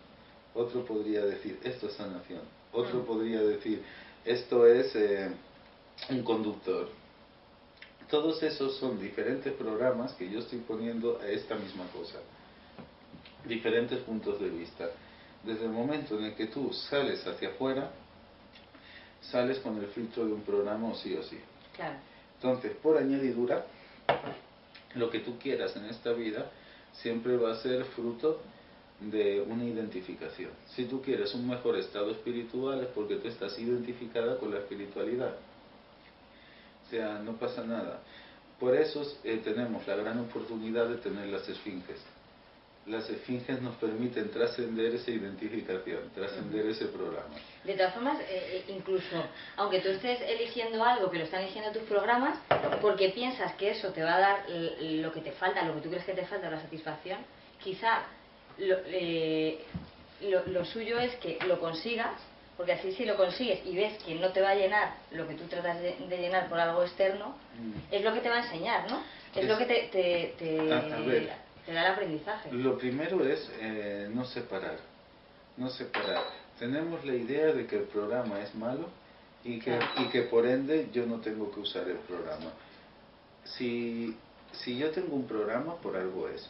Otro 0.53 0.85
podría 0.85 1.25
decir, 1.25 1.61
esto 1.63 1.87
es 1.87 1.93
sanación. 1.95 2.41
Otro 2.73 3.01
Mm. 3.01 3.07
podría 3.07 3.41
decir, 3.41 3.85
esto 4.25 4.67
es 4.67 4.95
eh, 4.97 5.31
un 6.11 6.23
conductor. 6.25 6.89
Todos 8.11 8.43
esos 8.43 8.77
son 8.79 9.01
diferentes 9.01 9.53
programas 9.53 10.13
que 10.15 10.29
yo 10.29 10.41
estoy 10.41 10.59
poniendo 10.59 11.21
a 11.21 11.29
esta 11.29 11.55
misma 11.55 11.87
cosa. 11.93 12.19
Diferentes 13.47 14.01
puntos 14.01 14.41
de 14.41 14.49
vista. 14.49 14.89
Desde 15.45 15.65
el 15.67 15.71
momento 15.71 16.19
en 16.19 16.25
el 16.25 16.35
que 16.35 16.47
tú 16.47 16.73
sales 16.73 17.25
hacia 17.27 17.51
afuera, 17.51 17.91
sales 19.31 19.59
con 19.59 19.79
el 19.79 19.87
filtro 19.89 20.27
de 20.27 20.33
un 20.33 20.43
programa 20.43 20.89
o 20.89 20.95
sí 20.95 21.15
o 21.15 21.23
sí. 21.23 21.39
Claro. 21.75 21.97
Entonces, 22.37 22.73
por 22.83 22.99
añadidura, 22.99 23.65
lo 24.95 25.11
que 25.11 25.21
tú 25.21 25.39
quieras 25.39 25.75
en 25.77 25.87
esta 25.87 26.13
vida 26.13 26.51
siempre 26.93 27.37
va 27.37 27.53
a 27.53 27.57
ser 27.57 27.85
fruto 27.87 28.41
de 29.01 29.41
una 29.41 29.65
identificación. 29.65 30.51
Si 30.69 30.85
tú 30.85 31.03
quieres 31.03 31.35
un 31.35 31.49
mejor 31.49 31.77
estado 31.77 32.11
espiritual 32.11 32.81
es 32.81 32.89
porque 32.89 33.17
tú 33.17 33.29
estás 33.29 33.59
identificada 33.59 34.39
con 34.39 34.53
la 34.53 34.59
espiritualidad. 34.59 35.35
O 36.87 36.91
sea, 36.91 37.19
no 37.19 37.33
pasa 37.33 37.65
nada. 37.65 38.01
Por 38.61 38.77
eso 38.77 39.03
eh, 39.25 39.41
tenemos 39.43 39.87
la 39.87 39.97
gran 39.97 40.21
oportunidad 40.21 40.89
de 40.89 40.97
tener 40.97 41.27
las 41.29 41.49
esfinges. 41.49 42.01
Las 42.87 43.09
esfinges 43.09 43.63
nos 43.63 43.77
permiten 43.77 44.31
trascender 44.31 44.95
esa 44.95 45.11
identificación, 45.11 46.11
trascender 46.15 46.67
ese 46.67 46.85
programa. 46.87 47.35
De 47.65 47.73
todas 47.75 47.95
formas, 47.95 48.21
eh, 48.21 48.27
eh, 48.29 48.65
incluso 48.69 49.25
aunque 49.57 49.81
tú 49.81 49.89
estés 49.89 50.21
eligiendo 50.21 50.85
algo 50.85 51.11
que 51.11 51.17
lo 51.19 51.25
están 51.25 51.41
eligiendo 51.43 51.71
tus 51.73 51.85
programas, 51.85 52.39
porque 52.83 53.09
piensas 53.09 53.55
que 53.55 53.71
eso 53.71 53.89
te 53.93 54.03
va 54.03 54.17
a 54.17 54.21
dar 54.21 54.45
lo 54.81 55.11
que 55.13 55.23
te 55.23 55.33
falta, 55.33 55.63
lo 55.65 55.75
que 55.77 55.81
tú 55.81 55.89
crees 55.89 56.05
que 56.05 56.13
te 56.13 56.27
falta, 56.27 56.51
la 56.51 56.61
satisfacción, 56.61 57.21
quizá 57.63 58.03
lo, 58.59 58.77
eh, 58.87 59.65
lo- 60.21 60.45
lo 60.47 60.65
suyo 60.67 60.99
es 60.99 61.15
que 61.17 61.39
lo 61.47 61.59
consigas 61.61 62.13
Porque 62.57 62.71
así 62.71 62.93
si 62.93 63.05
lo 63.05 63.17
consigues 63.17 63.67
y 63.67 63.75
ves 63.75 64.01
que 64.05 64.15
no 64.15 64.31
te 64.31 64.41
va 64.41 64.51
a 64.51 64.55
llenar 64.55 64.95
lo 65.11 65.27
que 65.27 65.35
tú 65.35 65.43
tratas 65.49 65.81
de, 65.83 65.97
de 66.09 66.19
llenar 66.19 66.49
por 66.49 66.61
algo 66.61 66.85
externo, 66.85 67.35
Mm. 67.59 67.73
es 67.93 68.05
lo 68.05 68.15
que 68.15 68.21
te 68.21 68.29
va 68.29 68.37
a 68.37 68.45
enseñar, 68.45 68.89
¿no? 68.89 69.03
Es, 69.35 69.43
Es- 69.43 69.49
lo 69.49 69.59
que 69.59 69.65
te, 69.65 69.75
te, 69.91 70.35
te, 70.39 70.73
A- 70.73 70.79
a 70.79 71.01
ver. 71.01 71.33
Te 71.67 71.73
da 71.73 71.87
el 71.87 71.93
aprendizaje. 71.93 72.53
Lo 72.53 72.79
primero 72.79 73.25
es 73.27 73.51
eh, 73.61 74.09
no 74.13 74.25
separar, 74.25 74.77
no 75.57 75.69
separar. 75.71 76.25
Tenemos 76.59 77.05
la 77.05 77.15
idea 77.15 77.53
de 77.53 77.67
que 77.67 77.77
el 77.77 77.85
programa 77.85 78.41
es 78.41 78.55
malo 78.55 78.89
y 79.43 79.59
que, 79.59 79.77
Claro. 79.77 80.03
y 80.03 80.09
que 80.09 80.23
por 80.23 80.47
ende 80.47 80.89
yo 80.93 81.07
no 81.07 81.21
tengo 81.21 81.51
que 81.53 81.61
usar 81.61 81.89
el 81.89 81.99
programa. 81.99 82.51
Si, 83.45 84.17
si 84.53 84.79
yo 84.79 84.91
tengo 84.91 85.15
un 85.17 85.27
programa, 85.27 85.77
por 85.77 85.97
algo 85.97 86.29
es. 86.29 86.47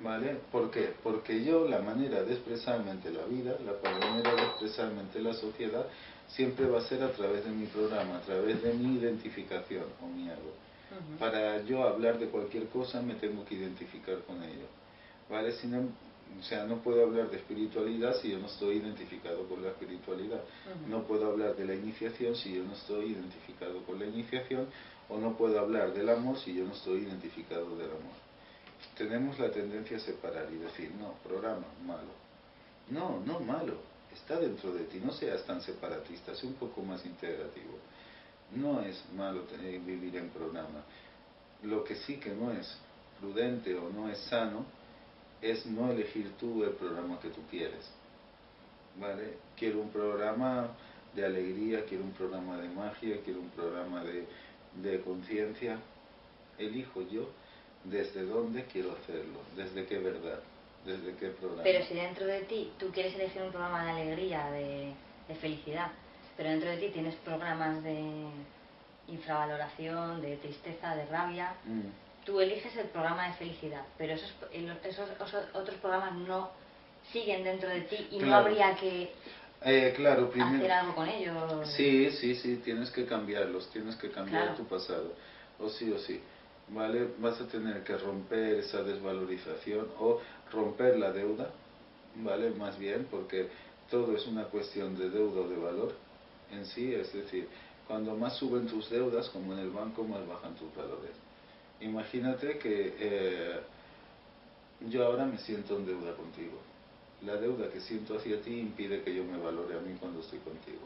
¿Vale? 0.00 0.38
¿Por 0.50 0.70
qué? 0.70 0.94
Porque 1.02 1.44
yo 1.44 1.68
la 1.68 1.80
manera 1.80 2.22
de 2.22 2.32
expresarme 2.32 2.90
ante 2.90 3.10
la 3.10 3.22
vida, 3.26 3.54
la 3.64 3.90
manera 3.90 4.34
de 4.34 4.42
expresarme 4.42 5.00
ante 5.00 5.20
la 5.20 5.34
sociedad, 5.34 5.84
siempre 6.28 6.66
va 6.66 6.78
a 6.78 6.82
ser 6.82 7.02
a 7.02 7.12
través 7.12 7.44
de 7.44 7.50
mi 7.50 7.66
programa, 7.66 8.16
a 8.16 8.20
través 8.22 8.62
de 8.62 8.72
mi 8.72 8.98
identificación 8.98 9.84
o 10.02 10.06
mi 10.06 10.30
Para 11.18 11.62
yo 11.62 11.82
hablar 11.84 12.18
de 12.18 12.26
cualquier 12.26 12.68
cosa 12.68 13.00
me 13.00 13.14
tengo 13.14 13.44
que 13.44 13.54
identificar 13.54 14.18
con 14.26 14.42
ello. 14.42 14.66
¿Vale? 15.28 15.52
Si 15.52 15.66
no, 15.68 15.88
o 16.38 16.42
sea, 16.42 16.64
no 16.64 16.76
puedo 16.82 17.04
hablar 17.04 17.30
de 17.30 17.36
espiritualidad 17.36 18.16
si 18.20 18.30
yo 18.30 18.38
no 18.38 18.46
estoy 18.46 18.76
identificado 18.76 19.46
con 19.48 19.62
la 19.62 19.70
espiritualidad. 19.70 20.40
No 20.88 21.02
puedo 21.04 21.30
hablar 21.30 21.56
de 21.56 21.64
la 21.64 21.74
iniciación 21.74 22.34
si 22.34 22.54
yo 22.54 22.64
no 22.64 22.72
estoy 22.72 23.12
identificado 23.12 23.82
con 23.84 23.98
la 23.98 24.06
iniciación. 24.06 24.66
O 25.08 25.18
no 25.18 25.36
puedo 25.36 25.58
hablar 25.58 25.92
del 25.92 26.08
amor 26.08 26.38
si 26.38 26.54
yo 26.54 26.64
no 26.64 26.72
estoy 26.72 27.00
identificado 27.00 27.76
del 27.76 27.90
amor. 27.90 28.14
Tenemos 28.96 29.38
la 29.38 29.50
tendencia 29.50 29.96
a 29.96 30.00
separar 30.00 30.48
y 30.52 30.56
decir, 30.56 30.92
no, 30.98 31.14
programa, 31.28 31.66
malo. 31.84 32.14
No, 32.88 33.20
no 33.26 33.40
malo. 33.40 33.74
Está 34.12 34.38
dentro 34.38 34.72
de 34.72 34.84
ti. 34.84 35.00
No 35.04 35.12
seas 35.12 35.44
tan 35.44 35.60
separatista, 35.62 36.34
sé 36.34 36.46
un 36.46 36.54
poco 36.54 36.82
más 36.82 37.04
integrativo. 37.04 37.78
No 38.54 38.80
es 38.82 39.02
malo 39.14 39.42
tener- 39.42 39.80
vivir 39.80 40.16
en 40.16 40.28
programa. 40.30 40.82
Lo 41.62 41.84
que 41.84 41.94
sí 41.96 42.16
que 42.16 42.30
no 42.30 42.50
es 42.52 42.76
prudente 43.20 43.74
o 43.74 43.90
no 43.90 44.08
es 44.08 44.18
sano 44.28 44.64
es 45.42 45.64
no 45.66 45.90
elegir 45.90 46.32
tú 46.38 46.64
el 46.64 46.70
programa 46.70 47.18
que 47.20 47.28
tú 47.28 47.40
quieres. 47.50 47.88
¿Vale? 48.98 49.34
Quiero 49.56 49.80
un 49.80 49.90
programa 49.90 50.68
de 51.14 51.24
alegría, 51.24 51.84
quiero 51.86 52.04
un 52.04 52.12
programa 52.12 52.56
de 52.58 52.68
magia, 52.68 53.20
quiero 53.24 53.40
un 53.40 53.50
programa 53.50 54.02
de, 54.04 54.26
de 54.82 55.00
conciencia. 55.02 55.78
Elijo 56.58 57.02
yo 57.08 57.28
desde 57.84 58.24
dónde 58.26 58.64
quiero 58.64 58.92
hacerlo, 58.92 59.40
desde 59.56 59.86
qué 59.86 59.98
verdad, 59.98 60.40
desde 60.84 61.14
qué 61.16 61.28
programa. 61.28 61.62
Pero 61.62 61.84
si 61.86 61.94
dentro 61.94 62.26
de 62.26 62.40
ti 62.42 62.70
tú 62.78 62.90
quieres 62.92 63.14
elegir 63.14 63.42
un 63.42 63.50
programa 63.50 63.84
de 63.84 63.90
alegría, 64.02 64.50
de, 64.50 64.92
de 65.28 65.34
felicidad, 65.36 65.90
pero 66.40 66.52
dentro 66.52 66.70
de 66.70 66.78
ti 66.78 66.88
tienes 66.88 67.14
programas 67.16 67.84
de 67.84 68.00
infravaloración, 69.08 70.22
de 70.22 70.38
tristeza, 70.38 70.96
de 70.96 71.04
rabia, 71.04 71.52
Mm. 71.66 71.90
tú 72.24 72.40
eliges 72.40 72.74
el 72.78 72.86
programa 72.86 73.26
de 73.28 73.34
felicidad, 73.34 73.82
pero 73.98 74.14
esos, 74.14 74.32
esos, 74.82 75.10
esos 75.10 75.34
otros 75.52 75.76
programas 75.82 76.14
no 76.14 76.50
siguen 77.12 77.44
dentro 77.44 77.68
de 77.68 77.82
ti 77.82 78.08
y 78.12 78.18
no 78.20 78.24
Claro. 78.28 78.46
habría 78.46 78.74
que 78.74 79.12
Eh, 79.62 79.92
claro, 79.94 80.30
primero... 80.30 80.56
hacer 80.56 80.72
algo 80.72 80.94
con 80.94 81.06
ellos. 81.10 81.68
Sí, 81.76 82.10
sí, 82.12 82.34
sí, 82.34 82.56
tienes 82.64 82.90
que 82.90 83.04
cambiarlos, 83.04 83.68
tienes 83.70 83.94
que 83.96 84.10
cambiar 84.10 84.44
Claro. 84.44 84.56
tu 84.56 84.64
pasado, 84.64 85.12
o 85.58 85.68
sí 85.68 85.92
o 85.92 85.98
sí, 85.98 86.22
¿vale? 86.68 87.08
Vas 87.18 87.38
a 87.42 87.46
tener 87.48 87.84
que 87.84 87.98
romper 87.98 88.60
esa 88.60 88.82
desvalorización 88.82 89.88
o 89.98 90.18
romper 90.50 90.96
la 90.98 91.12
deuda, 91.12 91.50
¿vale? 92.14 92.48
Más 92.52 92.78
bien, 92.78 93.06
porque 93.10 93.50
todo 93.90 94.16
es 94.16 94.26
una 94.26 94.44
cuestión 94.44 94.96
de 94.96 95.10
deuda 95.10 95.42
o 95.42 95.48
de 95.48 95.56
valor 95.56 96.09
en 96.52 96.66
sí, 96.66 96.94
es 96.94 97.12
decir, 97.12 97.48
cuando 97.86 98.16
más 98.16 98.36
suben 98.36 98.66
tus 98.66 98.88
deudas, 98.90 99.28
como 99.30 99.52
en 99.52 99.60
el 99.60 99.70
banco, 99.70 100.04
más 100.04 100.26
bajan 100.26 100.54
tus 100.54 100.74
valores. 100.74 101.10
Imagínate 101.80 102.58
que 102.58 102.94
eh, 102.98 103.60
yo 104.88 105.04
ahora 105.04 105.26
me 105.26 105.38
siento 105.38 105.76
en 105.76 105.86
deuda 105.86 106.14
contigo. 106.14 106.58
La 107.22 107.36
deuda 107.36 107.70
que 107.70 107.80
siento 107.80 108.16
hacia 108.16 108.40
ti 108.40 108.58
impide 108.58 109.02
que 109.02 109.14
yo 109.14 109.24
me 109.24 109.38
valore 109.38 109.76
a 109.76 109.80
mí 109.80 109.96
cuando 109.98 110.20
estoy 110.20 110.38
contigo. 110.38 110.80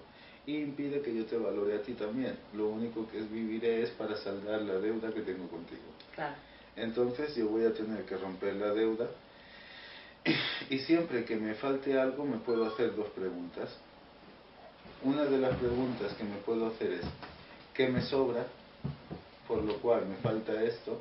Y 0.47 0.59
impide 0.59 1.01
que 1.01 1.15
yo 1.15 1.27
te 1.27 1.37
valore 1.37 1.77
a 1.77 1.83
ti 1.83 1.93
también. 1.93 2.37
Lo 2.55 2.69
único 2.69 3.09
que 3.09 3.19
es 3.19 3.31
viviré 3.31 3.83
es 3.83 3.91
para 3.91 4.17
saldar 4.17 4.63
la 4.63 4.79
deuda 4.79 5.13
que 5.13 5.23
tengo 5.23 5.49
contigo. 5.49 5.83
Claro. 6.15 6.35
Entonces 6.77 7.35
yo 7.37 7.49
voy 7.49 7.65
a 7.65 7.73
tener 7.73 8.05
que 8.05 8.17
romper 8.17 8.55
la 8.57 8.73
deuda. 8.73 9.09
Y 10.71 10.79
siempre 10.79 11.25
que 11.25 11.37
me 11.37 11.55
falte 11.55 11.99
algo 11.99 12.25
me 12.25 12.39
puedo 12.39 12.65
hacer 12.67 12.97
dos 12.97 13.09
preguntas. 13.11 13.77
Una 15.05 15.27
de 15.27 15.37
las 15.37 15.55
preguntas 15.59 16.15
que 16.15 16.25
me 16.25 16.37
puedo 16.37 16.69
hacer 16.69 16.93
es, 16.93 17.05
¿qué 17.75 17.89
me 17.89 18.01
sobra? 18.01 18.47
Por 19.47 19.63
lo 19.63 19.77
cual 19.77 20.07
me 20.07 20.17
falta 20.17 20.63
esto. 20.63 20.99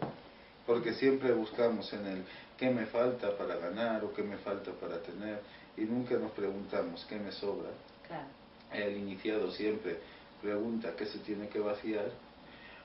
Porque 0.67 0.93
siempre 0.93 1.31
buscamos 1.31 1.91
en 1.93 2.05
el 2.07 2.23
qué 2.57 2.69
me 2.69 2.85
falta 2.87 3.37
para 3.37 3.55
ganar 3.55 4.03
o 4.03 4.13
qué 4.13 4.21
me 4.21 4.35
falta 4.39 4.71
para 4.71 5.01
tener. 5.01 5.39
Y 5.77 5.81
nunca 5.81 6.15
nos 6.17 6.31
preguntamos 6.31 7.05
qué 7.07 7.17
me 7.17 7.31
sobra. 7.31 7.69
Claro. 8.05 8.27
El 8.73 8.97
iniciado 8.97 9.49
siempre 9.51 9.99
pregunta 10.41 10.93
qué 10.97 11.05
se 11.05 11.19
tiene 11.19 11.47
que 11.47 11.59
vaciar. 11.59 12.11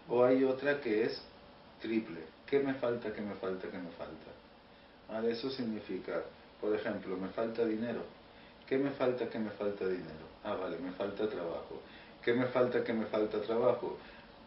O 0.08 0.22
hay 0.22 0.44
otra 0.44 0.80
que 0.80 1.02
es 1.02 1.20
triple. 1.82 2.20
¿Qué 2.46 2.60
me 2.60 2.74
falta, 2.74 3.12
qué 3.12 3.22
me 3.22 3.34
falta, 3.34 3.68
qué 3.68 3.78
me 3.78 3.90
falta? 3.90 4.30
¿Vale? 5.08 5.32
Eso 5.32 5.50
significa, 5.50 6.22
por 6.60 6.72
ejemplo, 6.76 7.16
me 7.16 7.28
falta 7.30 7.64
dinero. 7.64 8.04
¿Qué 8.68 8.78
me 8.78 8.90
falta, 8.90 9.28
qué 9.28 9.40
me 9.40 9.50
falta 9.50 9.84
dinero? 9.84 10.28
Ah, 10.49 10.57
vale, 10.57 10.78
me 10.78 10.92
falta 10.92 11.28
trabajo. 11.28 11.82
¿Qué 12.24 12.32
me 12.32 12.46
falta, 12.46 12.82
qué 12.82 12.92
me 12.94 13.05
falta 13.07 13.40
trabajo? 13.42 13.99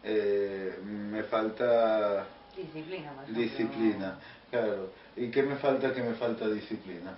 Eh, 0.02 0.76
me 0.84 1.22
falta 1.24 2.26
Disciplina, 2.56 3.12
ejemplo. 3.12 3.40
disciplina, 3.40 4.18
claro. 4.50 4.90
¿Y 5.16 5.30
qué 5.30 5.42
me 5.44 5.54
falta, 5.56 5.94
qué 5.94 6.02
me 6.02 6.14
falta 6.14 6.48
disciplina? 6.48 7.16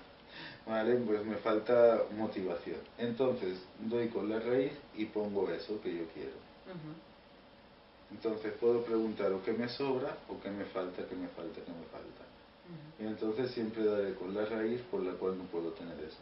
Vale, 0.66 0.96
pues 0.96 1.24
me 1.24 1.36
falta 1.36 2.02
motivación. 2.16 2.78
Entonces 2.98 3.58
doy 3.78 4.08
con 4.08 4.28
la 4.28 4.38
raíz 4.38 4.72
y 4.94 5.06
pongo 5.06 5.50
eso 5.50 5.80
que 5.82 5.94
yo 5.96 6.04
quiero. 6.12 6.36
Entonces 8.10 8.52
puedo 8.60 8.82
preguntar 8.84 9.32
o 9.32 9.42
qué 9.42 9.52
me 9.52 9.68
sobra 9.68 10.14
o 10.28 10.38
qué 10.42 10.50
me 10.50 10.64
falta, 10.66 11.02
qué 11.08 11.14
me 11.16 11.28
falta, 11.28 11.60
qué 11.64 11.72
me 11.72 11.86
falta. 11.90 12.24
Y 13.00 13.06
entonces 13.06 13.50
siempre 13.50 13.82
daré 13.84 14.14
con 14.14 14.34
la 14.34 14.44
raíz 14.44 14.80
por 14.90 15.00
la 15.02 15.12
cual 15.12 15.38
no 15.38 15.44
puedo 15.44 15.70
tener 15.70 15.98
eso. 16.00 16.20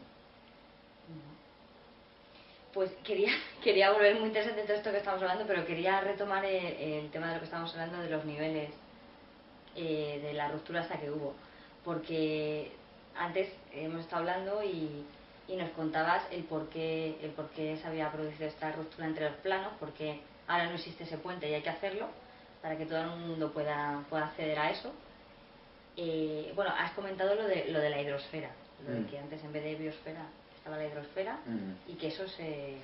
Pues 2.72 2.90
quería, 3.04 3.32
quería 3.64 3.92
volver 3.92 4.16
muy 4.18 4.28
interesante 4.28 4.62
todo 4.62 4.76
esto 4.76 4.90
que 4.90 4.98
estamos 4.98 5.20
hablando, 5.22 5.44
pero 5.46 5.66
quería 5.66 6.00
retomar 6.00 6.44
el, 6.44 6.64
el 6.64 7.10
tema 7.10 7.28
de 7.28 7.34
lo 7.34 7.38
que 7.40 7.46
estamos 7.46 7.70
hablando 7.72 7.98
de 7.98 8.10
los 8.10 8.24
niveles 8.24 8.70
eh, 9.76 10.20
de 10.22 10.32
la 10.34 10.48
ruptura 10.48 10.80
hasta 10.80 10.98
que 10.98 11.10
hubo. 11.10 11.34
Porque 11.84 12.72
antes 13.16 13.48
hemos 13.72 14.00
estado 14.00 14.20
hablando 14.20 14.62
y, 14.62 15.04
y 15.48 15.56
nos 15.56 15.70
contabas 15.70 16.24
el 16.30 16.44
por, 16.44 16.68
qué, 16.70 17.16
el 17.22 17.30
por 17.30 17.50
qué 17.50 17.76
se 17.76 17.86
había 17.86 18.10
producido 18.10 18.48
esta 18.48 18.72
ruptura 18.72 19.06
entre 19.06 19.26
los 19.28 19.38
planos, 19.38 19.72
porque 19.78 20.20
ahora 20.46 20.66
no 20.66 20.74
existe 20.74 21.04
ese 21.04 21.18
puente 21.18 21.48
y 21.50 21.54
hay 21.54 21.62
que 21.62 21.70
hacerlo 21.70 22.08
para 22.62 22.76
que 22.78 22.86
todo 22.86 23.00
el 23.00 23.08
mundo 23.10 23.52
pueda, 23.52 24.02
pueda 24.08 24.26
acceder 24.26 24.58
a 24.58 24.70
eso. 24.70 24.92
Eh, 25.96 26.52
bueno, 26.54 26.72
has 26.78 26.92
comentado 26.92 27.34
lo 27.34 27.46
de, 27.46 27.66
lo 27.68 27.80
de 27.80 27.90
la 27.90 28.00
hidrosfera, 28.00 28.50
lo 28.86 28.94
de 28.94 29.00
Mm. 29.00 29.06
que 29.06 29.18
antes 29.18 29.44
en 29.44 29.52
vez 29.52 29.62
de 29.64 29.74
biosfera 29.74 30.24
estaba 30.62 30.76
la 30.76 30.86
hidrosfera 30.86 31.40
Mm. 31.44 31.90
y 31.90 31.94
que 31.94 32.06
eso 32.08 32.26
se... 32.28 32.76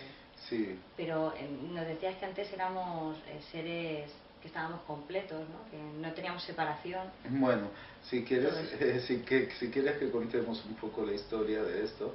Sí, 0.48 0.78
Pero 0.96 1.32
eh, 1.36 1.48
nos 1.72 1.86
decías 1.86 2.16
que 2.16 2.24
antes 2.26 2.52
éramos 2.52 3.16
eh, 3.28 3.40
seres 3.52 4.10
que 4.40 4.48
estábamos 4.48 4.80
completos, 4.82 5.40
¿no? 5.48 5.68
que 5.70 5.76
no 6.00 6.12
teníamos 6.14 6.42
separación. 6.44 7.08
Bueno, 7.28 7.68
si 8.08 8.24
quieres, 8.24 8.54
eh, 8.80 9.00
si, 9.06 9.18
que, 9.20 9.50
si 9.58 9.68
quieres 9.70 9.98
que 9.98 10.10
contemos 10.10 10.64
un 10.64 10.74
poco 10.74 11.04
la 11.04 11.12
historia 11.12 11.62
de 11.62 11.84
esto, 11.84 12.14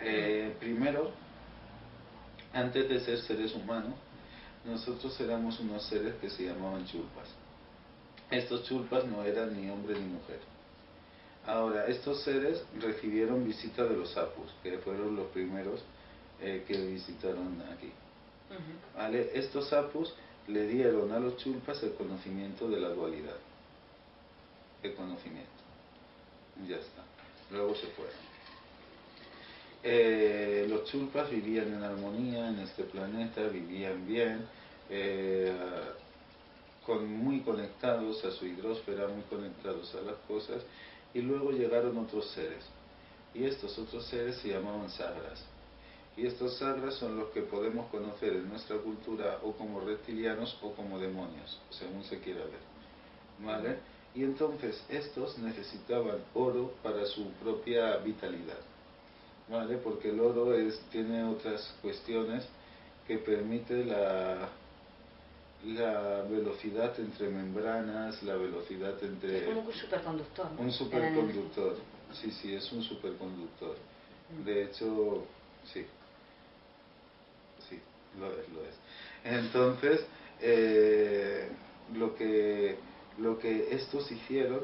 eh, 0.00 0.54
primero, 0.58 1.10
antes 2.52 2.88
de 2.88 3.00
ser 3.00 3.18
seres 3.18 3.54
humanos, 3.54 3.94
nosotros 4.64 5.18
éramos 5.20 5.60
unos 5.60 5.84
seres 5.86 6.14
que 6.20 6.28
se 6.30 6.44
llamaban 6.44 6.86
chulpas. 6.86 7.28
Estos 8.30 8.64
chulpas 8.64 9.04
no 9.04 9.22
eran 9.24 9.54
ni 9.60 9.70
hombre 9.70 9.94
ni 9.98 10.06
mujer. 10.06 10.40
Ahora, 11.46 11.86
estos 11.86 12.22
seres 12.22 12.62
recibieron 12.80 13.44
visita 13.44 13.84
de 13.84 13.96
los 13.96 14.16
apus, 14.16 14.50
que 14.62 14.78
fueron 14.78 15.14
los 15.14 15.26
primeros 15.28 15.80
eh, 16.40 16.64
que 16.66 16.76
visitaron 16.86 17.62
aquí. 17.72 17.92
¿Vale? 18.96 19.30
Estos 19.34 19.72
apus 19.72 20.14
le 20.48 20.66
dieron 20.66 21.12
a 21.12 21.18
los 21.18 21.36
chulpas 21.38 21.82
el 21.82 21.94
conocimiento 21.94 22.68
de 22.68 22.80
la 22.80 22.88
dualidad. 22.88 23.36
El 24.82 24.94
conocimiento. 24.94 25.50
Ya 26.68 26.76
está. 26.76 27.02
Luego 27.50 27.74
se 27.74 27.86
fueron. 27.88 28.14
Eh, 29.82 30.66
los 30.68 30.84
chulpas 30.84 31.30
vivían 31.30 31.74
en 31.74 31.82
armonía 31.82 32.48
en 32.48 32.60
este 32.60 32.84
planeta, 32.84 33.42
vivían 33.48 34.06
bien, 34.06 34.46
eh, 34.88 35.52
con, 36.86 37.06
muy 37.06 37.40
conectados 37.40 38.24
a 38.24 38.30
su 38.30 38.46
hidrósfera, 38.46 39.08
muy 39.08 39.22
conectados 39.24 39.94
a 39.94 40.00
las 40.00 40.16
cosas, 40.26 40.62
y 41.14 41.22
luego 41.22 41.52
llegaron 41.52 41.96
otros 41.96 42.28
seres. 42.32 42.64
Y 43.32 43.44
estos 43.44 43.78
otros 43.78 44.04
seres 44.06 44.36
se 44.36 44.48
llamaban 44.48 44.90
sagras. 44.90 45.44
Y 46.16 46.26
estos 46.26 46.58
sagras 46.58 46.94
son 46.94 47.16
los 47.16 47.30
que 47.30 47.42
podemos 47.42 47.88
conocer 47.90 48.34
en 48.34 48.48
nuestra 48.48 48.76
cultura 48.76 49.40
o 49.42 49.52
como 49.52 49.80
reptilianos 49.80 50.56
o 50.62 50.72
como 50.72 50.98
demonios, 50.98 51.60
según 51.70 52.04
se 52.04 52.20
quiera 52.20 52.40
ver. 52.40 53.44
¿Vale? 53.44 53.78
Y 54.14 54.22
entonces 54.22 54.84
estos 54.88 55.38
necesitaban 55.38 56.18
oro 56.34 56.72
para 56.82 57.04
su 57.06 57.30
propia 57.42 57.96
vitalidad. 57.96 58.60
¿Vale? 59.48 59.76
Porque 59.78 60.10
el 60.10 60.20
oro 60.20 60.54
es, 60.54 60.78
tiene 60.90 61.24
otras 61.24 61.74
cuestiones 61.82 62.46
que 63.08 63.18
permite 63.18 63.84
la, 63.84 64.48
la 65.66 66.22
velocidad 66.22 66.98
entre 67.00 67.28
membranas, 67.28 68.22
la 68.22 68.36
velocidad 68.36 69.02
entre... 69.02 69.38
Es 69.38 69.44
como 69.44 69.60
un 69.62 69.72
superconductor. 69.72 70.46
Un 70.58 70.72
superconductor, 70.72 71.76
sí, 72.12 72.30
sí, 72.30 72.54
es 72.54 72.70
un 72.72 72.82
superconductor. 72.82 73.76
Mm. 74.30 74.44
De 74.44 74.64
hecho, 74.64 75.24
sí, 75.72 75.86
sí, 77.68 77.80
lo 78.18 78.26
es, 78.26 78.48
lo 78.50 78.60
es. 78.62 78.74
Entonces, 79.24 80.04
eh, 80.40 81.48
lo, 81.94 82.14
que, 82.14 82.76
lo 83.18 83.38
que 83.38 83.74
estos 83.74 84.10
hicieron 84.12 84.60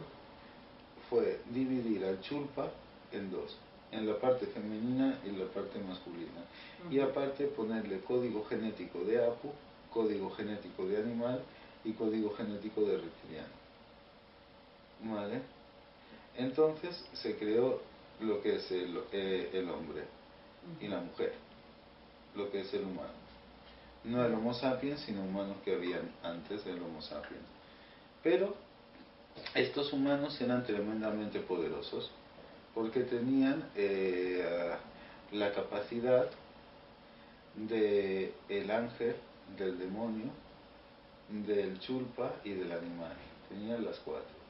fue 1.08 1.40
dividir 1.50 2.04
al 2.04 2.20
chulpa 2.20 2.70
en 3.10 3.30
dos, 3.30 3.56
en 3.90 4.06
la 4.06 4.18
parte 4.18 4.46
femenina 4.46 5.18
y 5.24 5.30
la 5.30 5.46
parte 5.46 5.78
masculina. 5.78 6.44
Y 6.90 7.00
aparte 7.00 7.46
ponerle 7.46 8.00
código 8.00 8.44
genético 8.44 9.00
de 9.00 9.24
Apu 9.24 9.50
código 9.92 10.30
genético 10.30 10.86
de 10.86 10.98
animal 10.98 11.42
y 11.84 11.92
código 11.92 12.34
genético 12.34 12.82
de 12.82 12.98
reptiliano. 12.98 13.60
¿Vale? 15.04 15.40
Entonces 16.36 17.04
se 17.14 17.36
creó 17.36 17.80
lo 18.20 18.42
que 18.42 18.56
es 18.56 18.70
el, 18.70 19.00
eh, 19.12 19.50
el 19.54 19.68
hombre 19.70 20.04
y 20.80 20.88
la 20.88 21.00
mujer, 21.00 21.34
lo 22.36 22.50
que 22.50 22.60
es 22.60 22.74
el 22.74 22.82
humano. 22.82 23.20
No 24.04 24.24
el 24.24 24.32
Homo 24.32 24.54
sapiens, 24.54 25.00
sino 25.00 25.22
humanos 25.22 25.56
que 25.64 25.74
habían 25.74 26.10
antes 26.22 26.64
del 26.64 26.82
Homo 26.82 27.02
sapiens. 27.02 27.42
Pero 28.22 28.54
estos 29.54 29.92
humanos 29.92 30.40
eran 30.40 30.64
tremendamente 30.64 31.40
poderosos 31.40 32.10
porque 32.74 33.00
tenían 33.00 33.68
eh, 33.74 34.74
la 35.32 35.52
capacidad 35.52 36.28
de 37.56 38.32
el 38.48 38.70
ángel 38.70 39.16
del 39.56 39.78
demonio, 39.78 40.30
del 41.28 41.78
chulpa 41.80 42.36
y 42.44 42.50
del 42.50 42.72
animal. 42.72 43.14
Tenían 43.48 43.84
las 43.84 43.98
cuatro. 44.00 44.40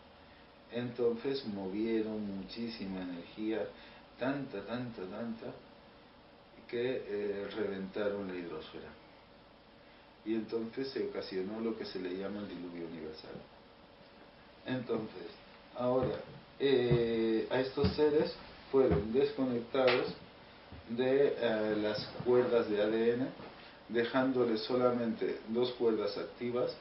Entonces 0.72 1.44
movieron 1.46 2.38
muchísima 2.38 3.02
energía, 3.02 3.66
tanta, 4.18 4.64
tanta, 4.66 5.02
tanta, 5.02 5.46
que 6.68 7.02
eh, 7.06 7.48
reventaron 7.56 8.28
la 8.28 8.34
hidrosfera. 8.34 8.88
Y 10.24 10.34
entonces 10.34 10.90
se 10.90 11.08
ocasionó 11.08 11.60
lo 11.60 11.76
que 11.76 11.84
se 11.84 11.98
le 11.98 12.16
llama 12.16 12.40
el 12.40 12.48
diluvio 12.48 12.86
universal. 12.86 13.34
Entonces, 14.66 15.26
ahora, 15.76 16.20
eh, 16.60 17.48
a 17.50 17.60
estos 17.60 17.92
seres 17.96 18.34
fueron 18.70 19.12
desconectados 19.12 20.14
de 20.90 21.34
eh, 21.38 21.76
las 21.82 22.04
cuerdas 22.24 22.68
de 22.68 22.82
ADN 22.82 23.28
dejándole 23.92 24.56
solamente 24.58 25.40
dos 25.48 25.72
cuerdas 25.72 26.16
activas 26.16 26.72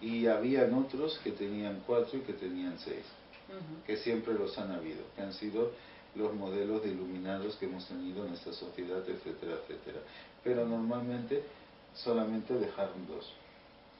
y 0.00 0.26
habían 0.26 0.74
otros 0.74 1.18
que 1.22 1.32
tenían 1.32 1.82
cuatro 1.86 2.18
y 2.18 2.22
que 2.22 2.32
tenían 2.32 2.78
seis, 2.78 3.04
que 3.86 3.96
siempre 3.96 4.34
los 4.34 4.56
han 4.58 4.72
habido, 4.72 5.02
que 5.14 5.22
han 5.22 5.32
sido 5.32 5.72
los 6.14 6.34
modelos 6.34 6.82
de 6.82 6.90
iluminados 6.90 7.56
que 7.56 7.66
hemos 7.66 7.86
tenido 7.86 8.26
en 8.26 8.34
esta 8.34 8.52
sociedad, 8.52 9.02
etcétera, 9.08 9.56
etcétera. 9.62 10.00
Pero 10.42 10.66
normalmente 10.66 11.42
solamente 11.94 12.54
dejaron 12.54 13.06
dos. 13.06 13.32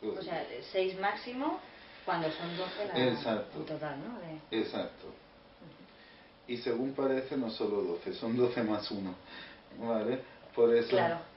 O 0.03 0.23
sea, 0.23 0.47
seis 0.73 0.99
máximo 0.99 1.61
cuando 2.05 2.31
son 2.31 2.57
doce 2.57 2.83
en 2.95 3.67
total, 3.67 3.97
¿no? 4.01 4.19
Exacto. 4.57 5.07
Y 6.47 6.57
según 6.59 6.93
parece, 6.93 7.37
no 7.37 7.51
solo 7.51 7.83
doce, 7.83 8.15
son 8.15 8.37
doce 8.37 8.63
más 8.63 8.91
uno. 8.91 9.15
¿Vale? 9.79 10.23
Por 10.55 10.75
eso. 10.75 10.89
Claro 10.89 11.28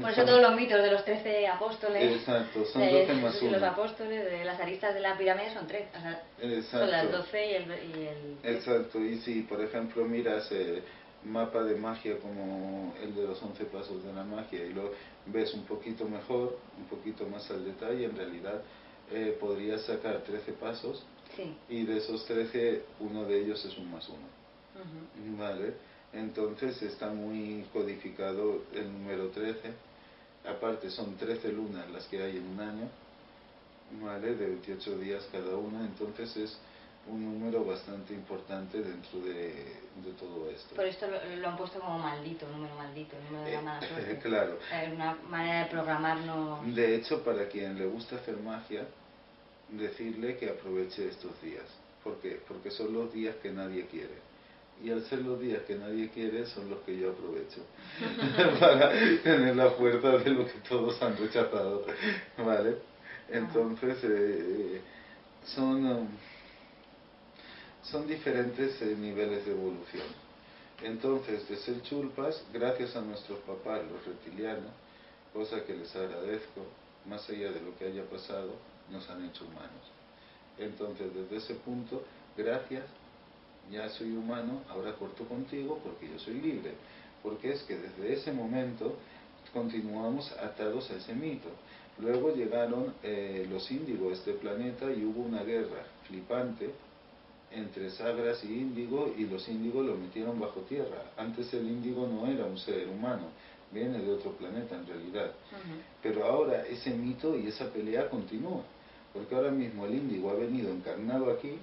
por 0.00 0.10
eso 0.10 0.24
todos 0.24 0.42
los 0.42 0.54
mitos 0.56 0.82
de 0.82 0.90
los 0.90 1.04
trece 1.04 1.46
apóstoles. 1.46 2.16
Exacto, 2.16 2.64
son 2.66 2.82
doce 2.82 3.14
más 3.14 3.40
uno. 3.40 3.52
Los 3.52 3.62
apóstoles, 3.62 4.24
de 4.24 4.44
las 4.44 4.60
aristas 4.60 4.94
de 4.94 5.00
la 5.00 5.16
pirámide 5.16 5.52
son 5.54 5.66
tres. 5.66 5.88
O 5.96 6.00
sea, 6.00 6.62
Son 6.62 6.90
las 6.90 7.10
doce 7.10 7.46
y 7.46 7.54
el, 7.54 7.64
y 7.64 8.06
el, 8.06 8.56
Exacto, 8.56 9.00
y 9.00 9.18
si 9.18 9.42
por 9.42 9.60
ejemplo 9.60 10.04
miras 10.04 10.50
el 10.50 10.82
mapa 11.24 11.62
de 11.62 11.76
magia 11.76 12.18
como 12.18 12.94
el 13.02 13.14
de 13.14 13.26
los 13.26 13.42
once 13.42 13.64
pasos 13.64 14.02
de 14.04 14.12
la 14.12 14.22
magia 14.22 14.64
y 14.64 14.72
lo 14.72 14.92
ves 15.26 15.54
un 15.54 15.64
poquito 15.64 16.04
mejor, 16.04 16.58
un 16.78 16.84
poquito 16.84 17.26
más 17.26 17.50
al 17.50 17.64
detalle, 17.64 18.04
en 18.04 18.16
realidad 18.16 18.62
eh, 19.12 19.36
podrías 19.40 19.82
sacar 19.82 20.18
trece 20.22 20.52
pasos 20.52 21.04
sí. 21.36 21.56
y 21.68 21.84
de 21.84 21.98
esos 21.98 22.24
trece 22.26 22.82
uno 23.00 23.24
de 23.24 23.40
ellos 23.40 23.64
es 23.64 23.76
un 23.78 23.90
más 23.90 24.08
uno. 24.08 24.36
¿Vale? 25.38 25.74
Entonces 26.16 26.80
está 26.82 27.08
muy 27.08 27.66
codificado 27.72 28.62
el 28.74 28.90
número 28.90 29.28
13. 29.28 29.70
Aparte 30.48 30.90
son 30.90 31.16
13 31.16 31.52
lunas 31.52 31.90
las 31.90 32.06
que 32.06 32.22
hay 32.22 32.38
en 32.38 32.46
un 32.46 32.60
año, 32.60 32.88
¿vale? 34.02 34.34
De 34.34 34.46
28 34.46 34.98
días 34.98 35.28
cada 35.30 35.56
una. 35.56 35.84
Entonces 35.84 36.34
es 36.36 36.58
un 37.06 37.22
número 37.22 37.64
bastante 37.64 38.14
importante 38.14 38.80
dentro 38.80 39.20
de, 39.20 39.84
todo 40.18 40.48
esto. 40.50 40.74
Por 40.74 40.86
esto 40.86 41.06
lo, 41.06 41.48
han 41.48 41.56
puesto 41.56 41.80
como 41.80 41.98
maldito, 41.98 42.48
número 42.48 42.74
maldito, 42.76 43.14
número 43.30 43.44
de 43.44 43.52
la 43.52 43.60
mala 43.60 43.86
eh, 43.86 43.88
suerte. 43.88 44.18
claro. 44.22 44.58
Es 44.72 44.92
una 44.92 45.14
manera 45.28 45.64
de 45.64 45.70
programarnos. 45.70 46.74
De 46.74 46.96
hecho, 46.96 47.22
para 47.22 47.46
quien 47.48 47.78
le 47.78 47.86
gusta 47.86 48.16
hacer 48.16 48.38
magia, 48.38 48.86
decirle 49.68 50.38
que 50.38 50.48
aproveche 50.48 51.08
estos 51.08 51.40
días. 51.42 51.66
¿Por 52.02 52.16
qué? 52.20 52.40
Porque 52.48 52.70
son 52.70 52.94
los 52.94 53.12
días 53.12 53.36
que 53.36 53.50
nadie 53.50 53.84
quiere 53.86 54.25
y 54.82 54.90
al 54.90 55.02
ser 55.04 55.20
los 55.20 55.40
días 55.40 55.62
que 55.62 55.74
nadie 55.74 56.10
quiere 56.10 56.46
son 56.46 56.70
los 56.70 56.80
que 56.80 56.98
yo 56.98 57.12
aprovecho. 57.12 57.62
Para 58.60 58.90
tener 59.22 59.56
la 59.56 59.70
fuerza 59.70 60.18
de 60.18 60.30
lo 60.30 60.46
que 60.46 60.58
todos 60.68 61.00
han 61.02 61.16
rechazado 61.16 61.86
vale 62.38 62.76
entonces 63.28 63.98
eh, 64.04 64.80
son 65.44 65.84
um, 65.84 66.08
son 67.82 68.06
diferentes 68.06 68.80
eh, 68.82 68.96
niveles 68.96 69.44
de 69.46 69.52
evolución. 69.52 70.06
Entonces 70.82 71.48
de 71.48 71.56
ser 71.56 71.82
chulpas 71.82 72.44
gracias 72.52 72.94
a 72.96 73.00
nuestros 73.00 73.38
papás 73.40 73.82
los 73.90 74.04
reptilianos 74.04 74.72
cosa 75.32 75.64
que 75.64 75.74
les 75.74 75.94
agradezco 75.94 76.62
más 77.06 77.28
allá 77.28 77.52
de 77.52 77.60
lo 77.60 77.76
que 77.76 77.86
haya 77.86 78.04
pasado 78.04 78.54
nos 78.90 79.08
han 79.10 79.24
hecho 79.24 79.44
humanos. 79.44 79.90
Entonces 80.58 81.12
desde 81.14 81.36
ese 81.36 81.54
punto 81.56 82.02
gracias 82.36 82.84
ya 83.70 83.88
soy 83.88 84.10
humano, 84.12 84.62
ahora 84.68 84.94
corto 84.94 85.24
contigo 85.24 85.80
porque 85.82 86.08
yo 86.08 86.18
soy 86.18 86.40
libre. 86.40 86.72
Porque 87.22 87.52
es 87.52 87.62
que 87.62 87.76
desde 87.76 88.12
ese 88.12 88.32
momento 88.32 88.96
continuamos 89.52 90.32
atados 90.32 90.90
a 90.90 90.96
ese 90.96 91.14
mito. 91.14 91.48
Luego 91.98 92.34
llegaron 92.34 92.94
eh, 93.02 93.46
los 93.50 93.70
índigos 93.70 94.12
a 94.12 94.14
este 94.14 94.32
planeta 94.34 94.90
y 94.92 95.04
hubo 95.04 95.22
una 95.22 95.42
guerra 95.42 95.84
flipante 96.06 96.70
entre 97.50 97.90
sagras 97.90 98.44
y 98.44 98.52
índigo 98.52 99.14
y 99.16 99.24
los 99.24 99.48
índigos 99.48 99.86
lo 99.86 99.96
metieron 99.96 100.38
bajo 100.38 100.60
tierra. 100.60 101.10
Antes 101.16 101.52
el 101.54 101.66
índigo 101.66 102.06
no 102.06 102.26
era 102.26 102.44
un 102.44 102.58
ser 102.58 102.88
humano, 102.88 103.28
viene 103.72 103.98
de 103.98 104.12
otro 104.12 104.32
planeta 104.32 104.76
en 104.76 104.86
realidad. 104.86 105.32
Pero 106.02 106.24
ahora 106.26 106.66
ese 106.66 106.90
mito 106.90 107.36
y 107.36 107.46
esa 107.46 107.70
pelea 107.72 108.10
continúa, 108.10 108.62
porque 109.14 109.34
ahora 109.34 109.50
mismo 109.50 109.86
el 109.86 109.94
índigo 109.94 110.30
ha 110.30 110.34
venido 110.34 110.70
encarnado 110.70 111.30
aquí 111.30 111.58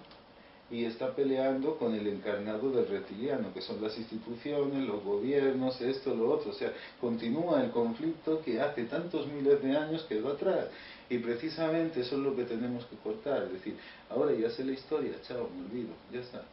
y 0.74 0.86
está 0.86 1.15
peleando 1.15 1.78
con 1.78 1.93
el 1.93 2.07
encarnado 2.07 2.71
del 2.71 2.88
reptiliano, 2.88 3.53
que 3.53 3.61
son 3.61 3.80
las 3.80 3.95
instituciones, 3.95 4.88
los 4.88 5.03
gobiernos, 5.03 5.80
esto, 5.80 6.15
lo 6.15 6.32
otro. 6.32 6.49
O 6.49 6.55
sea, 6.55 6.74
continúa 6.99 7.63
el 7.63 7.69
conflicto 7.69 8.41
que 8.41 8.59
hace 8.59 8.86
tantos 8.86 9.28
miles 9.28 9.61
de 9.61 9.78
años 9.78 10.03
quedó 10.09 10.30
atrás. 10.30 10.69
Y 11.11 11.19
precisamente 11.19 12.01
eso 12.01 12.15
es 12.15 12.21
lo 12.24 12.36
que 12.36 12.45
tenemos 12.45 12.86
que 12.88 12.95
cortar. 12.95 13.43
Es 13.43 13.53
decir, 13.53 13.78
ahora 14.09 14.34
ya 14.34 14.49
sé 14.49 14.65
la 14.65 14.71
historia, 14.71 15.13
chao, 15.28 15.47
me 15.55 15.63
olvido, 15.63 15.93
ya 16.11 16.21
está. 16.21 16.43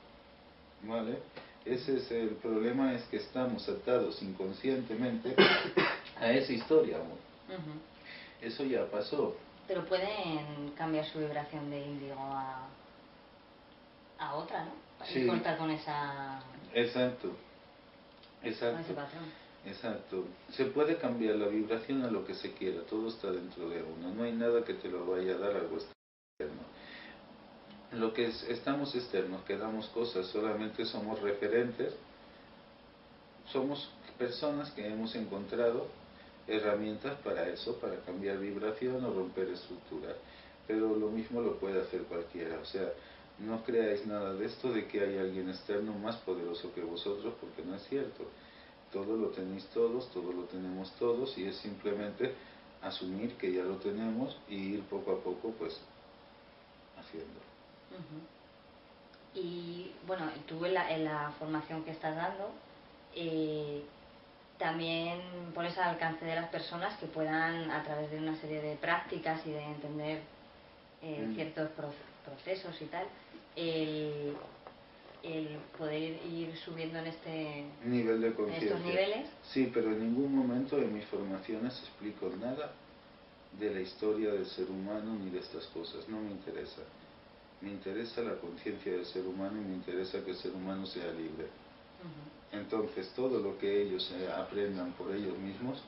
¿Vale? 0.83 1.17
Ese 1.65 1.97
es 1.97 2.11
el 2.11 2.37
problema, 2.43 2.93
es 2.93 3.03
que 3.05 3.17
estamos 3.17 3.67
atados 3.71 4.21
inconscientemente 4.21 5.35
a 6.19 6.31
esa 6.31 6.53
historia 6.53 6.99
Eso 8.43 8.65
ya 8.65 8.85
pasó. 8.91 9.35
Pero 9.67 9.87
pueden 9.87 10.73
cambiar 10.77 11.07
su 11.07 11.21
vibración 11.21 11.71
de 11.71 11.87
índigo 11.87 12.19
a 12.19 12.69
a 14.21 14.35
otra, 14.35 14.65
¿no? 14.65 14.73
Y 15.15 15.27
cortar 15.27 15.59
con 15.59 15.71
esa... 15.71 16.41
Exacto. 16.75 17.33
Exacto. 18.43 18.77
Con 18.77 18.85
ese 18.85 18.95
patrón. 18.95 19.25
Exacto. 19.67 20.25
Se 20.51 20.67
puede 20.67 20.97
cambiar 20.97 21.37
la 21.37 21.49
vibración 21.49 22.05
a 22.05 22.11
lo 22.11 22.25
que 22.25 22.35
se 22.35 22.53
quiera, 22.53 22.83
todo 22.83 23.09
está 23.09 23.31
dentro 23.31 23.69
de 23.69 23.83
uno, 23.83 24.15
no 24.15 24.23
hay 24.23 24.33
nada 24.33 24.65
que 24.65 24.75
te 24.75 24.89
lo 24.89 25.07
vaya 25.07 25.35
a 25.35 25.39
dar 25.39 25.57
algo 25.57 25.77
externo. 25.77 26.63
Lo 27.93 28.15
que 28.15 28.27
es, 28.27 28.43
estamos 28.45 28.95
externos, 28.95 29.43
que 29.45 29.57
damos 29.57 29.89
cosas, 29.89 30.27
solamente 30.27 30.85
somos 30.85 31.21
referentes, 31.21 31.95
somos 33.47 33.91
personas 34.17 34.71
que 34.73 34.87
hemos 34.87 35.15
encontrado 35.17 35.89
herramientas 36.47 37.19
para 37.21 37.49
eso, 37.49 37.79
para 37.79 37.97
cambiar 38.01 38.39
vibración 38.39 39.05
o 39.05 39.13
romper 39.13 39.49
estructuras. 39.49 40.17
Pero 40.67 40.95
lo 40.95 41.09
mismo 41.09 41.41
lo 41.41 41.59
puede 41.59 41.81
hacer 41.83 42.03
cualquiera. 42.03 42.59
O 42.61 42.65
sea, 42.65 42.93
no 43.41 43.63
creáis 43.65 44.07
nada 44.07 44.35
de 44.35 44.47
esto 44.47 44.73
de 44.73 44.87
que 44.87 45.01
hay 45.01 45.19
alguien 45.19 45.49
externo 45.49 45.93
más 45.95 46.17
poderoso 46.17 46.73
que 46.75 46.83
vosotros, 46.83 47.35
porque 47.41 47.63
no 47.63 47.75
es 47.75 47.83
cierto. 47.89 48.25
Todo 48.93 49.17
lo 49.17 49.29
tenéis 49.29 49.67
todos, 49.67 50.11
todo 50.13 50.33
lo 50.33 50.45
tenemos 50.45 50.91
todos 50.99 51.37
y 51.39 51.47
es 51.47 51.57
simplemente 51.57 52.35
asumir 52.83 53.37
que 53.37 53.53
ya 53.53 53.63
lo 53.63 53.77
tenemos 53.77 54.37
y 54.49 54.75
ir 54.75 54.83
poco 54.85 55.13
a 55.13 55.21
poco 55.21 55.53
pues 55.59 55.81
haciendo. 56.99 57.41
Y 59.35 59.93
bueno, 60.07 60.27
tú 60.47 60.65
en 60.65 60.75
la, 60.75 60.91
en 60.91 61.05
la, 61.05 61.33
formación 61.39 61.85
que 61.85 61.93
estás 61.93 62.17
dando, 62.17 62.51
eh, 63.15 63.83
también 64.59 65.21
pones 65.55 65.77
al 65.79 65.91
alcance 65.91 66.25
de 66.25 66.35
las 66.35 66.49
personas 66.51 66.99
que 66.99 67.07
puedan, 67.07 67.71
a 67.71 67.83
través 67.85 68.11
de 68.11 68.19
una 68.19 68.37
serie 68.37 68.61
de 68.61 68.77
prácticas 68.77 69.47
y 69.47 69.51
de 69.51 69.63
entender 69.63 70.21
eh, 71.03 71.27
mm. 71.29 71.35
ciertos 71.35 71.71
procesos 72.25 72.81
y 72.83 72.87
tal, 72.87 73.07
el, 73.57 74.35
el, 75.23 75.59
poder 75.77 76.19
ir 76.27 76.57
subiendo 76.65 76.99
en 76.99 77.07
este 77.07 77.65
nivel 77.85 78.21
de 78.21 78.33
conciencia. 78.33 78.69
estos 78.69 78.87
niveles. 78.87 79.27
Sí, 79.51 79.71
pero 79.73 79.91
en 79.93 80.01
ningún 80.01 80.35
momento 80.35 80.79
en 80.79 80.95
mis 80.95 81.05
formaciones 81.07 81.79
explico 81.81 82.31
nada 82.41 82.73
de 83.59 83.75
la 83.75 83.81
historia 83.81 84.33
del 84.33 84.47
ser 84.47 84.71
humano 84.71 85.17
ni 85.23 85.31
de 85.31 85.41
estas 85.41 85.67
cosas, 85.69 86.09
no 86.09 86.21
me 86.21 86.31
interesa. 86.31 86.83
Me 87.61 87.71
interesa 87.71 88.23
la 88.23 88.37
conciencia 88.37 88.93
del 88.93 89.05
ser 89.05 89.27
humano 89.27 89.61
y 89.61 89.65
me 89.65 89.75
interesa 89.75 90.25
que 90.25 90.31
el 90.31 90.37
ser 90.37 90.53
humano 90.53 90.87
sea 90.87 91.13
libre. 91.13 91.49
Entonces, 92.53 93.11
todo 93.15 93.39
lo 93.39 93.59
que 93.59 93.83
ellos 93.83 94.11
eh, 94.19 94.29
aprendan 94.35 94.93
por 94.93 95.15
ellos 95.15 95.37
mismos 95.39 95.83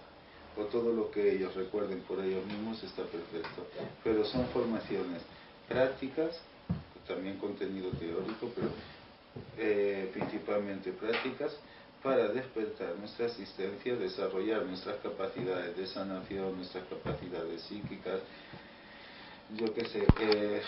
o 0.56 0.64
todo 0.64 0.92
lo 0.92 1.10
que 1.10 1.34
ellos 1.34 1.54
recuerden 1.54 2.00
por 2.00 2.22
ellos 2.22 2.44
mismos 2.44 2.82
está 2.82 3.04
perfecto. 3.04 3.66
Pero 4.04 4.24
son 4.24 4.46
formaciones 4.48 5.22
prácticas, 5.68 6.38
también 7.06 7.38
contenido 7.38 7.90
teórico, 7.90 8.50
pero 8.54 8.68
eh, 9.58 10.10
principalmente 10.12 10.92
prácticas 10.92 11.56
para 12.02 12.28
despertar 12.28 12.96
nuestra 12.96 13.26
existencia, 13.26 13.94
desarrollar 13.94 14.64
nuestras 14.66 14.96
capacidades 14.96 15.76
de 15.76 15.86
sanación, 15.86 16.56
nuestras 16.56 16.84
capacidades 16.88 17.62
psíquicas, 17.62 18.20
yo 19.56 19.72
qué 19.72 19.84
sé, 19.86 20.06
eh, 20.20 20.62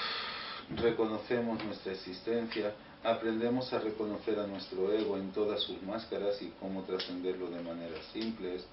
reconocemos 0.76 1.62
nuestra 1.64 1.92
existencia, 1.92 2.74
aprendemos 3.02 3.72
a 3.72 3.80
reconocer 3.80 4.38
a 4.38 4.46
nuestro 4.46 4.92
ego 4.92 5.16
en 5.16 5.32
todas 5.32 5.60
sus 5.62 5.82
máscaras 5.82 6.40
y 6.40 6.52
cómo 6.60 6.82
trascenderlo 6.82 7.50
de 7.50 7.62
maneras 7.62 8.04
simples, 8.12 8.64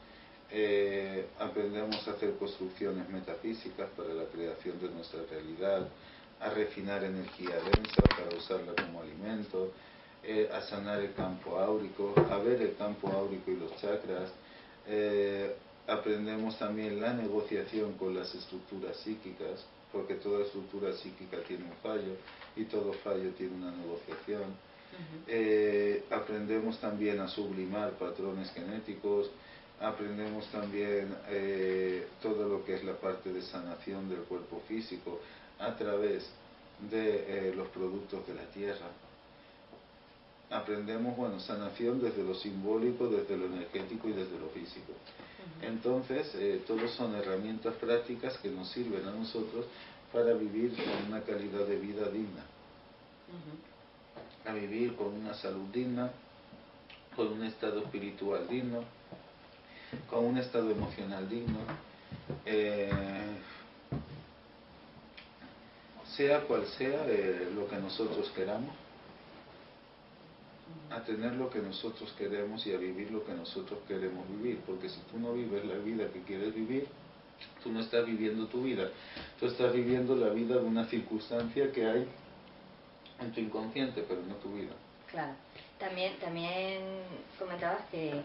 eh, 0.51 1.27
aprendemos 1.39 2.07
a 2.07 2.11
hacer 2.11 2.35
construcciones 2.37 3.09
metafísicas 3.09 3.89
para 3.95 4.13
la 4.13 4.25
creación 4.25 4.79
de 4.79 4.89
nuestra 4.89 5.21
realidad, 5.29 5.87
a 6.41 6.49
refinar 6.49 7.03
energía 7.03 7.55
densa 7.55 8.01
para 8.01 8.35
usarla 8.35 8.73
como 8.75 9.01
alimento, 9.01 9.71
eh, 10.23 10.49
a 10.51 10.61
sanar 10.61 10.99
el 10.99 11.13
campo 11.13 11.57
áurico, 11.57 12.13
a 12.29 12.37
ver 12.37 12.61
el 12.61 12.75
campo 12.75 13.09
áurico 13.09 13.51
y 13.51 13.57
los 13.57 13.75
chakras. 13.77 14.31
Eh, 14.87 15.55
aprendemos 15.87 16.57
también 16.57 16.99
la 16.99 17.13
negociación 17.13 17.93
con 17.93 18.15
las 18.15 18.33
estructuras 18.33 18.97
psíquicas, 18.97 19.65
porque 19.91 20.15
toda 20.15 20.45
estructura 20.45 20.93
psíquica 20.93 21.37
tiene 21.47 21.65
un 21.65 21.75
fallo 21.83 22.15
y 22.55 22.63
todo 22.65 22.93
fallo 22.93 23.29
tiene 23.31 23.55
una 23.55 23.71
negociación. 23.71 24.71
Eh, 25.27 26.03
aprendemos 26.11 26.79
también 26.79 27.19
a 27.19 27.27
sublimar 27.27 27.91
patrones 27.93 28.51
genéticos, 28.51 29.29
aprendemos 29.79 30.45
también 30.47 31.15
eh, 31.29 32.07
todo 32.21 32.47
lo 32.47 32.65
que 32.65 32.75
es 32.75 32.83
la 32.83 32.93
parte 32.93 33.31
de 33.31 33.41
sanación 33.41 34.09
del 34.09 34.19
cuerpo 34.19 34.61
físico 34.67 35.19
a 35.61 35.75
través 35.75 36.27
de 36.89 37.49
eh, 37.49 37.53
los 37.55 37.67
productos 37.69 38.25
de 38.27 38.33
la 38.33 38.45
tierra. 38.45 38.87
Aprendemos, 40.49 41.15
bueno, 41.15 41.39
sanación 41.39 42.01
desde 42.01 42.23
lo 42.23 42.33
simbólico, 42.33 43.07
desde 43.07 43.37
lo 43.37 43.45
energético 43.45 44.09
y 44.09 44.13
desde 44.13 44.37
lo 44.37 44.49
físico. 44.49 44.91
Entonces, 45.61 46.33
eh, 46.35 46.61
todos 46.67 46.91
son 46.91 47.15
herramientas 47.15 47.75
prácticas 47.75 48.37
que 48.39 48.49
nos 48.49 48.69
sirven 48.69 49.07
a 49.07 49.11
nosotros 49.11 49.65
para 50.11 50.33
vivir 50.33 50.75
con 50.75 51.07
una 51.07 51.21
calidad 51.21 51.65
de 51.65 51.77
vida 51.77 52.09
digna. 52.09 52.43
A 54.45 54.53
vivir 54.53 54.95
con 54.95 55.07
una 55.13 55.33
salud 55.35 55.69
digna, 55.71 56.11
con 57.15 57.27
un 57.27 57.43
estado 57.45 57.79
espiritual 57.79 58.47
digno, 58.49 58.83
con 60.09 60.25
un 60.25 60.37
estado 60.37 60.69
emocional 60.71 61.29
digno. 61.29 61.59
Eh, 62.45 62.89
sea 66.21 66.41
cual 66.41 66.65
sea 66.77 67.05
eh, 67.07 67.49
lo 67.55 67.67
que 67.67 67.77
nosotros 67.77 68.31
queramos, 68.35 68.69
a 70.91 70.99
tener 71.01 71.33
lo 71.33 71.49
que 71.49 71.59
nosotros 71.59 72.13
queremos 72.17 72.65
y 72.67 72.73
a 72.73 72.77
vivir 72.77 73.09
lo 73.11 73.25
que 73.25 73.33
nosotros 73.33 73.79
queremos 73.87 74.27
vivir, 74.29 74.59
porque 74.67 74.89
si 74.89 74.99
tú 75.11 75.17
no 75.17 75.33
vives 75.33 75.65
la 75.65 75.75
vida 75.75 76.11
que 76.11 76.21
quieres 76.21 76.53
vivir, 76.53 76.87
tú 77.63 77.71
no 77.71 77.79
estás 77.79 78.05
viviendo 78.05 78.45
tu 78.47 78.61
vida, 78.61 78.89
tú 79.39 79.47
estás 79.47 79.73
viviendo 79.73 80.15
la 80.15 80.29
vida 80.29 80.55
de 80.55 80.63
una 80.63 80.85
circunstancia 80.85 81.71
que 81.71 81.85
hay 81.87 82.07
en 83.19 83.31
tu 83.31 83.39
inconsciente, 83.39 84.05
pero 84.07 84.21
no 84.21 84.35
tu 84.35 84.53
vida. 84.53 84.73
Claro. 85.09 85.33
También, 85.79 86.17
también 86.19 86.81
comentabas 87.39 87.81
que 87.89 88.21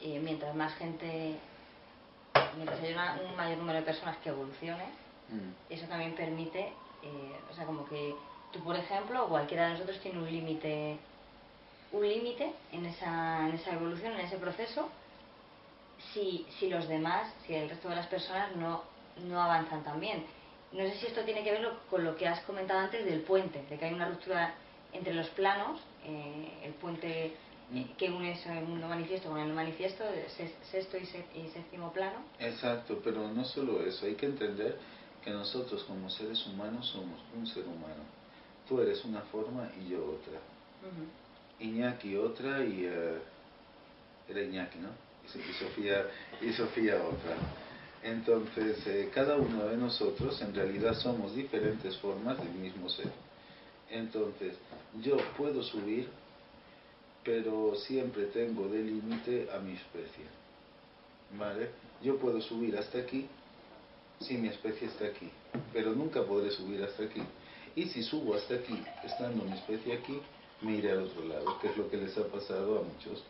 eh, 0.00 0.20
mientras 0.22 0.54
más 0.54 0.74
gente, 0.74 1.36
mientras 2.56 2.80
haya 2.80 3.18
un 3.28 3.36
mayor 3.36 3.58
número 3.58 3.80
de 3.80 3.84
personas 3.84 4.16
que 4.18 4.28
evolucione, 4.28 4.84
mm. 5.30 5.72
eso 5.72 5.86
también 5.86 6.14
permite, 6.14 6.72
eh, 7.02 7.36
o 7.50 7.54
sea, 7.54 7.66
como 7.66 7.88
que 7.88 8.14
tú, 8.52 8.60
por 8.60 8.76
ejemplo, 8.76 9.24
o 9.24 9.28
cualquiera 9.28 9.66
de 9.66 9.72
nosotros 9.74 10.00
tiene 10.00 10.18
un 10.18 10.30
límite 10.30 10.98
un 11.92 12.08
límite 12.08 12.52
en 12.72 12.86
esa, 12.86 13.48
en 13.48 13.54
esa 13.54 13.72
evolución, 13.72 14.12
en 14.12 14.20
ese 14.20 14.36
proceso, 14.36 14.88
si, 16.12 16.46
si 16.58 16.68
los 16.68 16.88
demás, 16.88 17.32
si 17.46 17.54
el 17.54 17.68
resto 17.68 17.88
de 17.88 17.96
las 17.96 18.06
personas 18.06 18.54
no, 18.56 18.84
no 19.24 19.40
avanzan 19.40 19.82
también. 19.82 20.24
No 20.72 20.84
sé 20.84 20.96
si 20.96 21.06
esto 21.06 21.22
tiene 21.22 21.42
que 21.42 21.50
ver 21.50 21.68
con 21.90 22.04
lo 22.04 22.16
que 22.16 22.28
has 22.28 22.40
comentado 22.44 22.80
antes 22.80 23.04
del 23.04 23.22
puente, 23.22 23.64
de 23.68 23.76
que 23.76 23.84
hay 23.84 23.92
una 23.92 24.08
ruptura 24.08 24.54
entre 24.92 25.14
los 25.14 25.28
planos, 25.30 25.80
eh, 26.04 26.60
el 26.64 26.72
puente 26.74 27.36
mm. 27.70 27.82
que 27.96 28.10
une 28.10 28.32
el 28.32 28.64
mundo 28.64 28.86
manifiesto 28.86 29.28
con 29.28 29.40
el 29.40 29.52
manifiesto, 29.52 30.04
sexto 30.70 30.96
y, 30.96 31.06
séptimo 31.48 31.92
plano. 31.92 32.20
Exacto, 32.38 33.00
pero 33.02 33.28
no 33.28 33.44
solo 33.44 33.84
eso, 33.84 34.06
hay 34.06 34.14
que 34.14 34.26
entender 34.26 34.78
que 35.24 35.30
nosotros 35.30 35.84
como 35.84 36.08
seres 36.08 36.44
humanos 36.46 36.86
somos 36.86 37.20
un 37.36 37.46
ser 37.46 37.64
humano. 37.64 38.02
Tú 38.68 38.80
eres 38.80 39.04
una 39.04 39.20
forma 39.22 39.68
y 39.80 39.90
yo 39.90 39.98
otra. 39.98 40.38
Iñaki 41.58 42.16
otra 42.16 42.64
y 42.64 42.86
eh, 42.86 43.18
era 44.28 44.42
Iñaki, 44.42 44.78
¿no? 44.78 44.88
Y, 45.24 45.52
Sofía, 45.52 46.06
y 46.40 46.52
Sofía 46.52 46.96
otra. 46.96 47.36
Entonces, 48.02 48.86
eh, 48.86 49.10
cada 49.12 49.36
uno 49.36 49.66
de 49.66 49.76
nosotros 49.76 50.40
en 50.40 50.54
realidad 50.54 50.94
somos 50.94 51.34
diferentes 51.34 51.96
formas 51.98 52.38
del 52.38 52.52
mismo 52.54 52.88
ser. 52.88 53.10
Entonces, 53.90 54.54
yo 55.02 55.16
puedo 55.36 55.62
subir, 55.62 56.08
pero 57.24 57.74
siempre 57.74 58.26
tengo 58.26 58.68
de 58.68 58.82
límite 58.82 59.48
a 59.52 59.58
mi 59.58 59.72
especie. 59.72 60.24
¿Vale? 61.38 61.70
Yo 62.02 62.16
puedo 62.16 62.40
subir 62.40 62.76
hasta 62.78 62.98
aquí 62.98 63.28
si 64.20 64.36
mi 64.36 64.48
especie 64.48 64.86
está 64.86 65.06
aquí, 65.06 65.30
pero 65.72 65.92
nunca 65.92 66.22
podré 66.22 66.50
subir 66.50 66.82
hasta 66.84 67.04
aquí. 67.04 67.22
Y 67.74 67.86
si 67.86 68.02
subo 68.02 68.34
hasta 68.34 68.54
aquí, 68.54 68.82
estando 69.02 69.44
mi 69.44 69.52
especie 69.52 69.94
aquí, 69.94 70.20
mire 70.60 70.90
al 70.92 71.04
otro 71.04 71.24
lado, 71.24 71.58
que 71.60 71.68
es 71.68 71.76
lo 71.76 71.88
que 71.90 71.96
les 71.96 72.16
ha 72.18 72.26
pasado 72.26 72.80
a 72.80 72.82
muchos. 72.82 73.24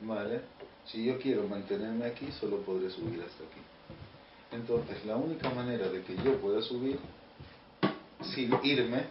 ¿Vale? 0.00 0.42
Si 0.84 1.04
yo 1.04 1.18
quiero 1.18 1.48
mantenerme 1.48 2.06
aquí, 2.06 2.30
solo 2.32 2.58
podré 2.58 2.90
subir 2.90 3.20
hasta 3.20 3.44
aquí. 3.44 3.60
Entonces, 4.52 5.04
la 5.04 5.16
única 5.16 5.50
manera 5.50 5.88
de 5.88 6.02
que 6.02 6.16
yo 6.16 6.40
pueda 6.40 6.62
subir 6.62 6.98
sin 8.34 8.52
irme 8.62 9.04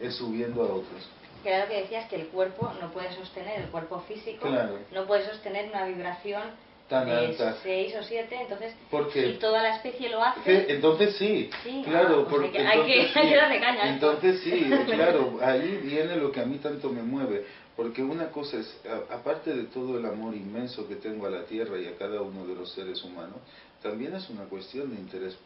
es 0.00 0.14
subiendo 0.16 0.62
a 0.62 0.66
otros. 0.66 1.08
Claro 1.42 1.68
que 1.68 1.82
decías 1.82 2.08
que 2.08 2.16
el 2.16 2.26
cuerpo 2.28 2.72
no 2.80 2.92
puede 2.92 3.14
sostener, 3.14 3.60
el 3.60 3.70
cuerpo 3.70 4.00
físico 4.00 4.48
no 4.92 5.06
puede 5.06 5.26
sostener 5.26 5.70
una 5.70 5.86
vibración 5.86 6.42
tan 6.88 7.06
de 7.06 7.36
6 7.62 7.94
o 7.98 8.02
7, 8.02 8.36
entonces 8.42 8.74
si 9.12 9.32
toda 9.38 9.62
la 9.62 9.76
especie 9.76 10.08
lo 10.08 10.22
hace... 10.22 10.72
entonces 10.72 11.16
sí, 11.16 11.50
claro, 11.84 12.24
ah, 12.26 12.30
porque 12.30 12.58
hay, 12.58 12.86
que, 12.86 13.18
hay 13.18 13.28
que 13.28 13.36
darle 13.36 13.60
caña. 13.60 13.88
Entonces 13.88 14.40
sí, 14.42 14.70
claro, 14.86 15.38
ahí 15.42 15.80
viene 15.82 16.16
lo 16.16 16.30
que 16.30 16.40
a 16.40 16.46
mí 16.46 16.58
tanto 16.58 16.90
me 16.90 17.02
mueve, 17.02 17.44
porque 17.76 18.02
una 18.02 18.30
cosa 18.30 18.58
es, 18.58 18.80
aparte 19.10 19.52
de 19.52 19.64
todo 19.64 19.98
el 19.98 20.06
amor 20.06 20.34
inmenso 20.34 20.86
que 20.88 20.96
tengo 20.96 21.26
a 21.26 21.30
la 21.30 21.44
Tierra 21.44 21.78
y 21.78 21.86
a 21.86 21.96
cada 21.96 22.22
uno 22.22 22.46
de 22.46 22.54
los 22.54 22.72
seres 22.72 23.02
humanos, 23.02 23.36
también 23.82 24.14
es 24.14 24.30
una 24.30 24.44
cuestión 24.44 24.94
de 24.94 25.00
interés, 25.00 25.36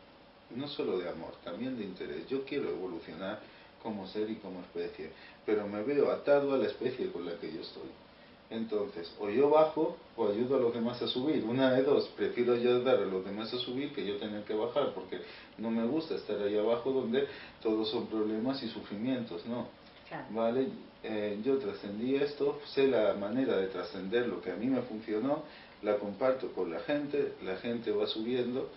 no 0.55 0.69
solo 0.69 0.99
de 0.99 1.09
amor, 1.09 1.33
también 1.43 1.79
de 1.79 1.85
interés. 1.85 2.29
Yo 2.29 2.45
quiero 2.45 2.69
evolucionar 2.69 3.41
como 3.83 4.07
ser 4.07 4.29
y 4.31 4.37
como 4.37 4.61
especie, 4.61 5.11
pero 5.47 5.67
me 5.67 5.83
veo 5.83 6.11
atado 6.11 6.55
a 6.55 6.59
la 6.59 6.67
especie 6.67 7.11
con 7.11 7.25
la 7.25 7.33
que 7.39 7.51
yo 7.51 7.63
estoy. 7.63 7.91
Entonces, 8.51 9.15
o 9.21 9.31
yo 9.31 9.49
bajo 9.49 9.97
o 10.17 10.29
ayudo 10.29 10.57
a 10.57 10.61
los 10.61 10.75
demás 10.75 11.01
a 11.01 11.07
subir. 11.07 11.45
Una 11.45 11.73
de 11.73 11.85
dos, 11.85 12.09
prefiero 12.17 12.55
ayudar 12.55 12.97
a 12.97 13.07
los 13.07 13.25
demás 13.25 13.55
a 13.55 13.59
subir 13.59 13.95
que 13.95 14.05
yo 14.05 14.17
tener 14.17 14.43
que 14.43 14.55
bajar, 14.55 14.93
porque 14.93 15.21
no 15.57 15.71
me 15.71 15.87
gusta 15.87 16.17
estar 16.17 16.41
ahí 16.43 16.59
abajo 16.59 16.91
donde 16.91 17.29
todos 17.63 17.89
son 17.91 18.09
problemas 18.09 18.61
y 18.63 18.69
sufrimientos, 18.69 19.47
¿no? 19.47 19.69
¿Vale? 20.31 20.67
Eh, 21.05 21.41
yo 21.45 21.59
trascendí 21.59 22.17
esto, 22.17 22.61
sé 22.75 22.89
la 22.89 23.15
manera 23.15 23.57
de 23.57 23.69
trascender 23.69 24.27
lo 24.27 24.41
que 24.41 24.51
a 24.51 24.57
mí 24.57 24.67
me 24.67 24.83
funcionó, 24.83 25.45
la 25.83 25.97
comparto 25.97 26.53
con 26.53 26.71
la 26.71 26.81
gente, 26.81 27.35
la 27.43 27.57
gente 27.57 27.93
va 27.93 28.07
subiendo 28.07 28.69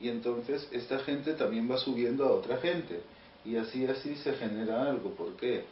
y 0.00 0.08
entonces 0.08 0.66
esta 0.72 0.98
gente 1.00 1.34
también 1.34 1.70
va 1.70 1.76
subiendo 1.76 2.24
a 2.24 2.32
otra 2.32 2.56
gente 2.56 3.00
y 3.44 3.56
así 3.56 3.86
así 3.86 4.16
se 4.16 4.32
genera 4.32 4.88
algo. 4.88 5.10
¿Por 5.10 5.36
qué? 5.36 5.64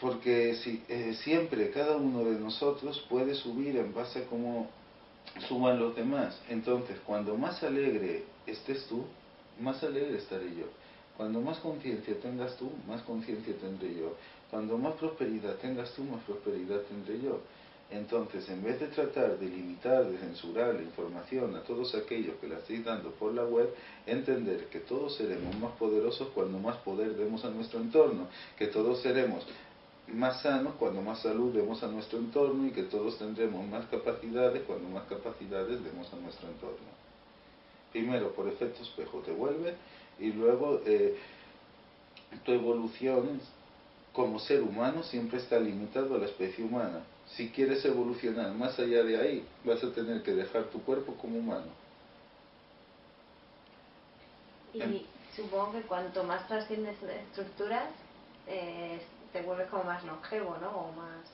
Porque 0.00 0.54
si, 0.56 0.82
eh, 0.88 1.14
siempre 1.22 1.70
cada 1.70 1.96
uno 1.96 2.24
de 2.24 2.38
nosotros 2.38 3.04
puede 3.08 3.34
subir 3.34 3.76
en 3.76 3.94
base 3.94 4.20
a 4.20 4.26
cómo 4.26 4.68
suban 5.48 5.78
los 5.78 5.96
demás. 5.96 6.38
Entonces, 6.48 6.98
cuando 7.06 7.36
más 7.36 7.62
alegre 7.62 8.24
estés 8.46 8.86
tú, 8.86 9.04
más 9.60 9.82
alegre 9.82 10.18
estaré 10.18 10.54
yo. 10.54 10.66
Cuando 11.16 11.40
más 11.40 11.58
conciencia 11.58 12.14
tengas 12.20 12.56
tú, 12.56 12.70
más 12.86 13.02
conciencia 13.02 13.54
tendré 13.56 13.94
yo. 13.94 14.16
Cuando 14.50 14.76
más 14.76 14.94
prosperidad 14.94 15.54
tengas 15.56 15.92
tú, 15.94 16.04
más 16.04 16.22
prosperidad 16.24 16.80
tendré 16.82 17.20
yo. 17.22 17.40
Entonces, 17.90 18.48
en 18.48 18.64
vez 18.64 18.80
de 18.80 18.88
tratar 18.88 19.38
de 19.38 19.46
limitar, 19.46 20.04
de 20.10 20.18
censurar 20.18 20.74
la 20.74 20.82
información 20.82 21.54
a 21.54 21.62
todos 21.62 21.94
aquellos 21.94 22.34
que 22.40 22.48
la 22.48 22.56
estáis 22.56 22.84
dando 22.84 23.12
por 23.12 23.32
la 23.32 23.44
web, 23.44 23.72
entender 24.06 24.66
que 24.66 24.80
todos 24.80 25.16
seremos 25.16 25.56
más 25.58 25.72
poderosos 25.76 26.28
cuando 26.34 26.58
más 26.58 26.76
poder 26.78 27.14
demos 27.14 27.44
a 27.44 27.50
nuestro 27.50 27.78
entorno, 27.78 28.26
que 28.58 28.66
todos 28.66 29.00
seremos 29.02 29.46
más 30.08 30.42
sanos 30.42 30.74
cuando 30.78 31.02
más 31.02 31.20
salud 31.20 31.52
demos 31.52 31.82
a 31.82 31.88
nuestro 31.88 32.18
entorno 32.18 32.66
y 32.66 32.70
que 32.70 32.84
todos 32.84 33.18
tendremos 33.18 33.66
más 33.66 33.86
capacidades 33.86 34.62
cuando 34.66 34.88
más 34.88 35.04
capacidades 35.08 35.82
demos 35.82 36.12
a 36.12 36.16
nuestro 36.16 36.48
entorno. 36.48 36.96
Primero, 37.92 38.32
por 38.32 38.48
efecto 38.48 38.82
espejo 38.82 39.18
te 39.20 39.32
vuelve 39.32 39.74
y 40.18 40.32
luego 40.32 40.80
eh, 40.86 41.18
tu 42.44 42.52
evolución 42.52 43.40
como 44.12 44.38
ser 44.38 44.62
humano 44.62 45.02
siempre 45.02 45.38
está 45.38 45.58
limitado 45.58 46.14
a 46.14 46.18
la 46.18 46.26
especie 46.26 46.64
humana. 46.64 47.02
Si 47.26 47.50
quieres 47.50 47.84
evolucionar 47.84 48.52
más 48.52 48.78
allá 48.78 49.02
de 49.02 49.20
ahí, 49.20 49.46
vas 49.64 49.82
a 49.82 49.92
tener 49.92 50.22
que 50.22 50.32
dejar 50.32 50.64
tu 50.64 50.80
cuerpo 50.82 51.14
como 51.14 51.38
humano. 51.38 51.66
Y 54.72 55.06
supongo 55.34 55.72
que 55.72 55.82
cuanto 55.82 56.22
más 56.22 56.46
trasciendes 56.46 56.96
estructuras, 57.02 57.90
eh, 58.46 59.00
te 59.36 59.42
vuelves 59.42 59.68
como 59.68 59.84
más 59.84 60.04
longevo, 60.04 60.56
¿no? 60.60 60.70
O 60.70 60.92
más... 60.92 61.24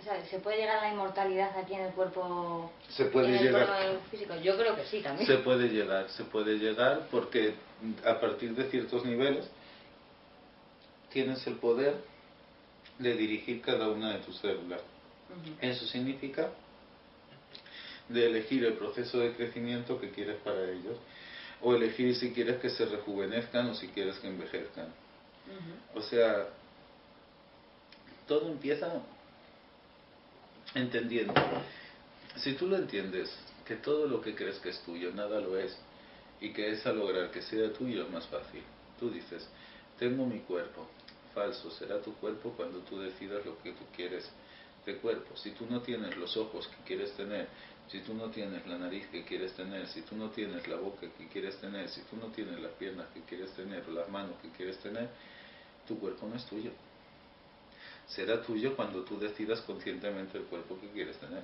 O 0.00 0.02
sea, 0.02 0.24
¿se 0.26 0.38
puede 0.38 0.58
llegar 0.58 0.78
a 0.78 0.82
la 0.82 0.92
inmortalidad 0.92 1.56
aquí 1.58 1.74
en 1.74 1.80
el 1.80 1.92
cuerpo, 1.92 2.70
se 2.88 3.06
puede 3.06 3.36
en 3.36 3.42
llegar, 3.42 3.98
físico? 4.10 4.36
Yo 4.36 4.56
creo 4.56 4.76
que 4.76 4.84
sí, 4.84 5.00
también. 5.00 5.26
Se 5.26 5.38
puede 5.38 5.68
llegar, 5.68 6.08
se 6.10 6.22
puede 6.24 6.56
llegar 6.56 7.08
porque 7.10 7.54
a 8.06 8.20
partir 8.20 8.54
de 8.54 8.70
ciertos 8.70 9.04
niveles 9.04 9.50
tienes 11.10 11.44
el 11.48 11.56
poder 11.56 11.96
de 12.98 13.14
dirigir 13.14 13.60
cada 13.60 13.88
una 13.88 14.12
de 14.12 14.18
tus 14.20 14.38
células. 14.38 14.80
Eso 15.60 15.84
significa 15.86 16.48
de 18.08 18.26
elegir 18.26 18.64
el 18.64 18.74
proceso 18.74 19.18
de 19.18 19.34
crecimiento 19.34 20.00
que 20.00 20.10
quieres 20.10 20.36
para 20.36 20.62
ellos, 20.62 20.96
o 21.60 21.74
elegir 21.74 22.14
si 22.14 22.32
quieres 22.32 22.60
que 22.60 22.70
se 22.70 22.86
rejuvenezcan 22.86 23.68
o 23.68 23.74
si 23.74 23.88
quieres 23.88 24.16
que 24.20 24.28
envejezcan. 24.28 24.86
O 25.94 26.00
sea, 26.02 26.46
todo 28.28 28.48
empieza 28.48 28.92
entendiendo. 30.74 31.34
Si 32.36 32.52
tú 32.52 32.68
lo 32.68 32.76
entiendes, 32.76 33.34
que 33.66 33.76
todo 33.76 34.06
lo 34.06 34.20
que 34.20 34.34
crees 34.34 34.58
que 34.58 34.68
es 34.68 34.80
tuyo, 34.82 35.12
nada 35.12 35.40
lo 35.40 35.58
es, 35.58 35.76
y 36.40 36.52
que 36.52 36.70
es 36.70 36.86
a 36.86 36.92
lograr 36.92 37.30
que 37.30 37.42
sea 37.42 37.72
tuyo 37.72 38.04
es 38.04 38.10
más 38.10 38.26
fácil. 38.26 38.62
Tú 39.00 39.10
dices, 39.10 39.48
tengo 39.98 40.24
mi 40.26 40.40
cuerpo, 40.40 40.86
falso, 41.34 41.70
será 41.70 42.00
tu 42.00 42.14
cuerpo 42.14 42.52
cuando 42.56 42.78
tú 42.80 43.00
decidas 43.00 43.44
lo 43.44 43.60
que 43.62 43.72
tú 43.72 43.84
quieres 43.96 44.30
de 44.86 44.96
cuerpo. 44.98 45.36
Si 45.36 45.50
tú 45.52 45.66
no 45.68 45.80
tienes 45.80 46.16
los 46.16 46.36
ojos 46.36 46.68
que 46.68 46.84
quieres 46.86 47.12
tener, 47.12 47.48
si 47.88 48.00
tú 48.00 48.14
no 48.14 48.30
tienes 48.30 48.66
la 48.66 48.78
nariz 48.78 49.06
que 49.08 49.24
quieres 49.24 49.54
tener, 49.54 49.86
si 49.88 50.02
tú 50.02 50.14
no 50.14 50.28
tienes 50.30 50.68
la 50.68 50.76
boca 50.76 51.06
que 51.16 51.26
quieres 51.28 51.56
tener, 51.56 51.88
si 51.88 52.02
tú 52.02 52.16
no 52.16 52.26
tienes 52.26 52.60
las 52.60 52.72
piernas 52.72 53.06
que 53.14 53.22
quieres 53.22 53.50
tener 53.52 53.82
o 53.88 53.92
las 53.92 54.08
manos 54.10 54.36
que 54.42 54.50
quieres 54.50 54.78
tener, 54.78 55.08
tu 55.86 55.98
cuerpo 55.98 56.26
no 56.26 56.36
es 56.36 56.44
tuyo 56.44 56.70
será 58.08 58.42
tuyo 58.42 58.74
cuando 58.74 59.02
tú 59.02 59.18
decidas 59.18 59.60
conscientemente 59.62 60.38
el 60.38 60.44
cuerpo 60.44 60.78
que 60.80 60.88
quieres 60.88 61.16
tener. 61.18 61.42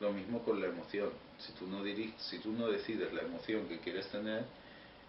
Lo 0.00 0.12
mismo 0.12 0.42
con 0.42 0.60
la 0.60 0.66
emoción. 0.66 1.10
Si 1.38 1.52
tú 1.52 1.66
no, 1.66 1.82
si 2.18 2.38
tú 2.38 2.52
no 2.52 2.68
decides 2.68 3.12
la 3.12 3.22
emoción 3.22 3.68
que 3.68 3.78
quieres 3.78 4.08
tener 4.08 4.44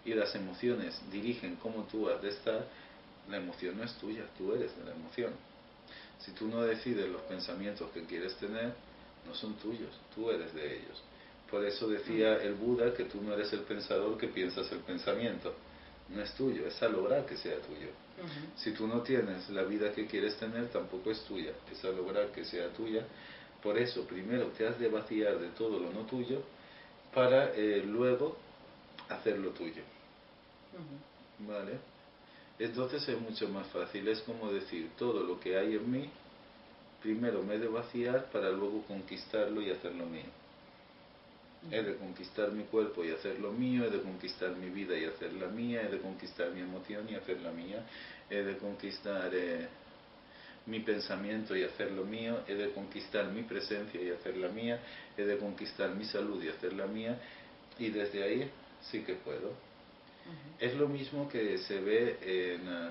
y 0.04 0.14
las 0.14 0.34
emociones 0.34 1.00
dirigen 1.10 1.56
cómo 1.56 1.84
tú 1.90 2.08
has 2.08 2.20
de 2.22 2.28
estar, 2.28 2.66
la 3.28 3.38
emoción 3.38 3.78
no 3.78 3.84
es 3.84 3.94
tuya, 3.94 4.24
tú 4.36 4.54
eres 4.54 4.76
de 4.76 4.84
la 4.84 4.92
emoción. 4.92 5.32
Si 6.18 6.32
tú 6.32 6.46
no 6.48 6.62
decides 6.62 7.08
los 7.08 7.22
pensamientos 7.22 7.90
que 7.90 8.04
quieres 8.04 8.34
tener, 8.36 8.74
no 9.26 9.34
son 9.34 9.54
tuyos, 9.54 9.90
tú 10.14 10.30
eres 10.30 10.54
de 10.54 10.76
ellos. 10.76 11.02
Por 11.50 11.64
eso 11.64 11.88
decía 11.88 12.36
el 12.42 12.54
Buda 12.54 12.94
que 12.94 13.04
tú 13.04 13.22
no 13.22 13.34
eres 13.34 13.52
el 13.52 13.60
pensador 13.60 14.18
que 14.18 14.28
piensas 14.28 14.70
el 14.72 14.80
pensamiento. 14.80 15.54
No 16.08 16.22
es 16.22 16.34
tuyo, 16.34 16.66
es 16.66 16.82
a 16.82 16.88
lograr 16.88 17.24
que 17.26 17.36
sea 17.36 17.56
tuyo. 17.60 17.88
Si 18.56 18.72
tú 18.72 18.86
no 18.86 19.02
tienes 19.02 19.48
la 19.50 19.62
vida 19.62 19.92
que 19.92 20.06
quieres 20.06 20.36
tener, 20.36 20.68
tampoco 20.68 21.10
es 21.10 21.20
tuya, 21.24 21.52
es 21.72 21.84
a 21.84 21.88
lograr 21.88 22.28
que 22.28 22.44
sea 22.44 22.68
tuya. 22.68 23.04
Por 23.62 23.78
eso, 23.78 24.06
primero 24.06 24.48
te 24.48 24.66
has 24.66 24.78
de 24.78 24.88
vaciar 24.88 25.38
de 25.38 25.48
todo 25.48 25.80
lo 25.80 25.90
no 25.90 26.00
tuyo 26.00 26.42
para 27.12 27.52
eh, 27.54 27.82
luego 27.84 28.36
hacer 29.08 29.38
lo 29.38 29.50
tuyo. 29.50 29.82
¿Vale? 31.40 31.78
Entonces 32.58 33.08
es 33.08 33.20
mucho 33.20 33.48
más 33.48 33.66
fácil, 33.68 34.06
es 34.08 34.20
como 34.20 34.52
decir, 34.52 34.90
todo 34.96 35.24
lo 35.24 35.40
que 35.40 35.58
hay 35.58 35.74
en 35.74 35.90
mí, 35.90 36.10
primero 37.02 37.42
me 37.42 37.54
he 37.54 37.58
de 37.58 37.68
vaciar 37.68 38.26
para 38.30 38.50
luego 38.50 38.82
conquistarlo 38.82 39.60
y 39.60 39.70
hacerlo 39.70 40.06
mío. 40.06 40.43
He 41.70 41.82
de 41.82 41.96
conquistar 41.96 42.52
mi 42.52 42.64
cuerpo 42.64 43.04
y 43.04 43.10
hacer 43.10 43.40
lo 43.40 43.52
mío, 43.52 43.84
he 43.84 43.90
de 43.90 44.02
conquistar 44.02 44.54
mi 44.56 44.68
vida 44.68 44.98
y 44.98 45.04
hacer 45.04 45.32
la 45.32 45.48
mía, 45.48 45.82
he 45.82 45.88
de 45.88 45.98
conquistar 45.98 46.50
mi 46.50 46.60
emoción 46.60 47.06
y 47.08 47.14
hacer 47.14 47.40
la 47.40 47.52
mía, 47.52 47.84
he 48.28 48.42
de 48.42 48.58
conquistar 48.58 49.30
eh, 49.32 49.66
mi 50.66 50.80
pensamiento 50.80 51.56
y 51.56 51.62
hacer 51.62 51.92
lo 51.92 52.04
mío, 52.04 52.40
he 52.46 52.54
de 52.54 52.70
conquistar 52.72 53.30
mi 53.30 53.42
presencia 53.42 54.00
y 54.00 54.10
hacer 54.10 54.36
la 54.36 54.48
mía, 54.48 54.80
he 55.16 55.24
de 55.24 55.38
conquistar 55.38 55.94
mi 55.94 56.04
salud 56.04 56.42
y 56.42 56.48
hacer 56.48 56.74
la 56.74 56.86
mía, 56.86 57.18
y 57.78 57.90
desde 57.90 58.22
ahí 58.22 58.50
sí 58.90 59.02
que 59.02 59.14
puedo. 59.14 59.52
Es 60.58 60.74
lo 60.74 60.88
mismo 60.88 61.28
que 61.28 61.58
se 61.58 61.80
ve 61.80 62.18
en... 62.22 62.68
Eh, 62.68 62.90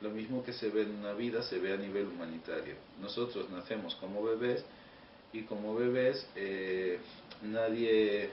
lo 0.00 0.10
mismo 0.10 0.44
que 0.44 0.52
se 0.52 0.68
ve 0.68 0.82
en 0.82 0.94
una 0.96 1.14
vida 1.14 1.42
se 1.42 1.58
ve 1.58 1.72
a 1.72 1.76
nivel 1.76 2.08
humanitario. 2.08 2.74
Nosotros 3.00 3.48
nacemos 3.50 3.94
como 3.96 4.22
bebés 4.22 4.64
y 5.32 5.42
como 5.42 5.74
bebés 5.74 6.26
eh, 6.36 6.98
nadie, 7.42 8.30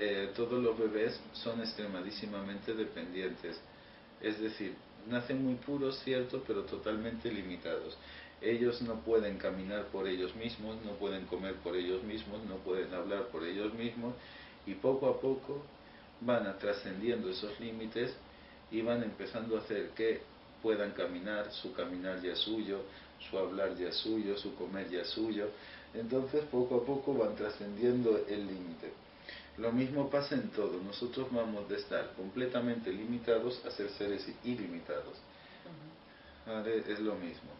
eh, 0.00 0.32
todos 0.36 0.62
los 0.62 0.78
bebés 0.78 1.20
son 1.32 1.60
extremadísimamente 1.60 2.74
dependientes. 2.74 3.60
Es 4.20 4.38
decir, 4.40 4.74
nacen 5.08 5.42
muy 5.44 5.54
puros, 5.54 5.98
cierto, 6.04 6.42
pero 6.46 6.64
totalmente 6.64 7.30
limitados. 7.30 7.96
Ellos 8.40 8.80
no 8.82 9.00
pueden 9.00 9.38
caminar 9.38 9.86
por 9.86 10.08
ellos 10.08 10.34
mismos, 10.34 10.76
no 10.84 10.92
pueden 10.92 11.26
comer 11.26 11.54
por 11.56 11.76
ellos 11.76 12.02
mismos, 12.02 12.42
no 12.44 12.56
pueden 12.56 12.92
hablar 12.94 13.26
por 13.28 13.44
ellos 13.44 13.74
mismos 13.74 14.14
y 14.66 14.74
poco 14.74 15.08
a 15.08 15.20
poco 15.20 15.62
van 16.22 16.58
trascendiendo 16.58 17.30
esos 17.30 17.58
límites 17.60 18.14
y 18.70 18.82
van 18.82 19.02
empezando 19.02 19.56
a 19.56 19.60
hacer 19.60 19.90
que 19.90 20.20
puedan 20.62 20.92
caminar, 20.92 21.50
su 21.52 21.72
caminar 21.72 22.20
ya 22.22 22.34
suyo, 22.36 22.82
su 23.28 23.38
hablar 23.38 23.76
ya 23.76 23.92
suyo, 23.92 24.36
su 24.36 24.54
comer 24.54 24.88
ya 24.90 25.04
suyo, 25.04 25.48
entonces 25.94 26.44
poco 26.44 26.76
a 26.76 26.84
poco 26.84 27.14
van 27.14 27.34
trascendiendo 27.34 28.24
el 28.28 28.46
límite. 28.46 28.92
Lo 29.58 29.72
mismo 29.72 30.08
pasa 30.08 30.36
en 30.36 30.48
todo, 30.50 30.80
nosotros 30.82 31.28
vamos 31.32 31.68
de 31.68 31.76
estar 31.76 32.12
completamente 32.14 32.92
limitados 32.92 33.64
a 33.66 33.70
ser 33.70 33.90
seres 33.90 34.26
ilimitados. 34.44 35.16
Es 36.88 37.00
lo 37.00 37.14
mismo. 37.16 37.50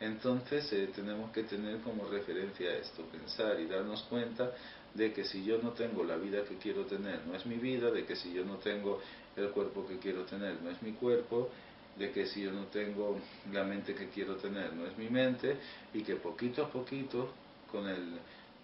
Entonces 0.00 0.72
eh, 0.72 0.90
tenemos 0.94 1.30
que 1.32 1.44
tener 1.44 1.78
como 1.78 2.08
referencia 2.08 2.74
esto, 2.76 3.02
pensar 3.04 3.60
y 3.60 3.66
darnos 3.66 4.02
cuenta 4.04 4.52
de 4.94 5.12
que 5.12 5.24
si 5.24 5.44
yo 5.44 5.58
no 5.58 5.70
tengo 5.70 6.02
la 6.04 6.16
vida 6.16 6.44
que 6.44 6.56
quiero 6.56 6.86
tener, 6.86 7.24
no 7.26 7.36
es 7.36 7.46
mi 7.46 7.56
vida, 7.56 7.90
de 7.90 8.04
que 8.04 8.16
si 8.16 8.32
yo 8.32 8.44
no 8.44 8.56
tengo 8.56 9.00
el 9.36 9.50
cuerpo 9.50 9.86
que 9.86 9.98
quiero 9.98 10.24
tener, 10.24 10.60
no 10.60 10.70
es 10.70 10.82
mi 10.82 10.92
cuerpo, 10.92 11.50
de 11.96 12.10
que 12.10 12.26
si 12.26 12.42
yo 12.42 12.52
no 12.52 12.64
tengo 12.66 13.18
la 13.52 13.64
mente 13.64 13.94
que 13.94 14.08
quiero 14.08 14.36
tener, 14.36 14.72
no 14.72 14.86
es 14.86 14.96
mi 14.98 15.08
mente, 15.08 15.56
y 15.94 16.02
que 16.02 16.16
poquito 16.16 16.64
a 16.64 16.70
poquito 16.70 17.30
con 17.72 17.88
el 17.88 18.18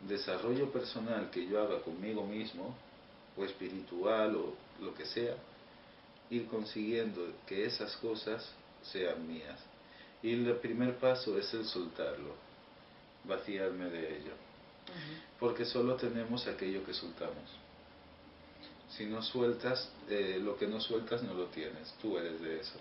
desarrollo 0.06 0.70
personal 0.70 1.30
que 1.30 1.48
yo 1.48 1.61
haga 1.61 1.80
conmigo 1.80 2.24
mismo, 2.24 2.74
o 3.36 3.44
espiritual, 3.44 4.36
o 4.36 4.54
lo 4.80 4.94
que 4.94 5.06
sea, 5.06 5.34
ir 6.30 6.46
consiguiendo 6.46 7.26
que 7.46 7.64
esas 7.64 7.96
cosas 7.96 8.48
sean 8.82 9.26
mías. 9.26 9.59
Y 10.22 10.32
el 10.32 10.52
primer 10.56 10.96
paso 10.98 11.38
es 11.38 11.52
el 11.54 11.64
soltarlo, 11.64 12.34
vaciarme 13.24 13.86
de 13.86 14.18
ello. 14.18 14.32
Porque 15.38 15.64
solo 15.64 15.94
tenemos 15.96 16.46
aquello 16.46 16.84
que 16.84 16.94
soltamos. 16.94 17.50
Si 18.90 19.04
no 19.04 19.22
sueltas, 19.22 19.90
eh, 20.09 20.38
lo 20.42 20.56
que 20.56 20.66
no 20.66 20.80
sueltas 20.80 21.22
no 21.22 21.34
lo 21.34 21.46
tienes, 21.46 21.94
tú 22.00 22.18
eres 22.18 22.40
de 22.40 22.61
eso. 22.61 22.78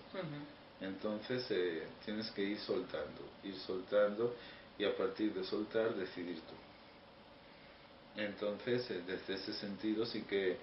Entonces 0.80 1.46
eh, 1.50 1.86
tienes 2.04 2.30
que 2.30 2.42
ir 2.42 2.58
soltando, 2.60 3.20
ir 3.44 3.56
soltando 3.56 4.34
y 4.78 4.84
a 4.84 4.96
partir 4.96 5.32
de 5.34 5.44
soltar 5.44 5.94
decidir 5.94 6.36
tú. 6.36 8.20
Entonces, 8.20 8.90
eh, 8.90 9.02
desde 9.06 9.34
ese 9.34 9.52
sentido 9.52 10.06
sí 10.06 10.22
que 10.22 10.56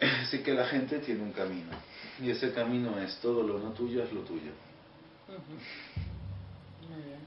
sí 0.30 0.38
que 0.42 0.52
la 0.52 0.66
gente 0.66 0.98
tiene 1.00 1.22
un 1.22 1.32
camino 1.32 1.70
y 2.20 2.30
ese 2.30 2.52
camino 2.52 2.98
es 3.00 3.16
todo 3.20 3.42
lo 3.42 3.58
no 3.58 3.70
tuyo 3.70 4.02
es 4.02 4.12
lo 4.12 4.20
tuyo. 4.20 4.52
Muy 6.88 7.02
bien. 7.02 7.18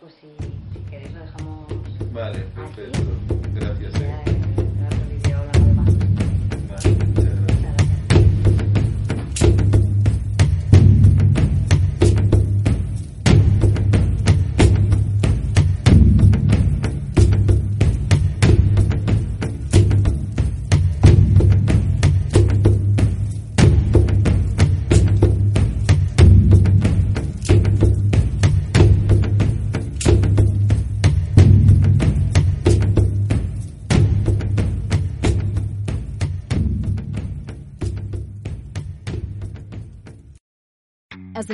Pues 0.00 0.14
si, 0.14 0.28
si 0.72 0.90
queréis 0.90 1.12
lo 1.12 1.20
dejamos. 1.20 2.12
Vale, 2.12 2.40
perfecto. 2.54 3.00
Gracias. 3.54 3.94
Eh. 4.00 4.35